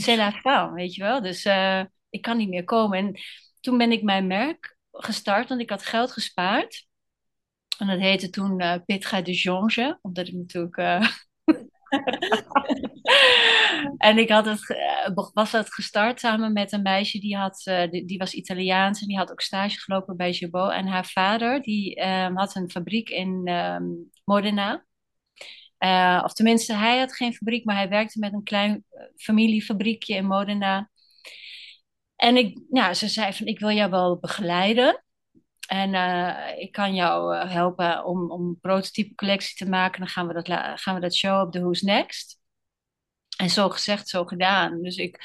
c'est 0.00 0.16
la 0.16 0.72
weet 0.72 0.94
je 0.94 1.02
wel. 1.02 1.22
Dus 1.22 1.44
uh, 1.44 1.82
ik 2.10 2.22
kan 2.22 2.36
niet 2.36 2.48
meer 2.48 2.64
komen. 2.64 2.98
En 2.98 3.20
toen 3.60 3.78
ben 3.78 3.92
ik 3.92 4.02
mijn 4.02 4.26
merk 4.26 4.76
gestart, 4.90 5.48
want 5.48 5.60
ik 5.60 5.70
had 5.70 5.86
geld 5.86 6.12
gespaard. 6.12 6.86
En 7.78 7.86
dat 7.86 7.98
heette 7.98 8.30
toen 8.30 8.62
uh, 8.62 8.74
Petra 8.86 9.22
de 9.22 9.32
Jonge, 9.32 9.98
omdat 10.02 10.26
ik 10.26 10.34
natuurlijk... 10.34 10.76
en 13.96 14.18
ik 14.18 14.28
had 14.30 14.44
het, 14.44 14.76
was 15.32 15.50
dat 15.50 15.74
gestart 15.74 16.20
samen 16.20 16.52
met 16.52 16.72
een 16.72 16.82
meisje 16.82 17.18
die, 17.18 17.36
had, 17.36 17.62
die, 17.90 18.18
was 18.18 18.32
Italiaans 18.32 19.00
en 19.00 19.06
die 19.06 19.16
had 19.16 19.30
ook 19.30 19.40
stage 19.40 19.78
gelopen 19.78 20.16
bij 20.16 20.30
Jabot. 20.30 20.70
En 20.70 20.86
haar 20.86 21.06
vader 21.06 21.62
die 21.62 22.06
um, 22.06 22.36
had 22.36 22.54
een 22.54 22.70
fabriek 22.70 23.08
in 23.08 23.48
um, 23.48 24.10
Modena. 24.24 24.84
Uh, 25.84 26.20
of 26.24 26.32
tenminste, 26.32 26.74
hij 26.74 26.98
had 26.98 27.16
geen 27.16 27.34
fabriek, 27.34 27.64
maar 27.64 27.76
hij 27.76 27.88
werkte 27.88 28.18
met 28.18 28.32
een 28.32 28.42
klein 28.42 28.84
familiefabriekje 29.16 30.14
in 30.14 30.26
Modena. 30.26 30.90
En 32.16 32.36
ik, 32.36 32.60
nou, 32.68 32.94
ze 32.94 33.08
zei 33.08 33.32
van, 33.32 33.46
ik 33.46 33.58
wil 33.58 33.70
jou 33.70 33.90
wel 33.90 34.18
begeleiden. 34.18 35.04
En 35.68 35.94
uh, 35.94 36.58
ik 36.58 36.72
kan 36.72 36.94
jou 36.94 37.36
helpen 37.48 38.04
om, 38.04 38.30
om 38.30 38.48
een 38.48 38.58
prototype 38.60 39.14
collectie 39.14 39.56
te 39.56 39.70
maken. 39.70 40.00
Dan 40.00 40.08
gaan 40.08 40.26
we 40.26 40.42
dat, 40.42 40.80
gaan 40.80 40.94
we 40.94 41.00
dat 41.00 41.14
show 41.14 41.46
op 41.46 41.52
de 41.52 41.60
Who's 41.60 41.80
Next. 41.80 42.38
En 43.36 43.50
zo 43.50 43.68
gezegd, 43.68 44.08
zo 44.08 44.24
gedaan. 44.24 44.82
Dus 44.82 44.96
ik, 44.96 45.24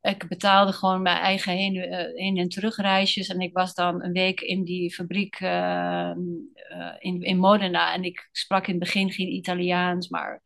ik 0.00 0.28
betaalde 0.28 0.72
gewoon 0.72 1.02
mijn 1.02 1.18
eigen 1.18 1.52
heen, 1.52 1.76
heen 2.14 2.36
en 2.36 2.48
terugreisjes. 2.48 3.28
En 3.28 3.40
ik 3.40 3.52
was 3.52 3.74
dan 3.74 4.02
een 4.02 4.12
week 4.12 4.40
in 4.40 4.64
die 4.64 4.94
fabriek 4.94 5.40
uh, 5.40 6.12
in, 6.98 7.22
in 7.22 7.38
Modena. 7.38 7.94
En 7.94 8.04
ik 8.04 8.28
sprak 8.32 8.66
in 8.66 8.74
het 8.74 8.82
begin 8.82 9.12
geen 9.12 9.32
Italiaans, 9.32 10.08
maar 10.08 10.42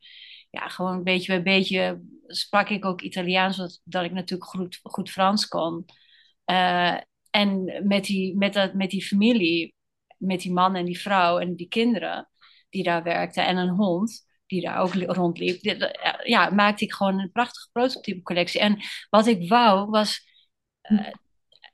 ja, 0.49 0.67
gewoon 0.67 1.03
beetje 1.03 1.41
bij 1.41 1.43
beetje 1.43 2.01
sprak 2.27 2.69
ik 2.69 2.85
ook 2.85 3.01
Italiaans, 3.01 3.55
zodat 3.55 4.03
ik 4.03 4.11
natuurlijk 4.11 4.49
goed, 4.49 4.79
goed 4.83 5.09
Frans 5.09 5.47
kon. 5.47 5.85
Uh, 6.45 6.97
en 7.29 7.81
met 7.87 8.03
die, 8.03 8.37
met, 8.37 8.53
dat, 8.53 8.73
met 8.73 8.89
die 8.89 9.05
familie, 9.05 9.75
met 10.17 10.41
die 10.41 10.51
man 10.53 10.75
en 10.75 10.85
die 10.85 10.99
vrouw 10.99 11.39
en 11.39 11.55
die 11.55 11.67
kinderen 11.67 12.29
die 12.69 12.83
daar 12.83 13.03
werkten 13.03 13.45
en 13.45 13.57
een 13.57 13.69
hond 13.69 14.29
die 14.51 14.61
daar 14.61 14.77
ook 14.77 14.93
rondliep, 14.93 15.87
ja, 16.23 16.49
maakte 16.49 16.83
ik 16.83 16.93
gewoon 16.93 17.19
een 17.19 17.31
prachtige 17.31 17.69
prototype 17.71 18.21
collectie. 18.21 18.59
En 18.59 18.77
wat 19.09 19.27
ik 19.27 19.49
wou 19.49 19.89
was, 19.89 20.27
uh, 20.91 21.07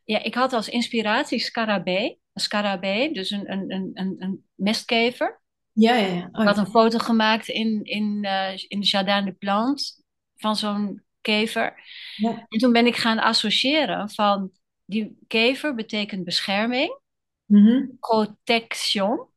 ja, 0.03 0.23
ik 0.23 0.33
had 0.33 0.53
als 0.53 0.69
inspiratie 0.69 1.39
scarabee, 1.39 2.19
een 2.33 2.41
scarabee, 2.41 3.13
dus 3.13 3.29
een, 3.29 3.51
een, 3.51 3.91
een, 3.93 4.15
een 4.19 4.45
mestkever. 4.55 5.41
Ja, 5.71 5.95
ja, 5.95 6.07
ja. 6.07 6.29
Oh, 6.31 6.41
ik 6.41 6.47
had 6.47 6.57
een 6.57 6.67
foto 6.67 6.97
gemaakt 6.97 7.47
in, 7.47 7.83
in, 7.83 8.19
uh, 8.23 8.57
in 8.67 8.79
de 8.79 8.85
Jardin 8.85 9.25
de 9.25 9.31
Plantes 9.31 10.01
van 10.35 10.55
zo'n 10.55 11.03
kever. 11.21 11.83
Ja. 12.15 12.45
En 12.49 12.59
toen 12.59 12.71
ben 12.71 12.85
ik 12.85 12.95
gaan 12.95 13.19
associëren 13.19 14.09
van 14.09 14.51
die 14.85 15.17
kever 15.27 15.75
betekent 15.75 16.23
bescherming, 16.23 16.99
mm 17.45 17.65
-hmm. 17.65 17.97
protection, 17.99 19.27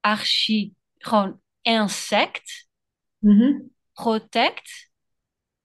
archi, 0.00 0.74
gewoon 0.98 1.40
insect, 1.62 2.67
mm 3.18 3.38
-hmm. 3.38 3.70
protect 3.92 4.90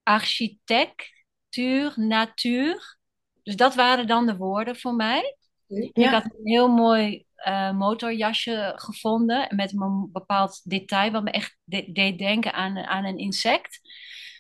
architectuur, 0.04 1.94
natuur. 1.96 2.98
Dus 3.44 3.56
dat 3.56 3.76
waren 3.76 4.08
dan 4.08 4.26
de 4.26 4.38
woorden 4.38 4.76
voor 4.76 4.94
mij. 4.96 5.38
Ik 5.68 6.06
had 6.06 6.24
een 6.24 6.40
heel 6.44 6.68
mooi 6.68 7.26
eh, 7.36 7.72
motorjasje 7.72 8.74
gevonden 8.76 9.56
met 9.56 9.74
een 9.74 10.10
bepaald 10.12 10.62
detail 10.70 11.12
wat 11.12 11.24
me 11.24 11.32
echt 11.32 11.58
de- 11.64 11.92
deed 11.92 12.18
denken 12.18 12.54
aan, 12.54 12.78
aan 12.78 13.06
een 13.06 13.18
insect. 13.18 13.80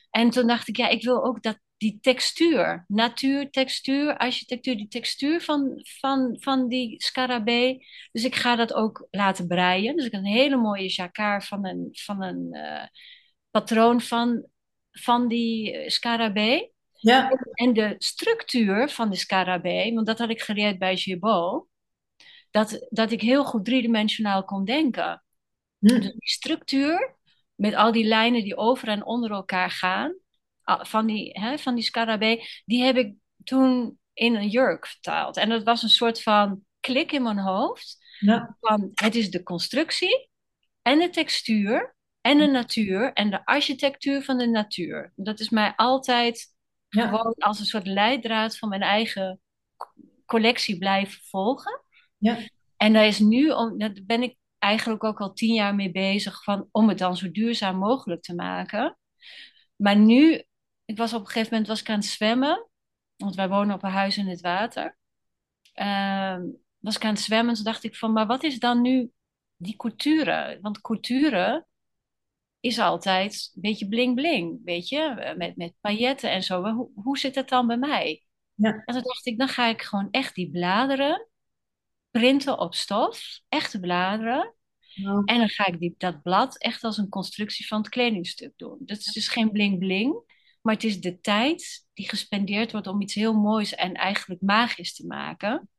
En 0.09 0.29
toen 0.29 0.47
dacht 0.47 0.67
ik, 0.67 0.77
ja, 0.77 0.87
ik 0.87 1.03
wil 1.03 1.25
ook 1.25 1.41
dat 1.41 1.59
die 1.83 1.97
textuur, 2.01 2.85
natuur, 2.87 3.49
textuur, 3.49 4.17
architectuur, 4.17 4.77
die 4.77 4.87
textuur 4.87 5.41
van, 5.41 5.79
van, 5.99 6.37
van 6.39 6.67
die 6.67 7.03
scarabee. 7.03 7.85
Dus 8.11 8.23
ik 8.23 8.35
ga 8.35 8.55
dat 8.55 8.73
ook 8.73 9.07
laten 9.11 9.47
breien. 9.47 9.95
Dus 9.95 10.05
ik 10.05 10.11
heb 10.11 10.21
een 10.21 10.27
hele 10.27 10.55
mooie 10.55 10.87
jacquard 10.87 11.45
van 11.45 11.65
een, 11.65 11.89
van 11.91 12.23
een 12.23 12.53
eh, 12.53 12.87
patroon 13.51 14.01
van, 14.01 14.45
van 14.91 15.27
die 15.27 15.71
eh, 15.77 15.89
scarabee. 15.89 16.71
ja, 16.91 17.29
En 17.53 17.73
de 17.73 17.95
structuur 17.97 18.89
van 18.89 19.09
de 19.09 19.15
scarabee, 19.15 19.93
want 19.93 20.07
dat 20.07 20.19
had 20.19 20.29
ik 20.29 20.41
geleerd 20.41 20.79
bij 20.79 20.97
Girbaud, 20.97 21.65
dat, 22.51 22.87
dat 22.89 23.11
ik 23.11 23.21
heel 23.21 23.43
goed 23.45 23.65
driedimensionaal 23.65 24.43
kon 24.43 24.65
denken. 24.65 25.23
hm, 25.79 25.87
Dus 25.87 26.11
die 26.11 26.29
structuur, 26.29 27.15
met 27.55 27.73
al 27.75 27.91
die 27.91 28.05
lijnen 28.05 28.43
die 28.43 28.57
over 28.57 28.87
en 28.87 29.05
onder 29.05 29.31
elkaar 29.31 29.71
gaan, 29.71 30.15
van 30.65 31.05
die, 31.05 31.29
hè, 31.39 31.57
van 31.57 31.75
die 31.75 31.83
scarabee, 31.83 32.41
die 32.65 32.83
heb 32.83 32.95
ik 32.97 33.13
toen 33.43 33.97
in 34.13 34.35
een 34.35 34.47
jurk 34.49 34.87
vertaald. 34.87 35.37
En 35.37 35.49
dat 35.49 35.63
was 35.63 35.83
een 35.83 35.89
soort 35.89 36.21
van 36.21 36.61
klik 36.79 37.11
in 37.11 37.23
mijn 37.23 37.39
hoofd, 37.39 37.97
ja, 38.19 38.57
van 38.59 38.91
het 38.93 39.15
is 39.15 39.31
de 39.31 39.43
constructie 39.43 40.29
en 40.81 40.99
de 40.99 41.09
textuur 41.09 41.95
en 42.21 42.37
de 42.37 42.45
natuur 42.47 43.13
en 43.13 43.29
de 43.29 43.45
architectuur 43.45 44.23
van 44.23 44.37
de 44.37 44.47
natuur. 44.47 45.11
Dat 45.15 45.39
is 45.39 45.49
mij 45.49 45.73
altijd 45.75 46.47
ja, 46.89 47.07
gewoon 47.07 47.33
als 47.37 47.59
een 47.59 47.65
soort 47.65 47.87
leidraad 47.87 48.57
van 48.57 48.69
mijn 48.69 48.81
eigen 48.81 49.41
co- 49.77 49.91
collectie 50.25 50.77
blijven 50.77 51.21
volgen. 51.23 51.81
ja, 52.17 52.37
En 52.77 52.93
daar 52.93 53.05
is 53.07 53.19
nu, 53.19 53.49
om- 53.51 53.77
daar 53.77 53.93
ben 54.03 54.23
ik 54.23 54.35
eigenlijk 54.59 55.03
ook 55.03 55.19
al 55.21 55.33
tien 55.33 55.53
jaar 55.53 55.75
mee 55.75 55.91
bezig, 55.91 56.43
van, 56.43 56.67
om 56.71 56.89
het 56.89 56.97
dan 56.97 57.17
zo 57.17 57.31
duurzaam 57.31 57.77
mogelijk 57.77 58.21
te 58.21 58.35
maken. 58.35 58.97
Maar 59.75 59.95
nu, 59.95 60.43
ik 60.85 60.97
was 60.97 61.13
op 61.13 61.19
een 61.19 61.25
gegeven 61.27 61.49
moment 61.51 61.67
was 61.67 61.81
ik 61.81 61.89
aan 61.89 61.95
het 61.95 62.05
zwemmen, 62.05 62.69
want 63.15 63.35
wij 63.35 63.49
wonen 63.49 63.75
op 63.75 63.83
een 63.83 63.91
huis 63.91 64.17
in 64.17 64.27
het 64.27 64.41
water. 64.41 64.97
Ehm, 65.73 66.41
was 66.79 66.95
ik 66.95 67.03
aan 67.03 67.13
het 67.13 67.23
zwemmen, 67.23 67.53
toen 67.55 67.63
dacht 67.63 67.83
ik 67.83 67.95
van, 67.95 68.13
maar 68.13 68.27
wat 68.27 68.43
is 68.43 68.59
dan 68.59 68.81
nu 68.81 69.11
die 69.55 69.75
couture? 69.75 70.59
Want 70.61 70.81
couture 70.81 71.65
is 72.59 72.79
altijd 72.79 73.51
een 73.55 73.61
beetje 73.61 73.87
bling 73.87 74.15
bling, 74.15 74.59
weet 74.63 74.89
je, 74.89 75.33
met, 75.37 75.55
met 75.57 75.73
pailletten 75.81 76.31
en 76.31 76.43
zo. 76.43 76.63
Hoe, 76.63 76.89
hoe 76.95 77.17
zit 77.17 77.35
het 77.35 77.49
dan 77.49 77.67
bij 77.67 77.77
mij? 77.77 78.23
ja. 78.53 78.81
En 78.85 78.93
toen 78.93 79.03
dacht 79.03 79.25
ik, 79.25 79.37
dan 79.37 79.47
ga 79.47 79.67
ik 79.67 79.81
gewoon 79.81 80.07
echt 80.11 80.35
die 80.35 80.51
bladeren 80.51 81.27
printen 82.11 82.59
op 82.59 82.75
stof, 82.75 83.39
echte 83.49 83.79
bladeren. 83.79 84.55
Nou, 84.93 85.21
En 85.25 85.37
dan 85.37 85.49
ga 85.49 85.65
ik 85.65 85.79
die, 85.79 85.95
dat 85.97 86.21
blad 86.21 86.57
echt 86.57 86.83
als 86.83 86.97
een 86.97 87.09
constructie 87.09 87.67
van 87.67 87.77
het 87.77 87.89
kledingstuk 87.89 88.53
doen. 88.55 88.77
Dat 88.79 88.97
is 88.97 89.13
dus 89.13 89.27
geen 89.27 89.51
bling 89.51 89.79
bling, 89.79 90.32
maar 90.63 90.73
het 90.73 90.83
is 90.83 91.01
de 91.01 91.19
tijd 91.19 91.85
die 91.93 92.09
gespendeerd 92.09 92.71
wordt 92.71 92.87
om 92.87 93.01
iets 93.01 93.13
heel 93.13 93.33
moois 93.33 93.75
en 93.75 93.93
eigenlijk 93.93 94.41
magisch 94.41 94.93
te 94.95 95.05
maken. 95.05 95.69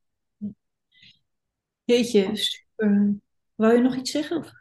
Jeetje, 1.85 2.37
super. 2.37 3.15
Wou 3.55 3.75
je 3.75 3.81
nog 3.81 3.97
iets 3.97 4.11
zeggen? 4.11 4.37
Of? 4.37 4.53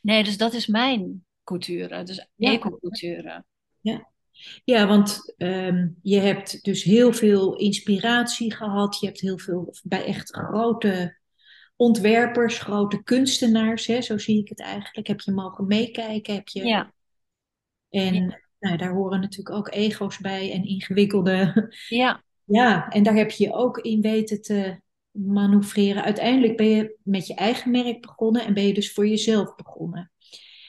Nee, 0.00 0.24
dus 0.24 0.36
dat 0.36 0.52
is 0.52 0.66
mijn 0.66 1.26
couture, 1.44 2.02
dus 2.02 2.26
Ja, 2.34 2.52
eco-couture. 2.52 3.44
ja. 3.80 4.10
Ja, 4.64 4.86
want 4.86 5.34
ehm, 5.36 5.88
je 6.02 6.18
hebt 6.18 6.64
dus 6.64 6.82
heel 6.82 7.12
veel 7.12 7.56
inspiratie 7.56 8.54
gehad. 8.54 9.00
Je 9.00 9.06
hebt 9.06 9.20
heel 9.20 9.38
veel 9.38 9.74
bij 9.82 10.04
echt 10.04 10.30
grote 10.30 11.18
ontwerpers, 11.76 12.58
grote 12.58 13.02
kunstenaars, 13.02 13.86
hè, 13.86 14.00
zo 14.00 14.18
zie 14.18 14.38
ik 14.40 14.48
het 14.48 14.60
eigenlijk. 14.60 15.06
Heb 15.06 15.20
je 15.20 15.32
mogen 15.32 15.66
meekijken? 15.66 16.34
Heb 16.34 16.48
je... 16.48 16.64
Ja, 16.64 16.92
ja, 17.88 18.02
En 18.02 18.47
nou, 18.58 18.76
daar 18.76 18.92
horen 18.92 19.20
natuurlijk 19.20 19.56
ook 19.56 19.72
ego's 19.72 20.18
bij 20.18 20.52
en 20.52 20.64
ingewikkelde. 20.64 21.68
ja, 21.88 22.22
Ja, 22.44 22.88
en 22.88 23.02
daar 23.02 23.14
heb 23.14 23.30
je 23.30 23.44
je 23.44 23.52
ook 23.52 23.78
in 23.78 24.00
weten 24.00 24.42
te 24.42 24.80
manoeuvreren. 25.10 26.02
Uiteindelijk 26.02 26.56
ben 26.56 26.68
je 26.68 26.96
met 27.02 27.26
je 27.26 27.34
eigen 27.34 27.70
merk 27.70 28.00
begonnen 28.00 28.44
en 28.44 28.54
ben 28.54 28.66
je 28.66 28.74
dus 28.74 28.92
voor 28.92 29.08
jezelf 29.08 29.54
begonnen. 29.54 30.12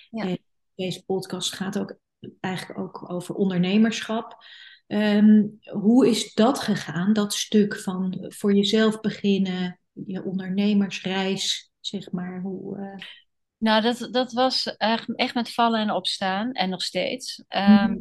ja. 0.10 0.24
En 0.24 0.38
deze 0.76 1.06
podcast 1.06 1.54
gaat 1.54 1.80
ook 1.80 1.98
eigenlijk 2.40 2.80
ook 2.80 3.12
over 3.12 3.36
ondernemerschap. 3.36 4.44
Ehm, 4.88 5.46
hoe 5.72 6.08
is 6.08 6.34
dat 6.34 6.60
gegaan, 6.60 7.14
dat 7.14 7.34
stuk 7.34 7.80
van 7.80 8.26
voor 8.28 8.54
jezelf 8.56 9.00
beginnen, 9.00 9.80
je 9.92 10.24
ondernemersreis, 10.24 11.72
zeg 11.80 12.12
maar? 12.12 12.42
Hoe, 12.42 12.78
eh, 12.78 13.06
Nou, 13.60 13.82
dat, 13.82 14.08
dat 14.12 14.32
was 14.32 14.76
echt, 14.76 15.34
met 15.34 15.54
vallen 15.54 15.80
en 15.80 15.92
opstaan 15.92 16.52
en 16.52 16.70
nog 16.70 16.82
steeds. 16.82 17.44
Ehm, 17.48 17.92
mhm. 17.92 18.00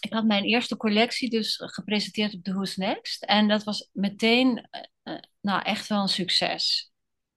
ik 0.00 0.12
had 0.12 0.24
mijn 0.24 0.44
eerste 0.44 0.76
collectie 0.76 1.30
dus 1.30 1.62
gepresenteerd 1.64 2.34
op 2.34 2.44
de 2.44 2.52
Who's 2.52 2.76
Next. 2.76 3.24
En 3.24 3.48
dat 3.48 3.64
was 3.64 3.88
meteen, 3.92 4.68
eh, 4.70 4.82
eh, 5.02 5.22
nou, 5.40 5.62
echt 5.62 5.86
wel 5.86 6.02
een 6.02 6.08
succes. 6.08 6.90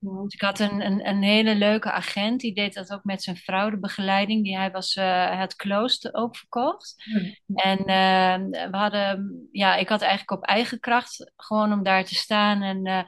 Wow. 0.04 0.24
Dus 0.24 0.34
ik 0.34 0.42
had 0.42 0.60
een, 0.60 0.86
een, 0.86 1.08
een 1.08 1.24
hele 1.24 1.56
leuke 1.56 1.92
agent, 1.92 2.40
die 2.40 2.54
deed 2.54 2.74
dat 2.74 2.94
ook 2.94 3.04
met 3.04 3.24
zijn 3.24 3.38
vrouw, 3.38 3.70
de 3.70 3.80
begeleiding. 3.80 4.44
Die 4.44 4.58
hij 4.58 4.72
was, 4.72 4.96
eh, 4.96 5.40
had 5.40 5.56
klooster 5.56 6.14
ook 6.14 6.38
verkocht. 6.38 6.96
En 7.54 7.78
eh, 7.78 8.70
we 8.70 8.78
hadden, 8.78 9.48
ja, 9.52 9.76
ik 9.76 9.90
had 9.90 10.02
eigenlijk 10.02 10.32
op 10.32 10.48
eigen 10.48 10.80
kracht 10.80 11.32
gewoon 11.36 11.74
om 11.74 11.84
daar 11.84 12.06
te 12.06 12.16
staan. 12.16 12.62
En 12.62 13.08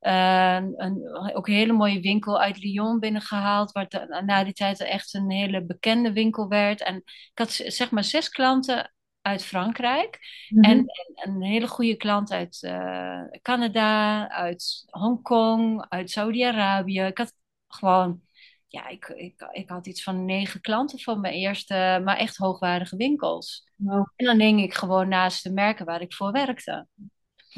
een, 0.00 1.34
ook 1.34 1.48
een 1.48 1.54
hele 1.54 1.72
mooie 1.72 2.00
winkel 2.00 2.40
uit 2.40 2.58
Lyon 2.58 2.98
binnengehaald, 2.98 3.72
waar 3.72 3.86
eh, 3.86 4.22
na 4.22 4.44
die 4.44 4.52
tijd 4.52 4.80
echt 4.80 5.14
een 5.14 5.30
hele 5.30 5.64
bekende 5.64 6.12
winkel 6.12 6.48
werd. 6.48 6.82
En 6.82 6.96
ik 6.96 7.30
had 7.34 7.50
zeg 7.50 7.90
maar 7.90 8.04
zes 8.04 8.28
klanten 8.28 8.94
uit 9.20 9.44
Frankrijk. 9.44 10.18
Mhm. 10.48 10.64
En, 10.64 10.78
en 11.14 11.34
een 11.34 11.42
hele 11.42 11.68
goede 11.68 11.96
klant 11.96 12.30
uit 12.30 12.62
eh, 12.62 13.22
Canada, 13.42 14.28
uit 14.28 14.84
Hongkong, 14.90 15.86
uit 15.88 16.10
Saudi-Arabië. 16.10 17.00
Ik 17.00 17.18
had 17.18 17.32
gewoon, 17.68 18.20
ja, 18.66 18.88
ik, 18.88 19.08
ik, 19.08 19.48
ik 19.52 19.68
had 19.68 19.86
iets 19.86 20.02
van 20.02 20.24
negen 20.24 20.60
klanten 20.60 21.00
van 21.00 21.20
mijn 21.20 21.34
eerste, 21.34 22.00
maar 22.04 22.16
echt 22.16 22.36
hoogwaardige 22.36 22.96
winkels. 22.96 23.70
Wow. 23.76 24.06
En 24.16 24.26
dan 24.26 24.40
hing 24.40 24.62
ik 24.62 24.74
gewoon 24.74 25.08
naast 25.08 25.42
de 25.42 25.52
merken 25.52 25.86
waar 25.86 26.00
ik 26.00 26.14
voor 26.14 26.32
werkte. 26.32 26.86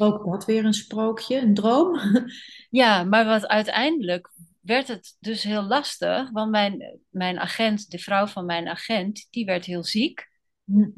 Ook 0.01 0.31
dat 0.31 0.45
weer 0.45 0.65
een 0.65 0.73
sprookje, 0.73 1.37
een 1.37 1.53
droom. 1.53 1.99
Ja, 2.69 3.03
maar 3.03 3.25
wat 3.25 3.47
uiteindelijk 3.47 4.31
werd 4.61 4.87
het 4.87 5.17
dus 5.19 5.43
heel 5.43 5.63
lastig, 5.63 6.31
want 6.31 6.51
mijn, 6.51 6.99
mijn 7.09 7.39
agent, 7.39 7.91
de 7.91 7.99
vrouw 7.99 8.27
van 8.27 8.45
mijn 8.45 8.67
agent, 8.67 9.27
die 9.29 9.45
werd 9.45 9.65
heel 9.65 9.83
ziek. 9.83 10.27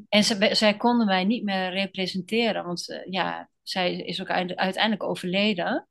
En 0.10 0.24
ze, 0.24 0.50
zij 0.52 0.78
konden 0.78 1.06
mij 1.06 1.24
niet 1.24 1.44
meer 1.44 1.70
representeren, 1.70 2.66
want 2.66 2.90
eh, 2.90 3.12
ja, 3.12 3.50
zij 3.62 3.96
is 3.96 4.22
ook 4.22 4.30
uite- 4.30 4.56
uiteindelijk 4.56 5.04
overleden. 5.04 5.88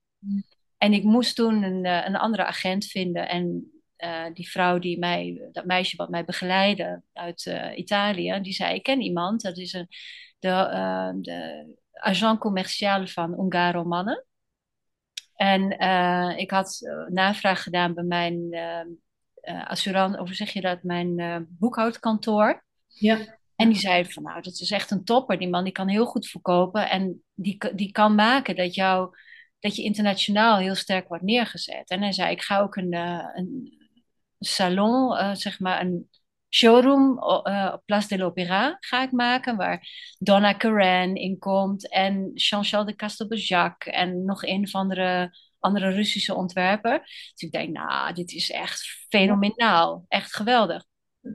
En 0.78 0.92
ik 0.92 1.02
moest 1.02 1.36
toen 1.36 1.62
een, 1.62 1.84
eh, 1.84 2.06
een 2.06 2.16
andere 2.16 2.44
agent 2.44 2.84
vinden. 2.84 3.28
En 3.28 3.72
eh, 3.96 4.26
die 4.32 4.50
vrouw 4.50 4.78
die 4.78 4.98
mij, 4.98 5.48
dat 5.52 5.64
meisje 5.64 5.96
wat 5.96 6.10
mij 6.10 6.24
begeleidde 6.24 7.02
uit 7.12 7.54
Italië, 7.74 8.38
die 8.42 8.52
zei: 8.52 8.74
Ik 8.74 8.82
ken 8.82 9.00
iemand, 9.00 9.42
dat 9.42 9.58
is 9.58 9.72
een, 9.72 9.88
de, 10.38 11.18
de 11.20 11.66
agent 12.00 12.38
commercial 12.38 13.06
van 13.06 13.40
Ungaro 13.40 13.84
Mannen. 13.84 14.24
En 15.34 15.78
eh, 15.78 16.38
ik 16.38 16.50
had 16.50 16.80
eh, 16.80 17.06
navraag 17.06 17.62
gedaan 17.62 17.94
bij 17.94 18.04
mijn 18.04 18.52
eh, 19.40 19.66
assurant, 19.66 20.18
of 20.18 20.30
zeg 20.32 20.50
je 20.52 20.60
dat, 20.60 20.82
mijn 20.82 21.46
boekhoudkantoor. 21.50 22.64
Ja, 22.86 23.38
En 23.56 23.68
die 23.68 23.78
zei 23.78 24.04
van, 24.04 24.22
nou, 24.22 24.42
dat 24.42 24.60
is 24.60 24.70
echt 24.70 24.90
een 24.90 25.04
topper. 25.04 25.38
Die 25.38 25.48
man 25.48 25.64
die 25.64 25.72
kan 25.72 25.88
heel 25.88 26.06
goed 26.06 26.28
verkopen 26.28 26.90
en 26.90 27.22
die, 27.34 27.74
die 27.74 27.92
kan 27.92 28.14
maken 28.14 28.56
dat, 28.56 28.74
jou, 28.74 29.16
dat 29.58 29.76
je 29.76 29.82
internationaal 29.82 30.58
heel 30.58 30.74
sterk 30.74 31.08
wordt 31.08 31.24
neergezet. 31.24 31.90
En 31.90 32.02
hij 32.02 32.12
zei, 32.12 32.30
ik 32.30 32.42
ga 32.42 32.60
ook 32.60 32.76
een, 32.76 32.92
een 32.92 33.78
salon, 34.38 35.36
zeg 35.36 35.60
maar 35.60 35.80
een 35.80 36.08
showroom 36.50 37.18
op 37.22 37.82
Place 37.84 38.08
de 38.08 38.18
l'Opéra 38.18 38.76
ga 38.80 39.02
ik 39.02 39.12
maken, 39.12 39.56
waar 39.56 39.88
Donna 40.18 40.52
Karan 40.52 41.14
in 41.14 41.38
komt 41.38 41.90
en 41.90 42.30
Jean-Charles 42.34 42.90
de 42.90 42.96
Castelbajac 42.96 43.84
en 43.84 44.24
nog 44.24 44.42
een 44.42 44.62
of 44.62 44.74
andere, 44.74 45.36
andere 45.58 45.90
Russische 45.90 46.34
ontwerper. 46.34 46.98
Dus 47.00 47.42
ik 47.42 47.52
denk, 47.52 47.72
nou, 47.72 48.14
dit 48.14 48.32
is 48.32 48.50
echt 48.50 49.06
fenomenaal, 49.08 50.04
echt 50.08 50.34
geweldig. 50.34 50.84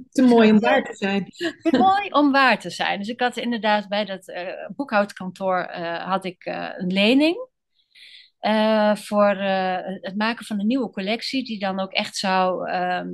te 0.09 0.21
mooi 0.21 0.51
om 0.51 0.59
waar 0.59 0.83
te 0.83 0.95
zijn. 0.95 1.33
Mooi 1.79 2.09
om 2.09 2.31
waar 2.31 2.59
te 2.59 2.69
zijn. 2.69 2.99
Dus 2.99 3.07
ik 3.07 3.19
had 3.19 3.37
inderdaad 3.37 3.87
bij 3.87 4.05
dat 4.05 4.27
eh, 4.27 4.69
boekhoudkantoor 4.75 5.59
eh, 5.59 6.07
had 6.07 6.25
ik 6.25 6.45
een 6.77 6.93
lening 6.93 7.53
voor 8.93 9.35
het 10.01 10.15
maken 10.15 10.45
van 10.45 10.59
een 10.59 10.67
nieuwe 10.67 10.89
collectie, 10.89 11.43
die 11.43 11.59
dan 11.59 11.79
ook 11.79 11.91
echt 11.91 12.15
zou 12.15 12.69
ehm, 12.69 13.07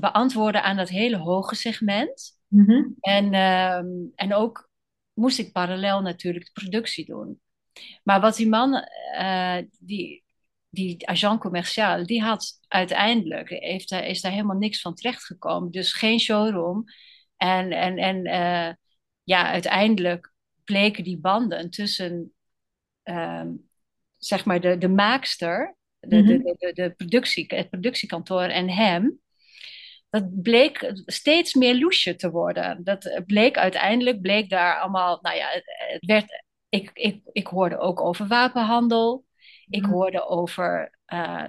beantwoorden 0.00 0.62
aan 0.62 0.76
dat 0.76 0.88
hele 0.88 1.16
hoge 1.16 1.54
segment. 1.54 2.38
Mhm. 2.48 2.82
En, 3.00 3.34
ehm, 3.34 3.86
en 4.14 4.34
ook 4.34 4.70
moest 5.12 5.38
ik 5.38 5.52
parallel 5.52 6.00
natuurlijk 6.00 6.44
de 6.44 6.60
productie 6.60 7.04
doen. 7.04 7.40
Maar 8.02 8.20
wat 8.20 8.36
die 8.36 8.48
man, 8.48 8.74
eh, 9.14 9.58
die, 9.78 10.24
die 10.68 11.08
agent 11.08 11.40
commerciaal, 11.40 12.06
die 12.06 12.22
had 12.22 12.52
uiteindelijk, 12.68 13.48
heeft, 13.48 13.92
is 13.92 14.20
daar 14.20 14.32
helemaal 14.32 14.56
niks 14.56 14.80
van 14.80 14.94
terechtgekomen. 14.94 15.70
Dus 15.70 15.92
geen 15.92 16.20
showroom. 16.20 16.84
En, 17.36 17.72
en, 17.72 17.98
en 17.98 18.24
eh, 18.24 18.74
ja, 19.22 19.50
uiteindelijk 19.50 20.32
bleken 20.64 21.04
die 21.04 21.18
banden 21.18 21.70
tussen, 21.70 22.32
ehm, 23.02 23.52
zeg 24.16 24.44
maar, 24.44 24.60
de, 24.60 24.78
de 24.78 24.88
maakster, 24.88 25.76
de, 26.00 26.16
Mhm. 26.16 26.26
de, 26.26 26.54
de, 26.58 26.72
de 26.72 26.90
productie, 26.90 27.44
het 27.48 27.70
productiekantoor 27.70 28.42
en 28.42 28.70
hem 28.70 29.20
dat 30.20 30.42
bleek 30.42 30.92
steeds 31.06 31.54
meer 31.54 31.78
loesje 31.78 32.14
te 32.14 32.30
worden. 32.30 32.84
Dat 32.84 33.22
bleek 33.26 33.58
uiteindelijk, 33.58 34.20
bleek 34.20 34.50
daar 34.50 34.80
allemaal, 34.80 35.18
nou 35.22 35.36
ja, 35.36 35.46
het, 35.48 36.04
werd, 36.06 36.42
ik, 36.68 36.90
ik, 36.94 37.20
ik 37.32 37.46
hoorde 37.46 37.78
ook 37.78 38.00
over 38.00 38.26
wapenhandel. 38.26 39.24
Ik 39.68 39.82
Mhm. 39.82 39.90
hoorde 39.92 40.26
over 40.26 40.98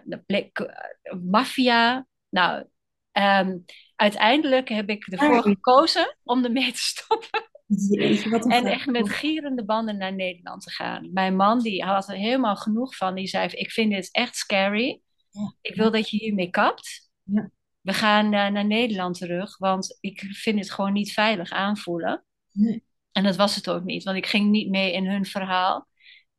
de 0.03 0.21
bleek, 0.25 0.59
eh, 0.59 1.13
maffia. 1.23 2.07
Nou, 2.29 2.65
ehm, 3.11 3.57
uiteindelijk 3.95 4.69
heb 4.69 4.89
ik 4.89 5.07
ervoor 5.07 5.41
gekozen 5.41 6.17
om 6.23 6.43
ermee 6.43 6.71
te 6.71 6.79
stoppen. 6.79 7.49
Jeetje, 7.89 8.29
wat 8.29 8.45
een 8.45 8.51
En 8.51 8.65
echt 8.65 8.85
met 8.85 9.09
gierende 9.09 9.65
banden 9.65 9.97
naar 9.97 10.13
Nederland 10.15 10.61
te 10.61 10.71
gaan. 10.71 11.09
Mijn 11.13 11.35
man, 11.35 11.59
die 11.59 11.83
had 11.83 12.09
er 12.09 12.15
helemaal 12.15 12.55
genoeg 12.55 12.95
van. 12.95 13.15
Die 13.15 13.27
zei, 13.27 13.47
ik 13.47 13.71
vind 13.71 13.91
dit 13.91 14.09
echt 14.11 14.35
scary. 14.35 15.01
Ja. 15.29 15.53
Ik 15.61 15.75
wil 15.75 15.91
dat 15.91 16.09
je 16.09 16.17
hiermee 16.17 16.49
kapt. 16.49 17.09
Ja. 17.23 17.49
We 17.87 17.93
gaan 17.93 18.25
eh, 18.25 18.47
naar 18.47 18.65
Nederland 18.65 19.17
terug, 19.17 19.57
want 19.57 19.97
ik 19.99 20.19
vind 20.19 20.59
het 20.59 20.71
gewoon 20.71 20.93
niet 20.93 21.13
veilig 21.13 21.51
aanvoelen. 21.51 22.25
Nee. 22.51 22.83
En 23.11 23.23
dat 23.23 23.35
was 23.35 23.55
het 23.55 23.69
ook 23.69 23.83
niet, 23.83 24.03
want 24.03 24.17
ik 24.17 24.25
ging 24.25 24.49
niet 24.49 24.69
mee 24.69 24.93
in 24.93 25.07
hun 25.07 25.25
verhaal. 25.25 25.87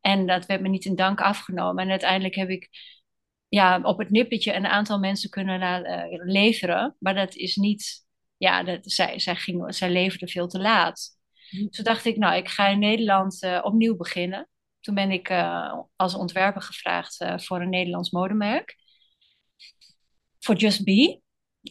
En 0.00 0.26
dat 0.26 0.46
werd 0.46 0.61
me 0.61 0.68
niet 0.68 0.84
in 0.84 0.94
dank 0.94 1.20
afgenomen. 1.20 1.84
En 1.84 1.90
uiteindelijk 1.90 2.34
heb 2.34 2.48
ik 2.48 2.68
ja, 3.48 3.80
op 3.82 3.98
het 3.98 4.11
nippertje 4.11 4.54
een 4.54 4.66
aantal 4.66 4.98
mensen 4.98 5.30
kunnen 5.30 5.84
eh, 5.84 6.24
leveren. 6.24 6.96
Maar 6.98 7.14
dat 7.14 7.34
is 7.34 7.56
niet, 7.56 8.06
ja, 8.37 8.62
dat, 8.62 8.78
zij, 8.82 9.18
zij, 9.18 9.37
ging, 9.37 9.74
zij 9.74 9.90
leverden 9.90 10.28
veel 10.28 10.48
te 10.48 10.58
laat. 10.58 11.18
Hm. 11.48 11.68
Toen 11.68 11.84
dacht 11.84 12.04
ik, 12.04 12.16
nou, 12.16 12.37
ik 12.37 12.48
ga 12.48 12.68
in 12.68 12.78
Nederland 12.78 13.42
eh, 13.42 13.61
opnieuw 13.62 13.96
beginnen. 13.96 14.48
Toen 14.80 14.94
ben 14.94 15.11
ik 15.11 15.30
als 15.96 16.14
ontwerper 16.14 16.62
gevraagd 16.62 17.24
voor 17.37 17.61
een 17.61 17.68
Nederlands 17.68 18.11
modemerk. 18.11 18.76
Voor 20.38 20.54
Just 20.54 20.84
Be. 20.84 21.20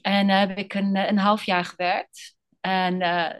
En 0.02 0.28
daar 0.28 0.48
heb 0.48 0.58
ik 0.58 0.74
een, 0.74 0.96
eh, 0.96 1.08
een 1.10 1.18
half 1.18 1.44
jaar 1.44 1.66
gewerkt. 1.66 2.36
En 2.62 3.02
eh, 3.02 3.34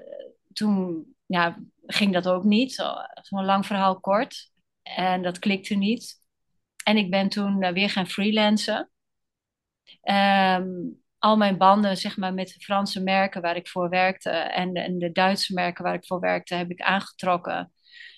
toen 0.54 1.06
ja, 1.26 1.58
ging 1.86 2.14
dat 2.14 2.28
ook 2.28 2.44
niet. 2.44 2.74
Zo- 2.74 2.94
Zo'n 3.22 3.46
lang 3.46 3.66
verhaal 3.66 4.00
kort. 4.00 4.52
En 4.84 5.22
dat 5.24 5.40
klikte 5.40 5.76
niet. 5.76 6.16
En 6.84 6.98
ik 6.98 7.10
ben 7.12 7.30
toen 7.30 7.62
eh, 7.62 7.74
weer 7.74 7.90
gaan 7.90 8.08
freelancen. 8.08 8.90
Ehm, 10.02 10.68
al 11.20 11.38
mijn 11.38 11.58
banden, 11.58 11.98
zeg 11.98 12.18
maar, 12.18 12.34
met 12.34 12.48
de 12.48 12.60
Franse 12.60 13.04
merken 13.04 13.42
waar 13.42 13.56
ik 13.56 13.68
voor 13.68 13.90
werkte 13.90 14.30
en 14.30 14.74
de, 14.74 14.80
en 14.80 14.98
de 15.00 15.12
Duitse 15.12 15.54
merken 15.54 15.84
waar 15.84 15.94
ik 15.94 16.06
voor 16.06 16.20
werkte, 16.20 16.56
heb 16.56 16.72
ik 16.72 16.82
aangetrokken. 16.82 17.72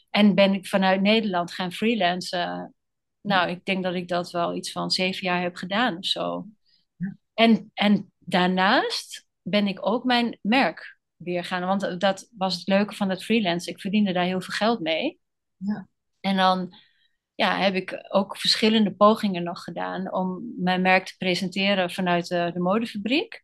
En 0.10 0.36
ben 0.36 0.54
ik 0.54 0.68
vanuit 0.68 1.02
Nederland 1.02 1.54
gaan 1.54 1.72
freelancen. 1.72 2.74
Nou, 3.22 3.50
ik 3.50 3.66
denk 3.66 3.84
dat 3.84 3.94
ik 3.94 4.08
dat 4.08 4.32
wel 4.32 4.56
iets 4.56 4.72
van 4.72 4.92
zeven 4.92 5.24
jaar 5.28 5.42
heb 5.42 5.56
gedaan 5.56 5.98
of 5.98 6.06
zo. 6.06 6.46
En, 7.34 7.72
en 7.74 8.12
daarnaast 8.30 9.28
ben 9.42 9.68
ik 9.68 9.86
ook 9.86 10.04
mijn 10.04 10.40
merk 10.42 11.00
weer 11.16 11.44
gaan. 11.44 11.66
Want 11.66 12.00
dat 12.02 12.30
was 12.38 12.56
het 12.56 12.68
leuke 12.68 12.96
van 12.96 13.10
het 13.10 13.24
freelance. 13.24 13.70
Ik 13.70 13.80
verdiende 13.82 14.14
daar 14.14 14.26
heel 14.26 14.42
veel 14.42 14.54
geld 14.54 14.80
mee. 14.80 15.20
Ja. 15.58 15.88
En 16.20 16.36
dan 16.38 16.74
ja, 17.36 17.58
heb 17.58 17.76
ik 17.76 18.06
ook 18.10 18.38
verschillende 18.38 18.96
pogingen 18.96 19.44
nog 19.44 19.64
gedaan 19.64 20.14
om 20.14 20.54
mijn 20.58 20.82
merk 20.82 21.06
te 21.06 21.16
presenteren 21.18 21.92
vanuit 21.92 22.28
de, 22.28 22.50
de 22.54 22.60
modefabriek. 22.60 23.44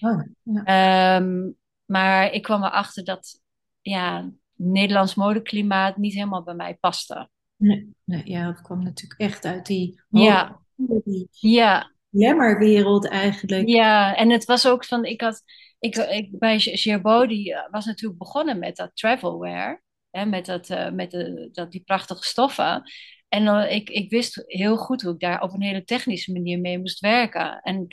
Oh, 0.00 0.22
ja. 0.42 0.64
Ehm, 0.64 1.50
maar 1.84 2.32
ik 2.32 2.42
kwam 2.42 2.64
erachter 2.64 3.04
dat 3.04 3.40
ja, 3.80 4.30
Nederlands 4.54 5.14
modeklimaat 5.14 5.96
niet 5.96 6.14
helemaal 6.14 6.42
bij 6.42 6.54
mij 6.54 6.74
paste. 6.74 7.28
Nee, 7.56 7.94
nee, 8.04 8.22
ja, 8.24 8.44
dat 8.44 8.60
kwam 8.60 8.82
natuurlijk 8.82 9.20
echt 9.20 9.44
uit 9.44 9.66
die, 9.66 10.02
Ja. 10.08 10.60
die 10.76 11.28
Ja, 11.30 11.92
glamourwereld 12.18 13.08
eigenlijk. 13.08 13.68
Ja, 13.68 14.16
en 14.16 14.30
het 14.30 14.44
was 14.44 14.66
ook 14.66 14.84
van, 14.84 15.04
ik 15.04 15.20
had, 15.20 15.42
ik, 15.78 15.96
ik, 15.96 16.38
bij 16.38 16.58
Gerbeau, 16.58 17.26
die 17.26 17.54
eh, 17.54 17.70
was 17.70 17.84
natuurlijk 17.84 18.18
begonnen 18.18 18.58
met 18.58 18.76
dat 18.76 18.90
travelwear, 18.94 19.82
hè, 20.10 20.26
met, 20.26 20.46
dat, 20.46 20.70
eh, 20.70 20.90
met 20.90 21.10
de, 21.10 21.48
dat, 21.52 21.72
die 21.72 21.82
prachtige 21.84 22.24
stoffen. 22.24 22.82
En 23.28 23.46
eh, 23.46 23.74
ik, 23.74 23.90
ik 23.90 24.10
wist 24.10 24.42
heel 24.46 24.76
goed 24.76 25.02
hoe 25.02 25.12
ik 25.12 25.20
daar 25.20 25.42
op 25.42 25.52
een 25.52 25.62
hele 25.62 25.84
technische 25.84 26.32
manier 26.32 26.60
mee 26.60 26.78
moest 26.78 27.00
werken. 27.00 27.60
En 27.60 27.86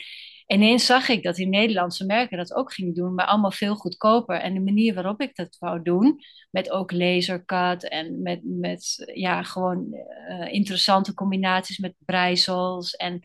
ineens 0.46 0.86
zag 0.86 1.08
ik 1.08 1.22
dat 1.22 1.34
die 1.34 1.48
Nederlandse 1.48 2.06
merken 2.06 2.36
dat 2.36 2.54
ook 2.54 2.72
gingen 2.72 2.94
doen, 2.94 3.14
maar 3.14 3.26
allemaal 3.26 3.50
veel 3.50 3.74
goedkoper. 3.74 4.40
En 4.40 4.54
de 4.54 4.60
manier 4.60 4.94
waarop 4.94 5.20
ik 5.20 5.34
dat 5.34 5.56
wou 5.58 5.82
doen, 5.82 6.18
met 6.50 6.70
ook 6.70 6.92
lasercut 6.92 7.88
en 7.88 8.22
met, 8.22 8.40
met 8.42 9.10
ja, 9.14 9.42
gewoon 9.42 9.92
eh, 10.28 10.52
interessante 10.52 11.14
combinaties 11.14 11.78
met 11.78 11.94
breisels 11.98 12.94
en 12.94 13.20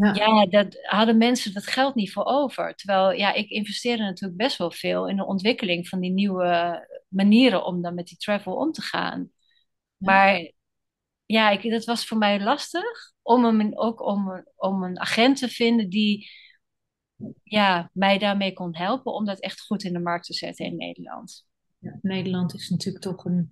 Ja. 0.00 0.14
ja, 0.14 0.46
dat 0.46 0.78
hadden 0.82 1.16
mensen 1.16 1.52
dat 1.52 1.66
geld 1.66 1.94
niet 1.94 2.12
voor 2.12 2.24
over. 2.24 2.74
Terwijl, 2.74 3.12
ja, 3.12 3.32
ik 3.32 3.48
investeerde 3.48 4.02
natuurlijk 4.02 4.38
best 4.38 4.56
wel 4.56 4.70
veel 4.70 5.08
in 5.08 5.16
de 5.16 5.26
ontwikkeling 5.26 5.88
van 5.88 6.00
die 6.00 6.10
nieuwe 6.10 6.86
manieren 7.08 7.64
om 7.64 7.82
dan 7.82 7.94
met 7.94 8.06
die 8.06 8.18
travel 8.18 8.56
om 8.56 8.72
te 8.72 8.82
gaan. 8.82 9.30
Maar 9.96 10.52
ja, 11.26 11.50
ik, 11.50 11.70
dat 11.70 11.84
was 11.84 12.06
voor 12.06 12.18
mij 12.18 12.40
lastig 12.40 13.12
om 13.22 13.44
hem, 13.44 13.78
ook 13.78 14.02
om, 14.02 14.44
om 14.56 14.82
een 14.82 15.00
agent 15.00 15.38
te 15.38 15.48
vinden 15.48 15.88
die 15.88 16.28
ja, 17.42 17.90
mij 17.92 18.18
daarmee 18.18 18.52
kon 18.52 18.76
helpen 18.76 19.12
om 19.12 19.24
dat 19.24 19.40
echt 19.40 19.60
goed 19.60 19.82
in 19.82 19.92
de 19.92 19.98
markt 19.98 20.26
te 20.26 20.34
zetten 20.34 20.66
in 20.66 20.76
Nederland. 20.76 21.46
Ja, 21.78 21.98
Nederland 22.02 22.54
is 22.54 22.68
natuurlijk 22.68 23.04
toch 23.04 23.24
een, 23.24 23.50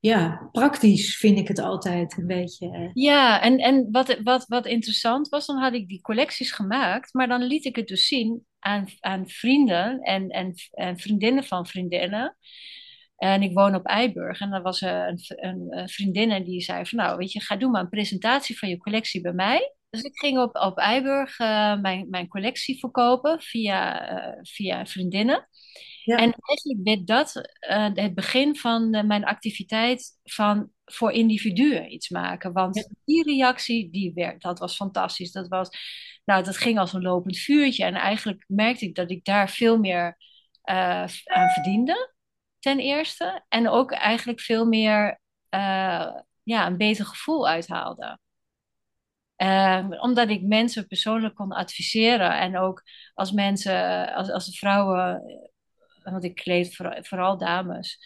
ja, 0.00 0.48
praktisch 0.52 1.16
vind 1.16 1.38
ik 1.38 1.48
het 1.48 1.58
altijd 1.58 2.18
een 2.18 2.26
beetje. 2.26 2.90
Ja, 2.92 3.42
en, 3.42 3.58
en 3.58 3.88
wat, 3.90 4.18
wat, 4.22 4.44
wat 4.46 4.66
interessant 4.66 5.28
was, 5.28 5.46
dan 5.46 5.56
had 5.56 5.72
ik 5.72 5.88
die 5.88 6.00
collecties 6.00 6.52
gemaakt, 6.52 7.14
maar 7.14 7.28
dan 7.28 7.42
liet 7.42 7.64
ik 7.64 7.76
het 7.76 7.86
dus 7.86 8.06
zien 8.06 8.46
aan, 8.58 8.86
aan 9.00 9.28
vrienden 9.28 10.00
en, 10.00 10.28
en, 10.28 10.54
en 10.70 10.98
vriendinnen 10.98 11.44
van 11.44 11.66
vriendinnen. 11.66 12.36
En 13.16 13.42
ik 13.42 13.54
woon 13.54 13.74
op 13.74 13.86
Eiburg 13.86 14.40
en 14.40 14.52
er 14.52 14.62
was 14.62 14.80
een, 14.80 15.18
een, 15.26 15.88
vriendin 15.88 16.44
die 16.44 16.60
zei 16.60 16.86
van 16.86 16.98
nou, 16.98 17.16
weet 17.16 17.32
je, 17.32 17.40
ga 17.40 17.56
doe 17.56 17.70
maar 17.70 17.80
een 17.80 17.88
presentatie 17.88 18.58
van 18.58 18.68
je 18.68 18.76
collectie 18.76 19.20
bij 19.20 19.32
mij. 19.32 19.74
Dus 19.90 20.02
ik 20.02 20.18
ging 20.18 20.38
op, 20.38 20.56
op 20.56 20.78
Eiburg 20.78 21.38
eh, 21.38 21.80
mijn, 21.80 22.06
mijn 22.10 22.28
collectie 22.28 22.78
verkopen 22.78 23.40
via, 23.40 24.08
eh, 24.08 24.38
via 24.42 24.86
vriendinnen. 24.86 25.48
Ja. 26.08 26.16
En 26.16 26.34
eigenlijk 26.40 26.80
werd 26.82 27.06
dat 27.06 27.50
eh, 27.60 27.88
het 27.94 28.14
begin 28.14 28.56
van 28.56 29.06
mijn 29.06 29.24
activiteit 29.24 30.18
van 30.24 30.70
voor 30.84 31.12
individuen 31.12 31.92
iets 31.92 32.08
maken. 32.08 32.52
Want 32.52 32.76
Ja. 32.76 32.84
die 33.04 33.24
reactie, 33.24 33.90
die 33.90 34.12
werd, 34.14 34.42
dat 34.42 34.58
was 34.58 34.76
fantastisch. 34.76 35.32
Dat 35.32 35.48
was, 35.48 35.68
nou, 36.24 36.44
dat 36.44 36.56
ging 36.56 36.78
als 36.78 36.92
een 36.92 37.02
lopend 37.02 37.38
vuurtje. 37.38 37.84
En 37.84 37.94
eigenlijk 37.94 38.44
merkte 38.46 38.84
ik 38.84 38.94
dat 38.94 39.10
ik 39.10 39.24
daar 39.24 39.50
veel 39.50 39.78
meer 39.78 40.16
eh, 40.62 41.04
aan 41.24 41.50
verdiende, 41.50 42.12
ten 42.58 42.78
eerste. 42.78 43.44
En 43.48 43.68
ook 43.68 43.92
eigenlijk 43.92 44.40
veel 44.40 44.66
meer, 44.66 45.20
eh, 45.48 46.14
ja, 46.42 46.66
een 46.66 46.76
beter 46.76 47.04
gevoel 47.04 47.48
uithaalde. 47.48 48.18
Eh, 49.36 49.86
omdat 50.00 50.28
ik 50.28 50.42
mensen 50.42 50.86
persoonlijk 50.86 51.34
kon 51.34 51.52
adviseren. 51.52 52.38
En 52.38 52.58
ook 52.58 52.82
als 53.14 53.32
mensen, 53.32 54.12
als, 54.14 54.30
als 54.30 54.58
vrouwen, 54.58 55.22
want 56.10 56.24
ik 56.24 56.34
kleed 56.34 56.76
voor- 56.76 56.98
vooral 57.00 57.38
dames, 57.38 57.98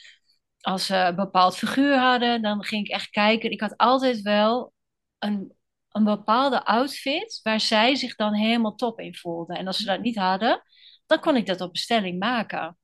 als 0.61 0.87
ze 0.87 0.97
een 0.97 1.15
bepaald 1.15 1.57
figuur 1.57 1.99
hadden, 1.99 2.43
dan 2.43 2.65
ging 2.65 2.87
ik 2.87 2.93
echt 2.93 3.11
kijken. 3.11 3.51
Ik 3.51 3.61
had 3.61 3.77
altijd 3.77 4.21
wel 4.23 4.73
een, 5.19 5.53
een 5.89 6.05
bepaalde 6.05 6.65
outfit 6.65 7.41
waar 7.43 7.61
zij 7.61 7.95
zich 7.95 8.15
dan 8.17 8.35
helemaal 8.35 8.75
top 8.75 9.01
in 9.01 9.15
voelden. 9.15 9.57
En 9.57 9.67
als 9.67 9.77
ze 9.77 9.85
dat 9.85 10.01
niet 10.01 10.17
hadden, 10.17 10.63
dan 11.07 11.21
kon 11.21 11.37
ik 11.37 11.47
dat 11.47 11.61
op 11.61 11.73
bestelling 11.73 12.19
maken. 12.19 12.77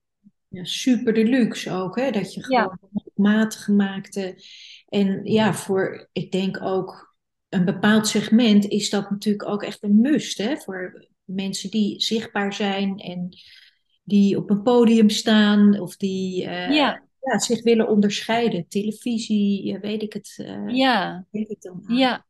Ja, 0.49 0.65
super 0.65 1.15
deluxe 1.15 1.73
ook, 1.73 1.97
hè? 2.01 2.11
Dat 2.11 2.35
je 2.35 2.45
Ja. 2.49 2.63
gewoon 2.63 2.79
op 2.93 3.11
maat 3.15 3.55
gemaakte. 3.55 4.45
En 4.89 5.25
ja, 5.25 5.55
voor, 5.55 6.09
ik 6.13 6.33
denk 6.33 6.63
ook 6.63 7.17
een 7.49 7.65
bepaald 7.65 8.09
segment 8.09 8.65
is 8.67 8.91
dat 8.91 9.11
natuurlijk 9.11 9.49
ook 9.49 9.63
echt 9.63 9.83
een 9.83 10.01
must, 10.01 10.39
hè? 10.39 10.57
Voor 10.57 11.09
mensen 11.25 11.71
die 11.71 12.01
zichtbaar 12.03 12.53
zijn 12.53 12.99
en 12.99 13.29
die 14.09 14.37
op 14.37 14.51
een 14.51 14.63
podium 14.63 15.09
staan 15.11 15.81
of 15.81 15.97
die 15.97 16.45
eh, 16.45 16.75
Ja. 16.75 17.03
ja, 17.21 17.39
zich 17.39 17.63
willen 17.63 17.89
onderscheiden. 17.89 18.69
Televisie, 18.69 19.75
eh, 19.75 19.81
weet 19.81 20.03
ik 20.03 20.13
het, 20.13 20.35
eh, 20.37 20.69
Ja, 20.69 21.27
weet 21.31 21.51
ik 21.51 21.61
dan 21.61 21.83
aan. 21.87 21.97
ja, 21.97 22.27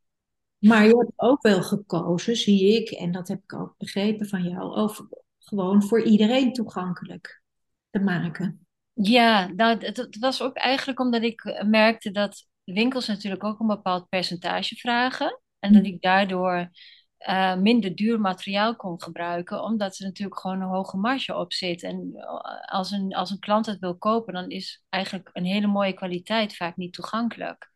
Maar 0.58 0.86
je 0.86 0.96
hebt 0.96 1.12
ook 1.16 1.42
wel 1.42 1.62
gekozen, 1.62 2.36
zie 2.36 2.80
ik, 2.80 2.90
en 2.90 3.12
dat 3.12 3.28
heb 3.28 3.42
ik 3.42 3.52
ook 3.54 3.74
begrepen 3.78 4.26
van 4.26 4.42
jou, 4.42 4.74
over, 4.76 5.08
gewoon 5.38 5.82
voor 5.82 6.02
iedereen 6.02 6.52
toegankelijk. 6.52 7.42
te 7.90 7.98
maken? 7.98 8.66
Ja, 8.92 9.46
nou, 9.56 9.78
het, 9.84 9.96
het 9.96 10.18
was 10.18 10.42
ook 10.42 10.56
eigenlijk 10.56 11.00
omdat 11.00 11.22
ik 11.22 11.62
merkte 11.66 12.10
dat 12.10 12.46
winkels 12.64 13.06
natuurlijk 13.06 13.44
ook 13.44 13.60
een 13.60 13.66
bepaald 13.66 14.08
percentage 14.08 14.76
vragen. 14.76 15.40
En 15.58 15.72
dat 15.72 15.84
ik 15.84 16.00
daardoor 16.02 16.70
eh, 17.18 17.56
minder 17.56 17.94
duur 17.94 18.20
materiaal 18.20 18.76
kon 18.76 19.02
gebruiken, 19.02 19.62
omdat 19.62 19.98
er 19.98 20.04
natuurlijk 20.06 20.40
gewoon 20.40 20.60
een 20.60 20.68
hoge 20.68 20.96
marge 20.96 21.36
op 21.36 21.52
zit. 21.52 21.82
En 21.82 22.10
eh, 22.14 22.70
als 22.72 22.90
een, 22.90 23.14
als 23.14 23.30
een 23.30 23.38
klant 23.38 23.66
het 23.66 23.78
wil 23.78 23.96
kopen, 23.96 24.34
dan 24.34 24.48
is 24.50 24.84
eigenlijk 24.88 25.30
een 25.32 25.44
hele 25.44 25.66
mooie 25.66 25.92
kwaliteit 25.92 26.56
vaak 26.56 26.76
niet 26.76 26.92
toegankelijk. 26.92 27.70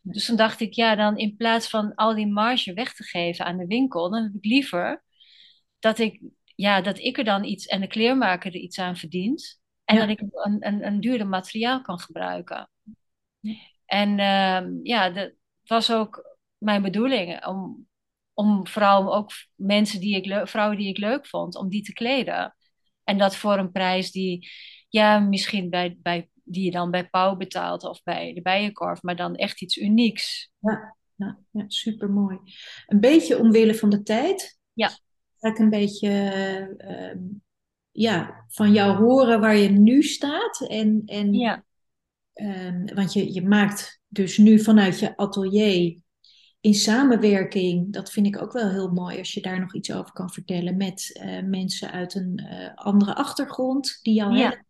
Dus 0.00 0.26
toen 0.26 0.36
dacht 0.36 0.60
ik, 0.60 0.72
ja, 0.72 0.94
dan 0.94 1.16
in 1.16 1.36
plaats 1.36 1.68
van 1.68 1.94
al 1.94 2.14
die 2.14 2.26
marge 2.26 2.72
weg 2.72 2.94
te 2.94 3.02
geven 3.04 3.44
aan 3.44 3.56
de 3.56 3.66
winkel, 3.66 4.10
dan 4.10 4.22
heb 4.22 4.34
ik 4.34 4.44
liever 4.44 5.04
dat 5.78 5.98
ik, 5.98 6.20
ja, 6.44 6.80
dat 6.80 6.98
ik 6.98 7.18
er 7.18 7.24
dan 7.24 7.44
iets 7.44 7.66
en 7.66 7.80
de 7.80 7.86
kleermaker 7.86 8.54
er 8.54 8.60
iets 8.60 8.78
aan 8.78 8.96
verdient. 8.96 9.60
En 9.84 9.94
Ja. 9.94 10.00
dat 10.00 10.10
ik 10.10 10.20
een, 10.32 10.66
een, 10.66 10.86
een 10.86 11.00
duurder 11.00 11.26
materiaal 11.26 11.82
kan 11.82 11.98
gebruiken. 11.98 12.70
En 13.86 14.18
ehm, 14.18 14.78
ja, 14.82 15.10
dat 15.10 15.32
was 15.64 15.92
ook 15.92 16.36
mijn 16.58 16.82
bedoeling 16.82 17.46
om, 17.46 17.86
om 18.36 18.66
vooral 18.66 19.14
ook 19.14 19.30
mensen 19.54 20.00
die 20.00 20.16
ik 20.16 20.48
vrouwen 20.48 20.78
die 20.78 20.88
ik 20.88 20.98
leuk 20.98 21.26
vond, 21.26 21.56
om 21.56 21.68
die 21.68 21.82
te 21.82 21.92
kleden. 21.92 22.56
En 23.04 23.18
dat 23.18 23.36
voor 23.36 23.58
een 23.58 23.72
prijs 23.72 24.10
die, 24.10 24.48
ja, 24.88 25.18
misschien 25.18 25.70
bij, 25.70 25.96
bij, 26.02 26.28
die 26.42 26.64
je 26.64 26.70
dan 26.70 26.90
bij 26.90 27.08
Pauw 27.08 27.36
betaalt 27.36 27.84
of 27.84 28.02
bij 28.02 28.32
de 28.34 28.42
Bijenkorf, 28.42 29.02
maar 29.02 29.16
dan 29.16 29.34
echt 29.34 29.62
iets 29.62 29.76
unieks. 29.76 30.50
Ja, 30.58 30.96
ja, 31.14 31.38
ja 31.50 31.64
super 31.66 32.10
mooi. 32.10 32.38
Een 32.86 33.00
beetje 33.00 33.38
omwille 33.38 33.74
van 33.74 33.90
de 33.90 34.02
tijd. 34.02 34.58
Ja. 34.72 34.88
Ga 35.36 35.48
ik 35.48 35.58
een 35.58 35.70
beetje 35.70 36.10
eh, 36.78 37.16
ja, 37.90 38.44
van 38.48 38.72
jou 38.72 38.96
horen 38.96 39.40
waar 39.40 39.56
je 39.56 39.68
nu 39.68 40.02
staat. 40.02 40.66
En, 40.68 41.02
en, 41.06 41.34
Ja, 41.34 41.64
ehm, 42.32 42.94
want 42.94 43.12
je, 43.12 43.32
je 43.32 43.42
maakt 43.42 44.00
dus 44.06 44.38
nu 44.38 44.60
vanuit 44.60 44.98
je 44.98 45.16
atelier 45.16 46.04
in 46.66 46.74
samenwerking, 46.74 47.92
dat 47.92 48.10
vind 48.10 48.26
ik 48.26 48.42
ook 48.42 48.52
wel 48.52 48.70
heel 48.70 48.88
mooi 48.88 49.18
als 49.18 49.32
je 49.32 49.40
daar 49.40 49.60
nog 49.60 49.74
iets 49.74 49.92
over 49.92 50.12
kan 50.12 50.30
vertellen, 50.30 50.76
met 50.76 51.18
eh, 51.20 51.42
mensen 51.42 51.90
uit 51.90 52.14
een 52.14 52.36
eh, 52.36 52.74
andere 52.74 53.14
achtergrond 53.14 53.98
die 54.02 54.14
jou 54.14 54.36
Ja. 54.36 54.64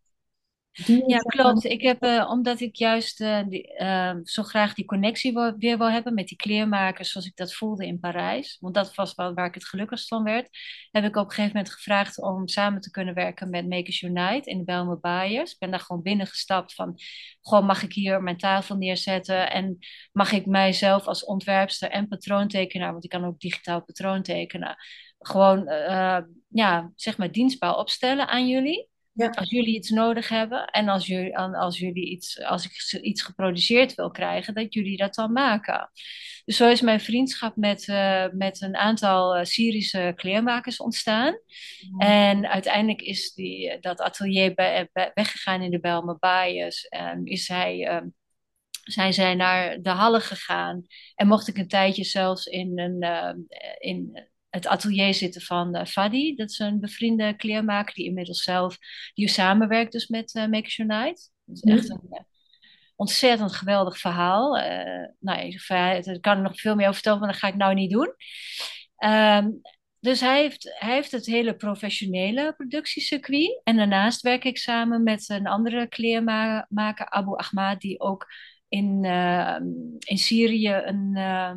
Ja, 1.06 1.18
klopt. 1.18 1.64
Ik 1.64 1.82
heb, 1.82 2.02
eh, 2.02 2.28
omdat 2.30 2.60
ik 2.60 2.76
juist 2.76 3.20
eh, 3.20 3.40
die, 3.48 3.74
eh, 3.76 4.14
zo 4.22 4.42
graag 4.42 4.74
die 4.74 4.84
connectie 4.84 5.32
wil- 5.32 5.56
weer 5.58 5.78
wil 5.78 5.90
hebben 5.90 6.14
met 6.14 6.26
die 6.28 6.36
kleermakers 6.36 7.10
zoals 7.10 7.26
ik 7.26 7.36
dat 7.36 7.54
voelde 7.54 7.86
in 7.86 8.00
Parijs, 8.00 8.56
want 8.60 8.74
dat 8.74 8.94
was 8.94 9.14
wel 9.14 9.34
waar 9.34 9.46
ik 9.46 9.54
het 9.54 9.66
gelukkigst 9.66 10.08
van 10.08 10.22
werd, 10.22 10.48
heb 10.90 11.04
ik 11.04 11.16
op 11.16 11.24
een 11.24 11.30
gegeven 11.30 11.56
moment 11.56 11.72
gevraagd 11.74 12.20
om 12.22 12.48
samen 12.48 12.80
te 12.80 12.90
kunnen 12.90 13.14
werken 13.14 13.50
met 13.50 13.68
Makers 13.68 14.02
Unite 14.02 14.50
in 14.50 14.58
de 14.58 14.64
Bijlmer 14.64 15.00
Baaiers. 15.00 15.52
Ik 15.52 15.58
ben 15.58 15.70
daar 15.70 15.80
gewoon 15.80 16.02
binnengestapt 16.02 16.74
van, 16.74 16.94
gewoon 17.42 17.66
mag 17.66 17.82
ik 17.82 17.92
hier 17.92 18.22
mijn 18.22 18.38
tafel 18.38 18.76
neerzetten 18.76 19.50
en 19.50 19.78
mag 20.12 20.32
ik 20.32 20.46
mijzelf 20.46 21.06
als 21.06 21.24
ontwerpster 21.24 21.90
en 21.90 22.08
patroontekenaar, 22.08 22.92
want 22.92 23.04
ik 23.04 23.10
kan 23.10 23.24
ook 23.24 23.40
digitaal 23.40 23.84
patroon 23.84 24.22
tekenen, 24.22 24.76
gewoon 25.18 25.66
eh, 25.68 26.18
ja, 26.48 26.92
zeg 26.96 27.18
maar 27.18 27.32
dienstbaar 27.32 27.76
opstellen 27.76 28.28
aan 28.28 28.48
jullie. 28.48 28.88
Ja. 29.16 29.28
Als 29.30 29.50
jullie 29.50 29.74
iets 29.74 29.90
nodig 29.90 30.28
hebben 30.28 30.66
en 30.66 30.88
als 30.88 31.06
jullie, 31.06 31.38
als 31.38 31.78
jullie 31.78 32.10
iets, 32.10 32.42
als 32.42 32.64
ik 32.64 33.00
iets 33.02 33.22
geproduceerd 33.22 33.94
wil 33.94 34.10
krijgen, 34.10 34.54
dat 34.54 34.74
jullie 34.74 34.96
dat 34.96 35.14
dan 35.14 35.32
maken. 35.32 35.90
Dus 36.44 36.56
zo 36.56 36.68
is 36.68 36.80
mijn 36.80 37.00
vriendschap 37.00 37.56
met, 37.56 37.88
eh, 37.88 38.26
met 38.32 38.60
een 38.60 38.76
aantal 38.76 39.34
eh, 39.36 39.44
Syrische 39.44 40.12
kleermakers 40.16 40.76
ontstaan. 40.76 41.38
En 41.98 42.48
uiteindelijk 42.48 43.00
is 43.02 43.34
die, 43.34 43.78
dat 43.80 44.00
atelier 44.00 44.54
bij, 44.54 44.88
bij- 44.92 45.10
weggegaan 45.14 45.62
in 45.62 45.70
de 45.70 45.80
Bijlmer 45.80 46.18
Baaiers. 46.18 46.86
En 46.88 47.24
is 47.24 47.48
hij, 47.48 47.86
eh, 47.86 48.02
zijn 48.70 49.12
zij 49.12 49.34
naar 49.34 49.82
de 49.82 49.90
Halle 49.90 50.20
gegaan. 50.20 50.86
En 51.14 51.26
mocht 51.26 51.48
ik 51.48 51.58
een 51.58 51.68
tijdje 51.68 52.04
zelfs 52.04 52.46
in, 52.46 52.78
een, 52.78 53.00
eh, 53.02 53.34
in 53.78 54.28
het 54.56 54.66
atelier 54.66 55.14
zitten 55.14 55.42
van 55.42 55.74
eh, 55.74 55.86
Fadi. 55.86 56.34
Dat 56.34 56.50
is 56.50 56.58
een 56.58 56.80
bevriende 56.80 57.36
kleermaker 57.36 57.94
die 57.94 58.04
inmiddels 58.04 58.42
zelf 58.42 58.78
die 59.14 59.28
samenwerkt 59.28 59.92
dus 59.92 60.06
met 60.06 60.34
eh 60.34 60.46
Makers 60.46 60.78
Unite. 60.78 61.28
Dat 61.44 61.56
is 61.56 61.62
echt 61.62 61.90
een 61.90 62.06
eh, 62.10 62.20
ontzettend 62.96 63.52
geweldig 63.52 63.98
verhaal. 63.98 64.58
Eh 64.58 65.08
nou, 65.20 65.40
ik 65.40 65.64
daar 65.68 66.20
kan 66.20 66.36
ik 66.36 66.42
nog 66.42 66.60
veel 66.60 66.74
meer 66.74 66.84
over 66.84 66.94
vertellen, 66.94 67.18
maar 67.18 67.28
dat 67.28 67.38
ga 67.38 67.48
ik 67.48 67.56
nou 67.56 67.74
niet 67.74 67.90
doen. 67.90 68.14
Ehm, 68.96 69.50
dus 70.00 70.20
hij 70.20 70.40
heeft, 70.40 70.74
hij 70.78 70.94
heeft 70.94 71.10
het 71.10 71.26
hele 71.26 71.56
professionele 71.56 72.54
productiecircuit. 72.56 73.60
En 73.64 73.76
daarnaast 73.76 74.20
werk 74.20 74.44
ik 74.44 74.58
samen 74.58 75.02
met 75.02 75.28
een 75.28 75.46
andere 75.46 75.88
kleermaker, 75.88 77.10
Abu 77.10 77.36
Ahmad, 77.36 77.80
die 77.80 78.00
ook 78.00 78.26
in, 78.68 79.04
eh, 79.04 79.56
in 79.98 80.18
Syrië 80.18 80.72
een, 80.72 81.12
eh, 81.14 81.54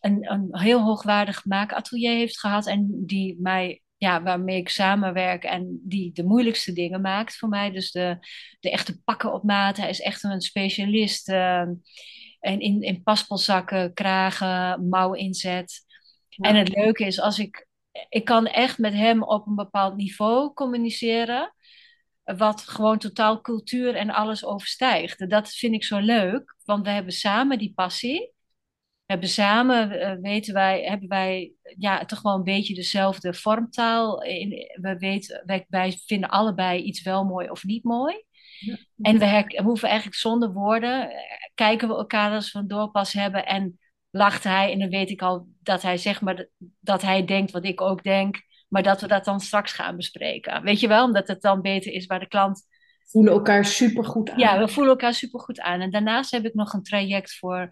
een, 0.00 0.30
een 0.30 0.48
heel 0.50 0.80
hoogwaardig 0.82 1.44
maakatelier 1.44 2.12
heeft 2.12 2.38
gehad. 2.38 2.66
En 2.66 3.02
die 3.06 3.36
mij, 3.40 3.82
ja, 3.96 4.22
waarmee 4.22 4.56
ik 4.56 4.68
samenwerk 4.68 5.44
en 5.44 5.80
die 5.82 6.12
de 6.12 6.24
moeilijkste 6.24 6.72
dingen 6.72 7.00
maakt 7.00 7.36
voor 7.36 7.48
mij. 7.48 7.70
Dus 7.70 7.90
de, 7.90 8.18
de 8.60 8.70
echte 8.70 9.02
pakken 9.02 9.32
op 9.32 9.42
maat. 9.42 9.76
Hij 9.76 9.88
is 9.88 10.00
echt 10.00 10.24
een 10.24 10.40
specialist. 10.40 11.28
eh, 11.28 11.64
en 12.40 12.60
in, 12.60 12.82
in 12.82 13.02
paspelzakken, 13.02 13.94
kragen, 13.94 14.88
mouw 14.88 15.12
inzet. 15.12 15.84
En 16.40 16.56
het 16.56 16.68
leuke 16.74 17.04
is, 17.04 17.20
als 17.20 17.38
ik, 17.38 17.66
ik 18.08 18.24
kan 18.24 18.46
echt 18.46 18.78
met 18.78 18.92
hem 18.92 19.22
op 19.22 19.46
een 19.46 19.54
bepaald 19.54 19.96
niveau 19.96 20.52
communiceren, 20.52 21.54
wat 22.24 22.60
gewoon 22.60 22.98
totaal 22.98 23.40
cultuur 23.40 23.94
en 23.94 24.10
alles 24.10 24.44
overstijgt. 24.44 25.30
Dat 25.30 25.50
vind 25.52 25.74
ik 25.74 25.84
zo 25.84 25.98
leuk, 25.98 26.56
want 26.64 26.84
we 26.84 26.90
hebben 26.90 27.12
samen 27.12 27.58
die 27.58 27.72
passie. 27.74 28.32
We 29.10 29.16
hebben 29.16 29.34
samen, 29.34 30.00
eh, 30.00 30.16
weten 30.20 30.54
wij, 30.54 30.82
hebben 30.82 31.08
wij 31.08 31.52
ja, 31.78 32.04
toch 32.04 32.22
wel 32.22 32.34
een 32.34 32.42
beetje 32.42 32.74
dezelfde 32.74 33.34
vormtaal. 33.34 34.22
In, 34.22 34.48
we, 34.80 34.98
weten, 34.98 35.42
wij, 35.46 35.64
wij 35.68 35.98
vinden 36.06 36.28
allebei 36.28 36.82
iets 36.82 37.02
wel 37.02 37.24
mooi 37.24 37.48
of 37.48 37.64
niet 37.64 37.84
mooi. 37.84 38.24
En 39.02 39.18
we, 39.18 39.24
her- 39.24 39.46
we 39.46 39.62
hoeven 39.62 39.88
eigenlijk 39.88 40.18
zonder 40.18 40.52
woorden, 40.52 41.10
eh, 41.10 41.16
kijken 41.54 41.88
we 41.88 41.94
elkaar 41.94 42.32
als 42.32 42.52
we 42.52 42.58
een 42.58 42.68
doorpas 42.68 43.12
hebben 43.12 43.46
en 43.46 43.78
lacht 44.10 44.44
hij. 44.44 44.72
En 44.72 44.78
dan 44.78 44.88
weet 44.88 45.10
ik 45.10 45.22
al 45.22 45.46
dat 45.62 45.82
hij 45.82 45.96
zeg 45.96 46.20
maar 46.20 46.48
dat 46.80 47.02
hij 47.02 47.24
denkt 47.24 47.50
wat 47.50 47.64
ik 47.64 47.80
ook 47.80 48.02
denk, 48.02 48.42
maar 48.68 48.82
dat 48.82 49.00
we 49.00 49.06
dat 49.06 49.24
dan 49.24 49.40
straks 49.40 49.72
gaan 49.72 49.96
bespreken. 49.96 50.62
Weet 50.62 50.80
je 50.80 50.88
wel, 50.88 51.04
omdat 51.04 51.28
het 51.28 51.42
dan 51.42 51.60
beter 51.62 51.92
is 51.92 52.06
waar 52.06 52.20
de 52.20 52.28
klant. 52.28 52.66
voelen 53.04 53.32
elkaar 53.32 53.64
supergoed 53.64 54.30
aan. 54.30 54.38
Ja, 54.38 54.58
we 54.58 54.68
voelen 54.68 54.92
elkaar 54.92 55.14
supergoed 55.14 55.60
aan. 55.60 55.80
En 55.80 55.90
daarnaast 55.90 56.30
heb 56.30 56.44
ik 56.44 56.54
nog 56.54 56.72
een 56.72 56.82
traject 56.82 57.34
voor, 57.34 57.68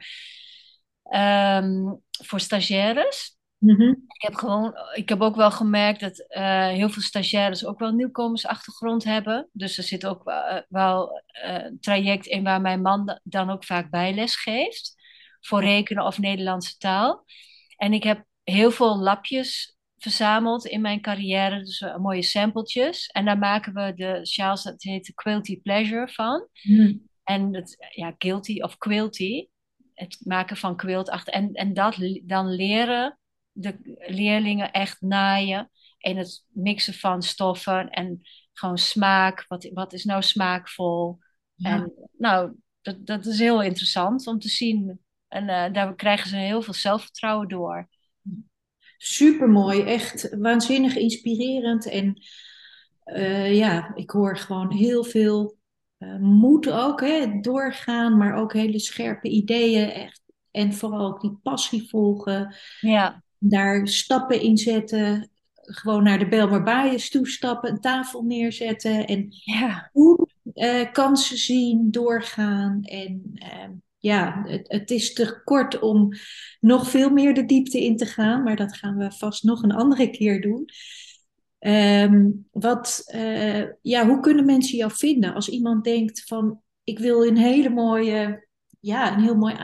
ehm, 1.08 1.94
voor 2.24 2.40
stagiaires. 2.40 3.36
Mhm. 3.58 3.88
Ik 3.88 4.22
heb, 4.22 4.34
gewoon, 4.34 4.74
ik 4.94 5.08
heb 5.08 5.20
ook 5.20 5.36
wel 5.36 5.50
gemerkt 5.50 6.00
dat 6.00 6.18
eh, 6.28 6.66
heel 6.68 6.88
veel 6.88 7.02
stagiaires 7.02 7.64
ook 7.64 7.78
wel 7.78 7.92
nieuwkomersachtergrond 7.92 9.04
hebben. 9.04 9.48
Dus 9.52 9.78
er 9.78 9.84
zit 9.84 10.06
ook 10.06 10.24
wel, 10.24 10.42
eh, 10.42 10.62
wel 10.68 11.22
eh, 11.26 11.64
een 11.64 11.80
traject 11.80 12.26
in 12.26 12.42
waar 12.44 12.60
mijn 12.60 12.82
man 12.82 13.06
da- 13.06 13.20
dan 13.22 13.50
ook 13.50 13.64
vaak 13.64 13.90
bijles 13.90 14.36
geeft. 14.36 14.94
Voor 15.40 15.60
rekenen 15.60 16.04
of 16.04 16.18
Nederlandse 16.18 16.76
taal. 16.76 17.24
En 17.76 17.92
ik 17.92 18.02
heb 18.02 18.24
heel 18.44 18.70
veel 18.70 18.98
lapjes 18.98 19.76
verzameld 19.96 20.66
in 20.66 20.80
mijn 20.80 21.00
carrière. 21.00 21.58
Dus 21.58 21.84
mooie 21.98 22.22
sampletjes. 22.22 23.06
En 23.06 23.24
daar 23.24 23.38
maken 23.38 23.72
we 23.74 23.92
de 23.94 24.26
sjaals, 24.26 24.62
dat 24.62 24.82
heet 24.82 25.06
de 25.06 25.14
Quilty 25.14 25.60
Pleasure 25.62 26.08
van. 26.08 26.48
Mhm. 26.62 26.96
En 27.24 27.54
het, 27.54 27.76
ja, 27.90 28.14
guilty 28.18 28.60
of 28.60 28.78
quilty. 28.78 29.46
Het 29.98 30.20
maken 30.24 30.56
van 30.56 30.76
quilt 30.76 31.10
achter. 31.10 31.32
En, 31.32 31.52
en 31.52 31.74
dat 31.74 31.96
dan 32.22 32.48
leren 32.54 33.18
de 33.52 33.98
leerlingen 34.06 34.72
echt 34.72 35.00
naaien. 35.00 35.70
En 35.98 36.16
het 36.16 36.44
mixen 36.48 36.94
van 36.94 37.22
stoffen. 37.22 37.90
En 37.90 38.20
gewoon 38.52 38.78
smaak. 38.78 39.44
Wat, 39.48 39.70
wat 39.72 39.92
is 39.92 40.04
nou 40.04 40.22
smaakvol? 40.22 41.18
Ja. 41.54 41.70
En 41.70 41.92
nou, 42.18 42.52
dat, 42.80 43.06
dat 43.06 43.26
is 43.26 43.38
heel 43.38 43.62
interessant 43.62 44.26
om 44.26 44.38
te 44.38 44.48
zien. 44.48 45.00
En 45.28 45.48
eh, 45.48 45.72
daar 45.72 45.94
krijgen 45.94 46.28
ze 46.28 46.36
heel 46.36 46.62
veel 46.62 46.74
zelfvertrouwen 46.74 47.48
door. 47.48 47.88
Supermooi, 48.96 49.82
echt 49.82 50.36
waanzinnig 50.38 50.96
inspirerend. 50.96 51.88
En 51.88 52.22
eh, 53.04 53.56
ja, 53.56 53.94
ik 53.94 54.10
hoor 54.10 54.36
gewoon 54.36 54.72
heel 54.72 55.04
veel 55.04 55.57
moed 56.20 56.70
ook, 56.70 57.00
hè, 57.00 57.40
doorgaan, 57.40 58.16
maar 58.16 58.34
ook 58.34 58.52
hele 58.52 58.78
scherpe 58.78 59.28
ideeën. 59.28 59.90
Echt. 59.90 60.22
En 60.50 60.72
vooral 60.72 61.06
ook 61.06 61.20
die 61.20 61.38
passie 61.42 61.88
volgen, 61.88 62.54
Ja, 62.80 63.22
daar 63.38 63.88
stappen 63.88 64.40
in 64.40 64.56
zetten. 64.56 65.30
Gewoon 65.54 66.02
naar 66.02 66.18
de 66.18 66.28
Belmer 66.28 66.62
Baaiers 66.62 67.10
toestappen, 67.10 67.70
een 67.70 67.80
tafel 67.80 68.22
neerzetten 68.22 69.06
en 69.06 69.26
ja, 69.30 69.90
goed 69.92 70.32
eh, 70.54 70.92
kansen 70.92 71.36
zien, 71.36 71.90
doorgaan. 71.90 72.82
En 72.82 73.30
eh, 73.34 73.68
ja, 73.98 74.42
het, 74.44 74.68
het 74.68 74.90
is 74.90 75.12
te 75.12 75.42
kort 75.44 75.78
om 75.78 76.12
nog 76.60 76.90
veel 76.90 77.10
meer 77.10 77.34
de 77.34 77.44
diepte 77.44 77.84
in 77.84 77.96
te 77.96 78.06
gaan, 78.06 78.42
maar 78.42 78.56
dat 78.56 78.76
gaan 78.76 78.96
we 78.96 79.12
vast 79.12 79.42
nog 79.42 79.62
een 79.62 79.72
andere 79.72 80.10
keer 80.10 80.40
doen. 80.40 80.68
Ehm, 81.58 82.30
wat, 82.50 83.02
eh, 83.06 83.62
ja, 83.82 84.06
hoe 84.06 84.20
kunnen 84.20 84.44
mensen 84.44 84.76
jou 84.76 84.92
vinden 84.94 85.34
als 85.34 85.48
iemand 85.48 85.84
denkt 85.84 86.24
van 86.24 86.62
ik 86.84 86.98
wil 86.98 87.26
een 87.26 87.36
hele 87.36 87.68
mooie, 87.68 88.48
ja, 88.80 89.12
een 89.12 89.22
heel 89.22 89.36
mooi 89.36 89.56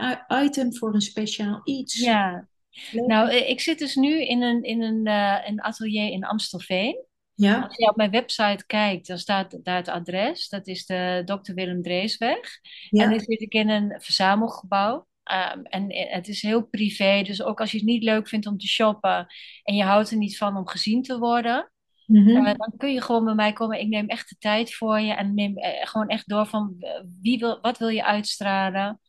item 0.43 0.75
voor 0.75 0.93
een 0.93 1.01
speciaal 1.01 1.61
iets. 1.63 1.99
Ja, 1.99 2.47
nou, 2.91 3.33
ik 3.33 3.61
zit 3.61 3.79
dus 3.79 3.95
nu 3.95 4.25
in 4.25 4.41
een, 4.41 4.63
in 4.63 4.81
een, 4.81 5.07
uh, 5.07 5.37
een 5.45 5.61
atelier 5.61 6.11
in 6.11 6.23
Amstelveen. 6.23 7.05
Ja. 7.33 7.61
Als 7.61 7.75
je 7.75 7.89
op 7.89 7.95
mijn 7.95 8.11
website 8.11 8.63
kijkt, 8.65 9.07
dan 9.07 9.17
staat 9.17 9.63
daar 9.63 9.75
het 9.75 9.87
adres. 9.87 10.49
Dat 10.49 10.67
is 10.67 10.85
de 10.85 11.21
Dr. 11.25 11.53
Willem 11.53 11.81
Dreesweg. 11.81 12.59
Ja. 12.89 13.03
En 13.03 13.09
dan 13.09 13.19
zit 13.19 13.41
ik 13.41 13.53
in 13.53 13.69
een 13.69 14.01
verzamelgebouw. 14.01 15.07
Um, 15.55 15.63
en 15.63 15.93
het 16.09 16.27
is 16.27 16.41
heel 16.41 16.65
privé, 16.65 17.21
dus 17.21 17.41
ook 17.41 17.59
als 17.59 17.71
je 17.71 17.77
het 17.77 17.85
niet 17.85 18.03
leuk 18.03 18.27
vindt 18.27 18.47
om 18.47 18.57
te 18.57 18.67
shoppen 18.67 19.27
en 19.63 19.75
je 19.75 19.83
houdt 19.83 20.11
er 20.11 20.17
niet 20.17 20.37
van 20.37 20.57
om 20.57 20.67
gezien 20.67 21.01
te 21.01 21.19
worden, 21.19 21.71
Mhm. 22.05 22.29
uh, 22.29 22.53
dan 22.53 22.73
kun 22.77 22.93
je 22.93 23.01
gewoon 23.01 23.25
bij 23.25 23.33
mij 23.33 23.53
komen. 23.53 23.79
Ik 23.79 23.87
neem 23.87 24.07
echt 24.07 24.29
de 24.29 24.35
tijd 24.39 24.75
voor 24.75 24.99
je 24.99 25.13
en 25.13 25.33
neem 25.33 25.57
uh, 25.57 25.67
gewoon 25.81 26.07
echt 26.07 26.27
door 26.27 26.45
van 26.45 26.75
uh, 26.79 26.89
wie 27.21 27.39
wil, 27.39 27.61
wat 27.61 27.77
wil 27.77 27.87
je 27.87 28.05
uitstralen, 28.05 28.99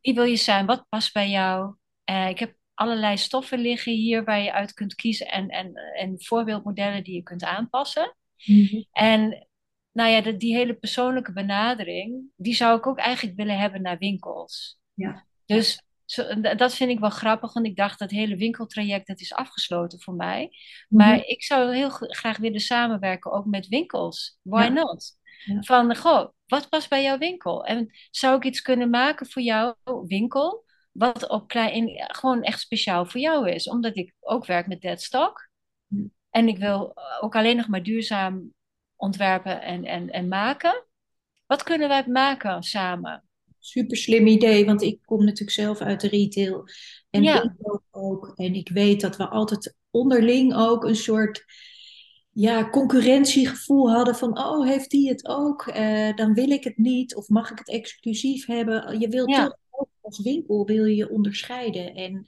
wie 0.00 0.14
wil 0.14 0.24
je 0.24 0.36
zijn, 0.36 0.66
wat 0.66 0.86
past 0.88 1.12
bij 1.12 1.30
jou. 1.30 1.74
Uh, 2.10 2.28
ik 2.28 2.38
heb 2.38 2.54
allerlei 2.74 3.16
stoffen 3.16 3.58
liggen 3.58 3.92
hier 3.92 4.24
waar 4.24 4.40
je 4.40 4.52
uit 4.52 4.72
kunt 4.72 4.94
kiezen 4.94 5.26
en, 5.26 5.48
en, 5.48 5.74
en 5.74 6.22
voorbeeldmodellen 6.22 7.04
die 7.04 7.14
je 7.14 7.22
kunt 7.22 7.44
aanpassen. 7.44 8.16
Mhm. 8.44 8.82
En 8.92 9.48
nou 9.92 10.10
ja, 10.10 10.20
de, 10.20 10.36
die 10.36 10.56
hele 10.56 10.74
persoonlijke 10.74 11.32
benadering, 11.32 12.24
die 12.36 12.54
zou 12.54 12.78
ik 12.78 12.86
ook 12.86 12.98
eigenlijk 12.98 13.36
willen 13.36 13.58
hebben 13.58 13.82
naar 13.82 13.98
winkels. 13.98 14.78
Ja. 14.94 15.26
Dus 15.44 15.82
zo, 16.06 16.40
dat 16.40 16.74
vind 16.74 16.90
ik 16.90 16.98
wel 16.98 17.10
grappig, 17.10 17.52
want 17.52 17.66
ik 17.66 17.76
dacht 17.76 17.98
dat 17.98 18.10
hele 18.10 18.36
winkeltraject 18.36 19.06
dat 19.06 19.20
is 19.20 19.34
afgesloten 19.34 20.00
voor 20.00 20.14
mij. 20.14 20.50
Mhm. 20.88 21.02
Maar 21.02 21.24
ik 21.24 21.42
zou 21.42 21.74
heel 21.74 21.90
graag 21.90 22.36
willen 22.36 22.60
samenwerken 22.60 23.32
ook 23.32 23.44
met 23.46 23.68
winkels. 23.68 24.38
Why 24.42 24.62
Ja. 24.62 24.68
not? 24.68 25.18
Ja. 25.44 25.62
Van, 25.62 25.96
goh, 25.96 26.28
wat 26.46 26.68
past 26.68 26.88
bij 26.88 27.02
jouw 27.02 27.18
winkel? 27.18 27.64
En 27.64 27.90
zou 28.10 28.36
ik 28.36 28.44
iets 28.44 28.62
kunnen 28.62 28.90
maken 28.90 29.26
voor 29.30 29.42
jouw 29.42 29.76
winkel, 30.06 30.64
wat 30.92 31.28
op 31.28 31.48
klein, 31.48 31.72
in, 31.72 32.04
gewoon 32.06 32.42
echt 32.42 32.60
speciaal 32.60 33.06
voor 33.06 33.20
jou 33.20 33.50
is? 33.50 33.68
Omdat 33.68 33.96
ik 33.96 34.14
ook 34.20 34.46
werk 34.46 34.66
met 34.66 34.80
deadstock. 34.80 35.48
Hm. 35.88 36.06
En 36.30 36.48
ik 36.48 36.58
wil 36.58 36.96
ook 37.20 37.36
alleen 37.36 37.56
nog 37.56 37.68
maar 37.68 37.82
duurzaam 37.82 38.54
ontwerpen 38.96 39.62
en, 39.62 39.84
en, 39.84 40.10
en 40.10 40.28
maken. 40.28 40.86
Wat 41.46 41.62
kunnen 41.62 41.88
wij 41.88 42.06
maken 42.06 42.62
samen? 42.62 43.25
Super 43.66 43.96
slim 43.96 44.26
idee, 44.26 44.64
want 44.64 44.82
ik 44.82 44.98
kom 45.04 45.18
natuurlijk 45.24 45.50
zelf 45.50 45.80
uit 45.80 46.00
de 46.00 46.08
retail 46.08 46.64
en 47.10 47.22
Ja. 47.22 47.40
winkel 47.42 47.82
ook. 47.90 48.32
En 48.34 48.54
ik 48.54 48.68
weet 48.68 49.00
dat 49.00 49.16
we 49.16 49.28
altijd 49.28 49.74
onderling 49.90 50.54
ook 50.54 50.84
een 50.84 50.96
soort 50.96 51.44
ja, 52.30 52.70
concurrentiegevoel 52.70 53.90
hadden 53.90 54.14
van, 54.14 54.38
oh, 54.38 54.66
heeft 54.66 54.90
die 54.90 55.08
het 55.08 55.26
ook? 55.26 55.66
Eh, 55.66 56.14
dan 56.16 56.34
wil 56.34 56.50
ik 56.50 56.64
het 56.64 56.76
niet 56.76 57.14
of 57.14 57.28
mag 57.28 57.50
ik 57.50 57.58
het 57.58 57.68
exclusief 57.70 58.46
hebben? 58.46 59.00
Je 59.00 59.08
wilt 59.08 59.30
Ja. 59.30 59.44
toch 59.46 59.56
ook 59.70 59.88
als 60.00 60.22
winkel 60.22 60.66
wil 60.66 60.84
je 60.84 60.96
je 60.96 61.10
onderscheiden 61.10 61.94
en 61.94 62.24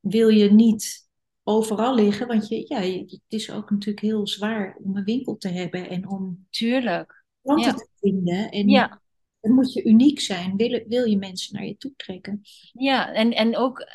wil 0.00 0.28
je 0.28 0.52
niet 0.52 1.08
overal 1.42 1.94
liggen, 1.94 2.26
want 2.26 2.48
je, 2.48 2.64
ja, 2.68 2.80
het 2.80 3.20
is 3.28 3.50
ook 3.50 3.70
natuurlijk 3.70 4.00
heel 4.06 4.26
zwaar 4.26 4.76
om 4.84 4.96
een 4.96 5.04
winkel 5.04 5.36
te 5.36 5.48
hebben 5.48 5.88
en 5.88 6.08
om 6.08 6.46
Tuurlijk. 6.50 7.24
klanten 7.42 7.66
Ja. 7.70 7.74
te 7.74 7.88
vinden. 8.00 8.50
En 8.50 8.68
Ja. 8.68 9.00
Dan 9.46 9.54
moet 9.54 9.72
je 9.72 9.84
uniek 9.84 10.20
zijn. 10.20 10.56
Wil, 10.56 10.84
wil 10.86 11.04
je 11.04 11.16
mensen 11.18 11.54
naar 11.54 11.64
je 11.64 11.76
toe 11.76 11.92
trekken? 11.96 12.40
Ja, 12.72 13.12
en, 13.12 13.32
en 13.32 13.56
ook, 13.56 13.88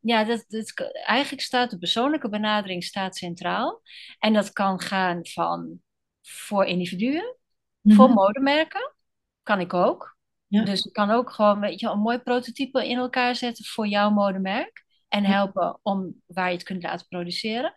ja, 0.00 0.24
dat, 0.24 0.44
dat, 0.48 0.92
eigenlijk 0.92 1.42
staat 1.42 1.70
de 1.70 1.78
persoonlijke 1.78 2.28
benadering 2.28 2.84
staat 2.84 3.16
centraal. 3.16 3.82
En 4.18 4.32
dat 4.32 4.52
kan 4.52 4.80
gaan 4.80 5.26
van 5.26 5.80
voor 6.22 6.64
individuen, 6.64 7.36
voor 7.82 8.06
Mhm. 8.06 8.14
modemerken, 8.14 8.94
kan 9.42 9.60
ik 9.60 9.74
ook. 9.74 10.18
Ja. 10.46 10.64
Dus 10.64 10.84
ik 10.84 10.92
kan 10.92 11.10
ook 11.10 11.30
gewoon 11.30 11.60
weet 11.60 11.80
je, 11.80 11.88
een 11.88 11.98
mooi 11.98 12.18
prototype 12.18 12.88
in 12.88 12.96
elkaar 12.98 13.36
zetten 13.36 13.64
voor 13.64 13.86
jouw 13.86 14.10
modemerk. 14.10 14.84
En 15.08 15.24
helpen 15.24 15.78
om 15.82 16.22
waar 16.26 16.48
je 16.48 16.54
het 16.54 16.62
kunt 16.62 16.82
laten 16.82 17.06
produceren. 17.08 17.72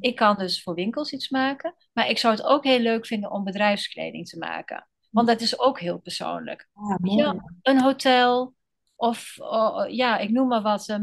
Ik 0.00 0.16
kan 0.16 0.36
dus 0.36 0.62
voor 0.62 0.74
winkels 0.74 1.12
iets 1.12 1.28
maken. 1.28 1.74
Maar 1.92 2.08
ik 2.08 2.18
zou 2.18 2.34
het 2.34 2.44
ook 2.44 2.64
heel 2.64 2.78
leuk 2.78 3.06
vinden 3.06 3.30
om 3.30 3.44
bedrijfskleding 3.44 4.28
te 4.28 4.38
maken. 4.38 4.88
Want 5.16 5.28
dat 5.28 5.40
is 5.40 5.58
ook 5.58 5.80
heel 5.80 5.98
persoonlijk. 5.98 6.68
Wel, 7.00 7.50
een 7.62 7.80
hotel 7.80 8.54
of 8.96 9.34
oh, 9.38 9.88
ja, 9.88 10.18
ik 10.18 10.30
noem 10.30 10.48
maar 10.48 10.62
wat, 10.62 10.98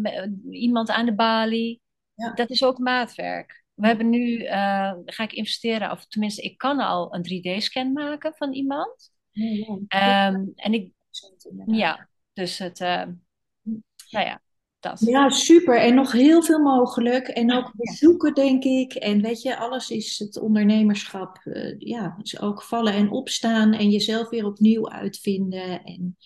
iemand 0.49 0.89
aan 0.89 1.05
de 1.05 1.15
balie. 1.15 1.81
Ja. 2.13 2.33
Dat 2.33 2.49
is 2.49 2.63
ook 2.63 2.77
maatwerk. 2.77 3.63
We 3.73 3.87
hebben 3.87 4.09
nu, 4.09 4.43
eh, 4.43 4.93
ga 5.05 5.23
ik 5.23 5.33
investeren, 5.33 5.91
of 5.91 6.05
tenminste, 6.05 6.41
ik 6.41 6.57
kan 6.57 6.79
al 6.79 7.15
een 7.15 7.23
3D-scan 7.23 7.91
maken 7.91 8.33
van 8.35 8.53
iemand. 8.53 9.11
Ja, 9.31 9.77
ja. 9.87 10.27
Ehm, 10.27 10.45
en 10.55 10.73
ik, 10.73 10.91
ja, 11.65 12.09
dus 12.33 12.57
het, 12.57 12.79
eh, 12.79 13.05
nou 14.09 14.25
ja, 14.25 14.41
dat. 14.83 14.99
Ja, 14.99 15.29
super. 15.29 15.79
En 15.79 15.95
nog 15.95 16.11
heel 16.11 16.43
veel 16.43 16.59
mogelijk. 16.59 17.27
En 17.27 17.53
ook 17.53 17.71
bezoeken, 17.75 18.33
denk 18.33 18.63
ik. 18.63 18.93
En 18.93 19.21
weet 19.21 19.41
je, 19.41 19.57
alles 19.57 19.89
is 19.89 20.19
het 20.19 20.39
ondernemerschap. 20.39 21.37
eh, 21.43 21.75
ja, 21.77 22.17
is 22.21 22.39
ook 22.39 22.63
vallen 22.63 22.93
en 22.93 23.11
opstaan 23.11 23.73
en 23.73 23.89
jezelf 23.89 24.29
weer 24.29 24.45
opnieuw 24.45 24.89
uitvinden. 24.89 25.83
En 25.83 26.17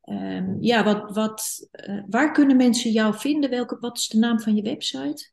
ehm, 0.00 0.56
ja, 0.60 0.84
wat, 0.84 1.14
wat, 1.14 1.68
eh, 1.70 2.02
waar 2.08 2.32
kunnen 2.32 2.56
mensen 2.56 2.90
jou 2.90 3.14
vinden? 3.18 3.50
Welke, 3.50 3.76
wat 3.80 3.96
is 3.96 4.08
de 4.08 4.18
naam 4.18 4.40
van 4.40 4.56
je 4.56 4.62
website? 4.62 5.30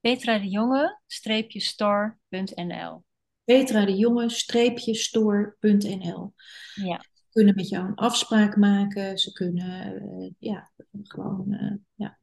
Petra 0.00 0.38
de 0.38 0.48
Jonge, 0.48 1.00
streepje 1.06 1.60
store.nl. 1.60 3.04
Petra 3.44 3.84
de 3.84 3.96
Jonge, 3.96 4.28
streepje 4.28 4.94
store.nl. 4.94 6.32
Ja. 6.74 7.00
Kunnen 7.38 7.56
met 7.56 7.68
jou 7.68 7.86
een 7.86 7.94
afspraak 7.94 8.56
maken. 8.56 9.18
Ze 9.18 9.32
kunnen, 9.32 10.00
eh, 10.00 10.30
ja, 10.38 10.70
gewoon, 11.02 11.52
eh, 11.52 11.72
ja. 11.94 12.18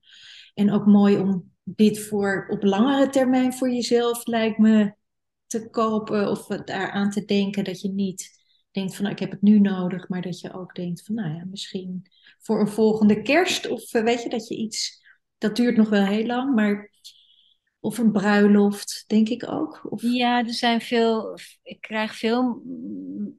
En 0.53 0.72
ook 0.72 0.86
mooi 0.86 1.18
om 1.18 1.51
dit 1.63 1.99
voor 1.99 2.47
op 2.49 2.63
langere 2.63 3.09
termijn 3.09 3.53
voor 3.53 3.70
jezelf 3.70 4.26
lijkt 4.26 4.57
me 4.57 4.93
te 5.45 5.70
kopen 5.70 6.30
of 6.30 6.47
daaraan 6.47 7.09
te 7.09 7.26
denken 7.26 7.63
dat 7.63 7.82
je 7.82 7.89
niet 7.89 8.30
denkt 8.72 8.95
van 8.95 9.03
nou, 9.03 9.16
ik 9.16 9.22
heb 9.22 9.32
het 9.32 9.41
nu 9.41 9.59
nodig, 9.59 10.09
maar 10.09 10.22
dat 10.22 10.39
je 10.39 10.53
ook 10.53 10.76
denkt 10.76 11.03
van 11.03 11.16
nou 11.16 11.36
ja, 11.36 11.45
misschien 11.45 12.05
voor 12.39 12.59
een 12.59 12.68
volgende 12.68 13.22
kerst 13.22 13.68
of 13.68 13.93
eh, 13.93 14.03
weet 14.03 14.24
je 14.24 14.30
dat 14.30 14.47
je 14.47 14.55
iets, 14.55 15.03
dat 15.38 15.55
duurt 15.55 15.78
nog 15.78 15.89
wel 15.89 16.05
heel 16.05 16.26
lang, 16.26 16.55
maar 16.55 16.91
of 17.86 17.98
een 17.98 18.12
bruiloft, 18.12 19.04
denk 19.08 19.30
ik 19.30 19.48
ook. 19.48 19.86
Of, 19.90 20.02
Ja, 20.02 20.46
er 20.46 20.54
zijn 20.54 20.82
veel, 20.82 21.38
ik 21.64 21.82
krijg 21.82 22.16
veel 22.16 22.62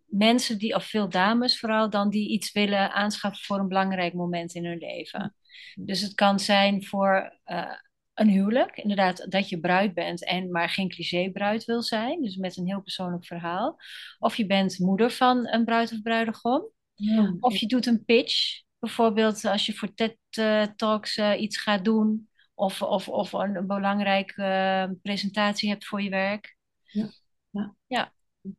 mensen 0.06 0.58
die, 0.58 0.74
of 0.74 0.84
veel 0.84 1.08
dames 1.08 1.58
vooral, 1.58 1.90
dan 1.90 2.10
die 2.10 2.28
iets 2.28 2.52
willen 2.52 2.92
aanschaffen 2.92 3.44
voor 3.44 3.58
een 3.58 3.68
belangrijk 3.68 4.14
moment 4.14 4.54
in 4.54 4.64
hun 4.64 4.78
leven. 4.78 5.34
Dus 5.74 6.00
het 6.00 6.14
kan 6.14 6.40
zijn 6.40 6.84
voor 6.84 7.38
eh, 7.44 7.72
een 8.14 8.28
huwelijk, 8.28 8.76
inderdaad, 8.76 9.26
dat 9.30 9.48
je 9.48 9.60
bruid 9.60 9.94
bent 9.94 10.24
en 10.24 10.50
maar 10.50 10.68
geen 10.68 10.88
cliché-bruid 10.88 11.64
wil 11.64 11.82
zijn, 11.82 12.22
dus 12.22 12.36
met 12.36 12.56
een 12.56 12.66
heel 12.66 12.82
persoonlijk 12.82 13.26
verhaal. 13.26 13.76
Of 14.18 14.36
je 14.36 14.46
bent 14.46 14.78
moeder 14.78 15.10
van 15.10 15.48
een 15.48 15.64
bruid 15.64 15.92
of 15.92 16.02
bruidegom. 16.02 16.70
Ja. 16.94 17.36
Of 17.40 17.56
je 17.56 17.66
doet 17.66 17.86
een 17.86 18.04
pitch, 18.04 18.62
bijvoorbeeld 18.78 19.44
als 19.44 19.66
je 19.66 19.72
voor 19.72 19.94
TED 19.94 20.16
eh, 20.30 20.62
Talks 20.76 21.16
eh, 21.16 21.40
iets 21.40 21.56
gaat 21.56 21.84
doen. 21.84 22.28
Of, 22.58 22.82
of, 22.82 23.08
of 23.08 23.32
een, 23.32 23.66
belangrijke 23.66 24.42
eh, 24.42 24.90
presentatie 25.02 25.68
hebt 25.68 25.86
voor 25.86 26.02
je 26.02 26.10
werk. 26.10 26.56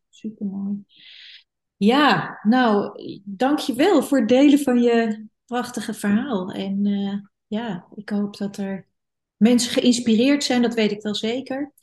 Super 0.10 0.46
mooi. 0.46 0.84
Ja, 1.78 2.40
nou, 2.44 3.00
dankjewel 3.24 4.04
voor 4.04 4.20
het 4.20 4.30
delen 4.30 4.60
van 4.60 4.82
je 4.82 5.28
prachtige 5.46 5.94
verhaal. 5.94 6.52
En 6.52 6.86
eh, 6.86 7.14
ja, 7.48 7.88
ik 7.96 8.10
hoop 8.10 8.38
dat 8.38 8.58
er 8.58 8.88
mensen 9.38 9.72
geïnspireerd 9.72 10.44
zijn, 10.44 10.62
dat 10.62 10.74
weet 10.74 10.92
ik 10.92 11.02
wel 11.02 11.16
zeker. 11.16 11.74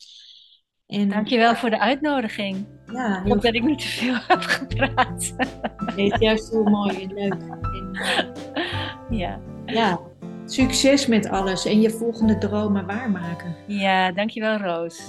En 0.87 1.09
Dankjewel 1.09 1.55
voor 1.55 1.71
de 1.71 1.79
uitnodiging. 1.79 2.67
ja, 2.93 3.23
heel 3.23 3.33
hoop 3.33 3.43
dat 3.43 3.55
ik 3.55 3.63
niet 3.63 3.79
te 3.79 3.87
veel 3.87 4.17
heb 4.29 4.41
gepraat. 4.41 5.35
Nee, 5.97 6.05
het 6.05 6.15
is 6.15 6.27
juist 6.27 6.51
heel 6.51 6.65
mooi 6.65 7.03
en 7.03 7.13
leuk. 7.13 7.33
En, 7.33 7.91
eh, 7.93 9.19
ja. 9.19 9.41
ja, 9.67 10.01
succes 10.47 11.07
met 11.07 11.29
alles 11.29 11.65
en 11.65 11.81
je 11.81 11.91
volgende 11.91 12.39
dromen 12.39 12.87
waarmaken. 12.87 13.57
ja, 13.67 14.13
dankjewel 14.13 14.57
Roos. 14.57 15.03